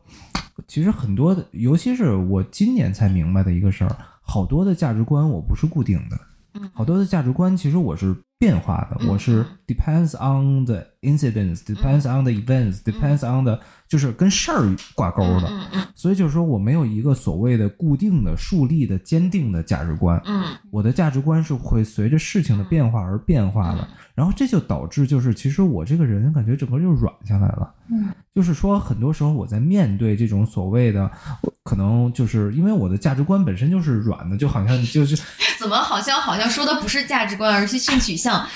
[0.68, 6.20] 其实很多的，尤其是我今年才明白的一个事儿，好多的价值观我不是固定的，
[6.54, 6.70] 嗯。
[6.74, 15.50] 好多的价值观其实我是变化的，嗯我是 depends on the incidents，depends on the events，depends on the 就是跟事儿挂钩的，
[15.94, 20.44] 所以就是说我没有一个所谓的固定的、树立的、坚定的价值观，嗯。
[20.70, 31.10] 我的价值观是会随着事情的变化而变化的，然后这就导致就是其实我这个人感觉整个就软下来了，嗯，就是说很多时候我在面对这种所谓的，
[31.64, 35.14] 可能就是因为我的价值观本身就是软的，就好像就是
[35.60, 38.46] 怎么好像好像说的不是价值观，而是性取向？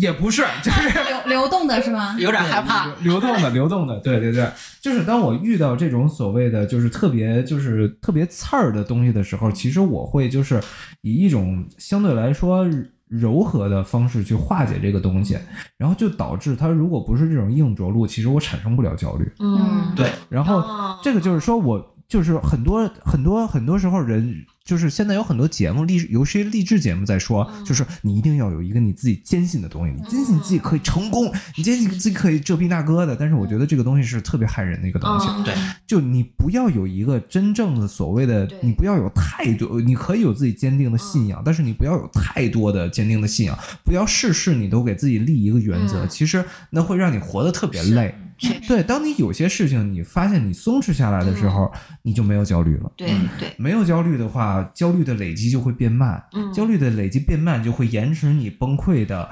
[0.00, 2.16] 也不是，就是流流动的是吗？
[2.18, 2.86] 有点害怕。
[3.00, 4.48] 流动的，流动的，对对对，
[4.80, 10.60] 就是当我遇到这种所谓的就是特别就是特别刺儿的东西的时候，其实我会就是
[11.02, 12.66] 以一种相对来说
[13.08, 15.38] 柔和的方式去化解这个东西，
[15.76, 19.30] 然后就导致它如果不是这种硬着陆，其实我产生不了焦虑。
[19.40, 24.44] 嗯，对，然后哦这个就是说我就是很多很多很多时候人。
[24.64, 33.14] 就是现在有很多节目励，有些励志节目在说，就是你一定要有一个你自己坚信的东西，你坚信自己可以成功，你坚信自己可以这逼那哥的。
[33.14, 35.26] 但是我觉得这个东西是特别害人的一个东西。
[35.28, 35.54] 嗯对，
[35.86, 48.14] 就你不要有一个真正的所谓的，你不要有太多，你可以有自己坚定的信仰，但是你不要有太多的坚定的信仰，不要事事你都给自己立一个原则，嗯其实那会让你活得特别累。
[48.44, 51.72] 确实，对，当你有些事情你发现你松弛下来的时候，
[52.02, 52.92] 你就没有焦虑了。
[52.96, 53.08] 对
[53.38, 56.52] 对，没有焦虑的话，焦虑的累积就会变慢，嗯。
[56.52, 59.28] 焦虑的累积变慢就会延迟你崩溃的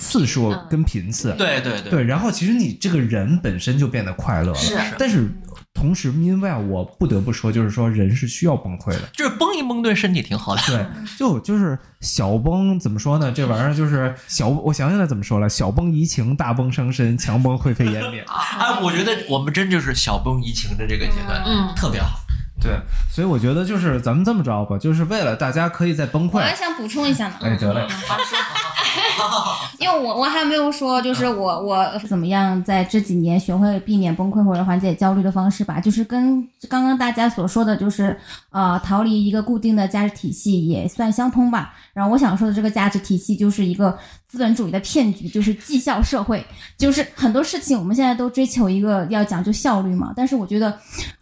[0.00, 1.32] 次数跟频次。
[1.38, 4.54] 对对对对，然后其实你这个人本身就变得快乐了。
[4.58, 5.28] 是但是
[5.74, 9.02] 同时，因为啊，我不得不说，就是说人是需要崩溃的。
[9.12, 10.62] 就是崩一崩对身体挺好的。
[10.66, 10.84] 对，
[11.18, 13.30] 就就是小崩怎么说呢？
[13.30, 18.24] 这玩意儿就是小，我想起来怎么说了：小崩怡情，大崩伤身，强崩灰飞烟灭。
[18.58, 22.20] 哎，我觉得我们真就是小崩怡情的这个阶段，嗯特别好。
[22.62, 22.72] 对，
[23.10, 26.54] 所以我觉得就是咱们这么着吧，就是为了大家可以在崩溃我还。
[26.54, 27.80] 想补充一下呢，哎，得嘞，
[29.78, 38.18] 因为我我还没有说，就是我我怎么样在这几年学会避免崩溃或者缓解焦虑的方式吧，就是跟刚刚大家所说的，就是
[38.50, 41.74] 呃逃离一个固定的价值体系也算相通吧。
[41.92, 46.44] 然后我想说的这个价值体系就是一个资本主义的骗局，就是绩效社会，
[46.76, 50.78] 就是很多事情我们现在都追求一个要讲究效率嘛，但是我觉得。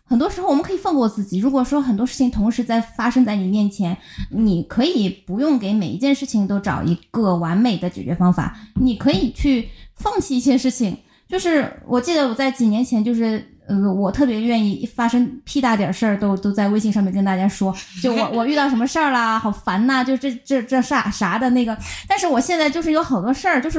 [0.08, 1.38] 很多时候我们可以放过自己。
[1.38, 3.96] 如果说很多事情同时在发生在你面前，
[4.30, 10.96] 你可以不用给每一件事情都找一个完美的解决方法，你可以去放弃一些事情。
[11.28, 21.76] 就是我记得我在几年前，就是呃，我特别愿意发生屁大点事儿都都在微信上面跟大家说，就我 我遇到什么事儿啦，好烦呐、就这这这啥啥的那个。
[22.08, 23.78] 但是我现在就是有好多事儿，就是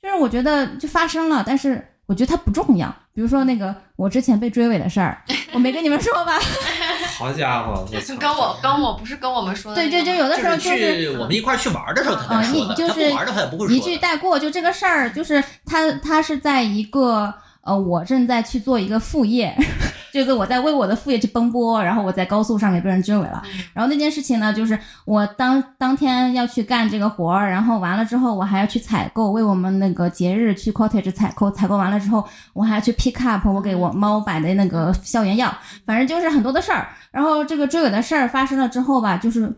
[0.00, 2.92] 就是我觉得就发生了，但是我觉得它不重要。
[3.14, 5.22] 比如说那个我之前被追尾的事儿，
[5.54, 6.32] 我没跟你们说吧？
[7.16, 7.86] 好家伙，
[8.18, 13.78] 跟我跟我不是跟我们说的对，就就有的时候就是我们一块去玩的时候他啊，才说的，一就是他不玩的他也不会说一。
[13.78, 17.32] 句带过，就这个事儿，就是他他是在一个
[17.62, 19.54] 呃，我正在去做一个副业，
[20.12, 23.42] 就是我在为我的副业去奔波，然后我在高速上面被人追尾了。
[23.74, 35.54] 然后那件事情呢，就是我当当天要去干这个活儿，然后完了之后我还要去采购，为我们那个节日去 cottage 采购，采购完了之后我还要去 pick up 我给我猫买的那个消炎药，
[35.84, 36.88] 反正就是很多的事儿。
[37.10, 39.52] 然后这个追尾的事儿发生了之后吧，就是。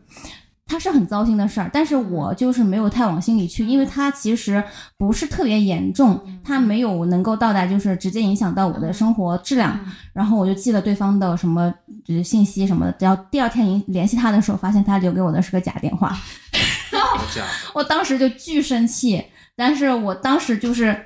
[0.72, 4.64] 它是很糟心的事儿，但是我就是没有太往心里去，因为它其实
[4.96, 9.78] 不是特别严重，它没有能够到达就是直接影响到我的生活质量。
[10.14, 11.70] 然后我就记了对方的什么
[12.06, 16.16] 就是信息什么的，然后第二天联联系他的时候，发现他留给我的是个假电话，
[17.74, 19.22] 我当时就巨生气，
[19.54, 20.98] 但是我当时就是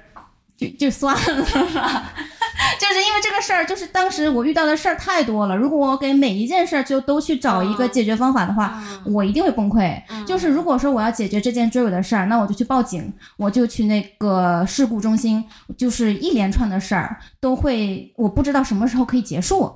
[0.57, 1.45] 就就算了
[1.75, 2.13] 吧，
[2.81, 5.57] 就是因为这个事儿，就是当时我遇到的事儿太多了。
[5.57, 10.01] 如果我给每一件事儿就都去找一个解决方法的话，我一定会崩溃。
[10.27, 15.45] 就是如果说我要解决这件追尾的事儿，那我就去报警，我就去那个事故中心，
[15.77, 19.71] 就是一连串的事儿都会，我不知道什么时候可以结束。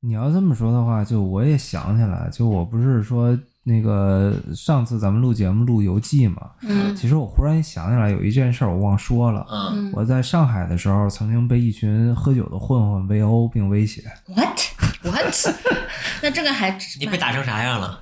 [0.00, 3.36] 你要这么说的话，就我也想起来，就我不是说
[3.68, 9.46] 那个上次咱们录节目录游记嘛，嗯其实我忽然想起来有一件事儿我忘说了。
[9.50, 14.02] 嗯，嗯我在上海的时候，曾经被一群喝酒的混混围殴并威胁。
[14.34, 14.58] ，what
[15.02, 15.54] what？
[16.22, 18.00] 那这个还你被打成啥样了？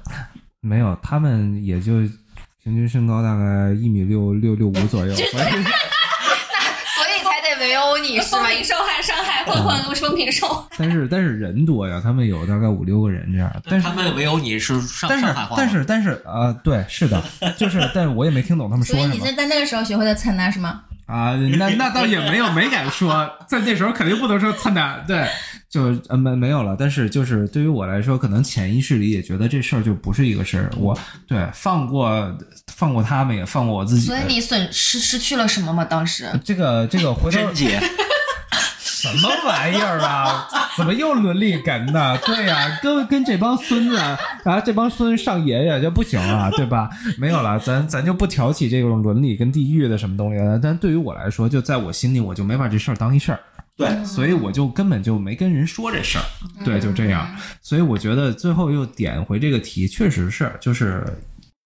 [0.61, 1.95] 没有，他们也就
[2.63, 5.15] 平均身高大概一米六六六五左右，
[7.67, 8.49] 围殴你是吧？
[8.63, 10.65] 受害伤害混混风评受。
[10.79, 13.53] 但是但是人多呀，他们有大概五六个人这样。
[13.69, 17.21] 但是他们围殴你是上但是上海话，但是但是啊、呃对，是的，
[17.59, 20.83] 就是，但是我也没听懂他们说什么所以你是在那个时候学会的蹭男是吗？
[21.07, 21.35] 啊。
[21.59, 25.27] 那 那倒也没有，没敢说， 在那时候肯定不能说蹭的，对，
[25.71, 26.77] 就呃没没有了。
[26.79, 30.71] 但是就是对于我来说，可能潜意识里也觉得这事儿就不是一个事儿。
[30.77, 32.37] 我对放过
[32.75, 34.07] 放过他们，也放过我自己。
[34.07, 35.85] 所以你损失失去了什么吗？
[35.85, 37.81] 当时这个这个回头贞洁，
[38.79, 40.49] 什么玩意儿啊？
[40.77, 42.19] 怎么又伦理哏呢？
[42.27, 43.99] 对呀、跟跟这帮孙子，
[44.47, 46.89] 然后这帮孙上爷爷就不行了，对吧？
[47.19, 50.57] 没有了，咱咱就不挑起这种伦理跟地域的什么东西了。
[50.57, 53.41] 但对于我来说，就在我心里，我就没把这事儿当一事儿。
[53.77, 56.25] 对，所以我就根本就没跟人说这事儿，
[56.65, 57.29] 对，就这样。
[57.61, 61.05] 所以我觉得最后又点回这个题，确实是，就是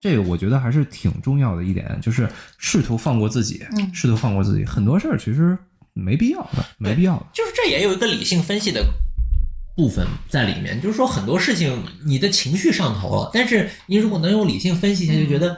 [0.01, 2.27] 这个我觉得还是挺重要的一点，就是
[2.57, 5.57] 试图放过自己，嗯试图放过自己，很多事儿其实
[5.93, 7.27] 没必要的，没必要的。
[7.33, 8.83] 就是这也有一个理性分析的
[9.77, 15.57] 部分在里面，就是说很多事情你的情绪上头了，但是你如果能用理性分析一下，就觉得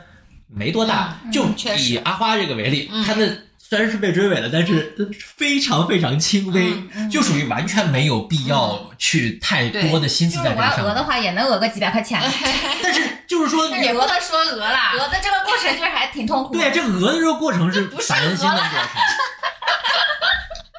[0.49, 1.19] 没多大。
[1.33, 1.47] 就
[1.79, 4.95] 以阿花这个为例，她的虽然是被追尾了，但是
[5.37, 6.73] 非常非常轻微，
[7.11, 10.95] 就属于完全没有必要去太多的心思就是我要在这上面。
[10.95, 12.21] 讹的话，也能讹个几百块钱。
[12.83, 16.61] 但是就是说，但是讹的说讹啦，讹的这个过程就是还挺痛苦的。
[16.61, 18.71] 对这讹的这个过程是烦人心的过程。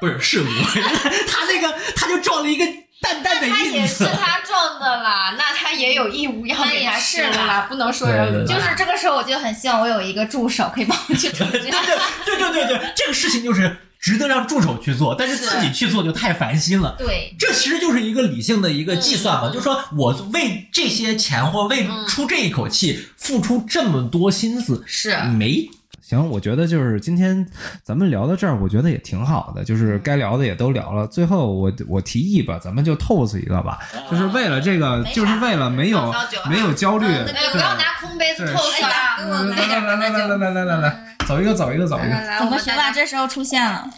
[0.00, 0.50] 不是是讹，
[1.26, 2.64] 他那个他就撞了一个
[3.04, 4.04] 淡淡的他也印子。
[4.04, 12.02] 是他撞的啦， 那他也有义务要给他是啦 不能说人就是这个时候，我就很希望我有一个助手可以帮我去处理这对个。
[12.24, 16.94] 对对对对对，这个事情就是值得让助手去做，但是自己去做就太烦心了。
[16.98, 25.68] 对，这其实就是一个理性的一个计算嘛，就是说我为这些钱或为出这一口气付出这么多心思，是没
[26.06, 27.46] 行，我觉得就是今天
[27.82, 31.06] 咱们聊到这儿，我觉得也挺好的，就是该聊的也都聊了。
[31.06, 33.78] 最后我我提议吧，咱们就 toast 一个吧，
[34.10, 36.14] 就是为了这个，就是为了没有
[36.50, 39.42] 没有焦虑，不要拿空杯子对透哎呀，啊！
[39.44, 39.74] 来来。
[39.84, 42.08] 来来来来来来来来，走一个走一个走一个。
[42.08, 43.88] 来怎么学霸这时候出现了？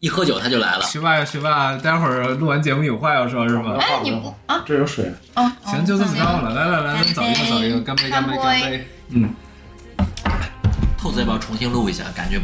[0.00, 0.82] 一喝酒他就来了。
[0.84, 3.76] 学霸学霸，待会儿录完节目有话要说是吗？
[3.80, 4.62] 哎，你不啊？
[4.66, 5.10] 这有水。
[5.36, 6.54] 哦，行，就这么着了。
[6.54, 8.86] 来来来，咱走一个走一个，干杯干杯干杯。
[9.10, 9.34] 嗯，
[11.02, 12.04] 透子要不要重新录一下？
[12.14, 12.40] 感觉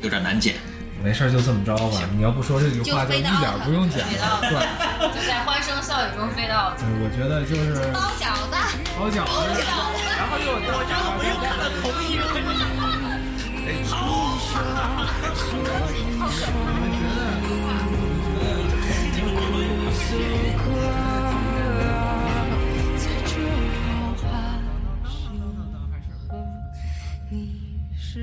[0.00, 0.56] 有点难剪。
[1.04, 2.00] 没事儿，就这么着吧。
[2.16, 3.32] 你要不说这句话，就一点
[3.64, 4.40] 不用剪飞到了。
[4.42, 4.50] 对，
[5.14, 6.74] 就在欢声笑语中飞到。
[6.78, 8.58] 我觉得就是 包饺子，
[8.98, 9.62] 包饺子，
[10.18, 12.18] 然后又然后我又看到同一
[16.90, 16.98] 你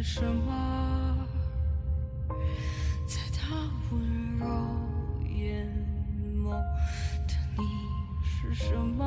[0.02, 1.28] 是什么？
[3.06, 3.54] 在他
[3.92, 4.46] 温柔
[5.28, 5.68] 眼
[6.38, 6.52] 眸
[7.28, 7.64] 的你
[8.24, 9.04] 是什么？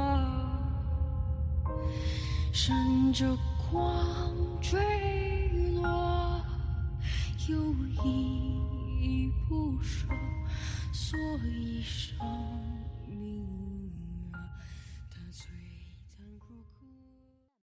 [2.53, 3.35] 闪着
[3.71, 5.49] 光坠
[5.81, 6.39] 落，
[7.49, 7.57] 又
[8.05, 8.61] 依
[9.01, 10.07] 依不舍，
[10.93, 12.19] 所以伤。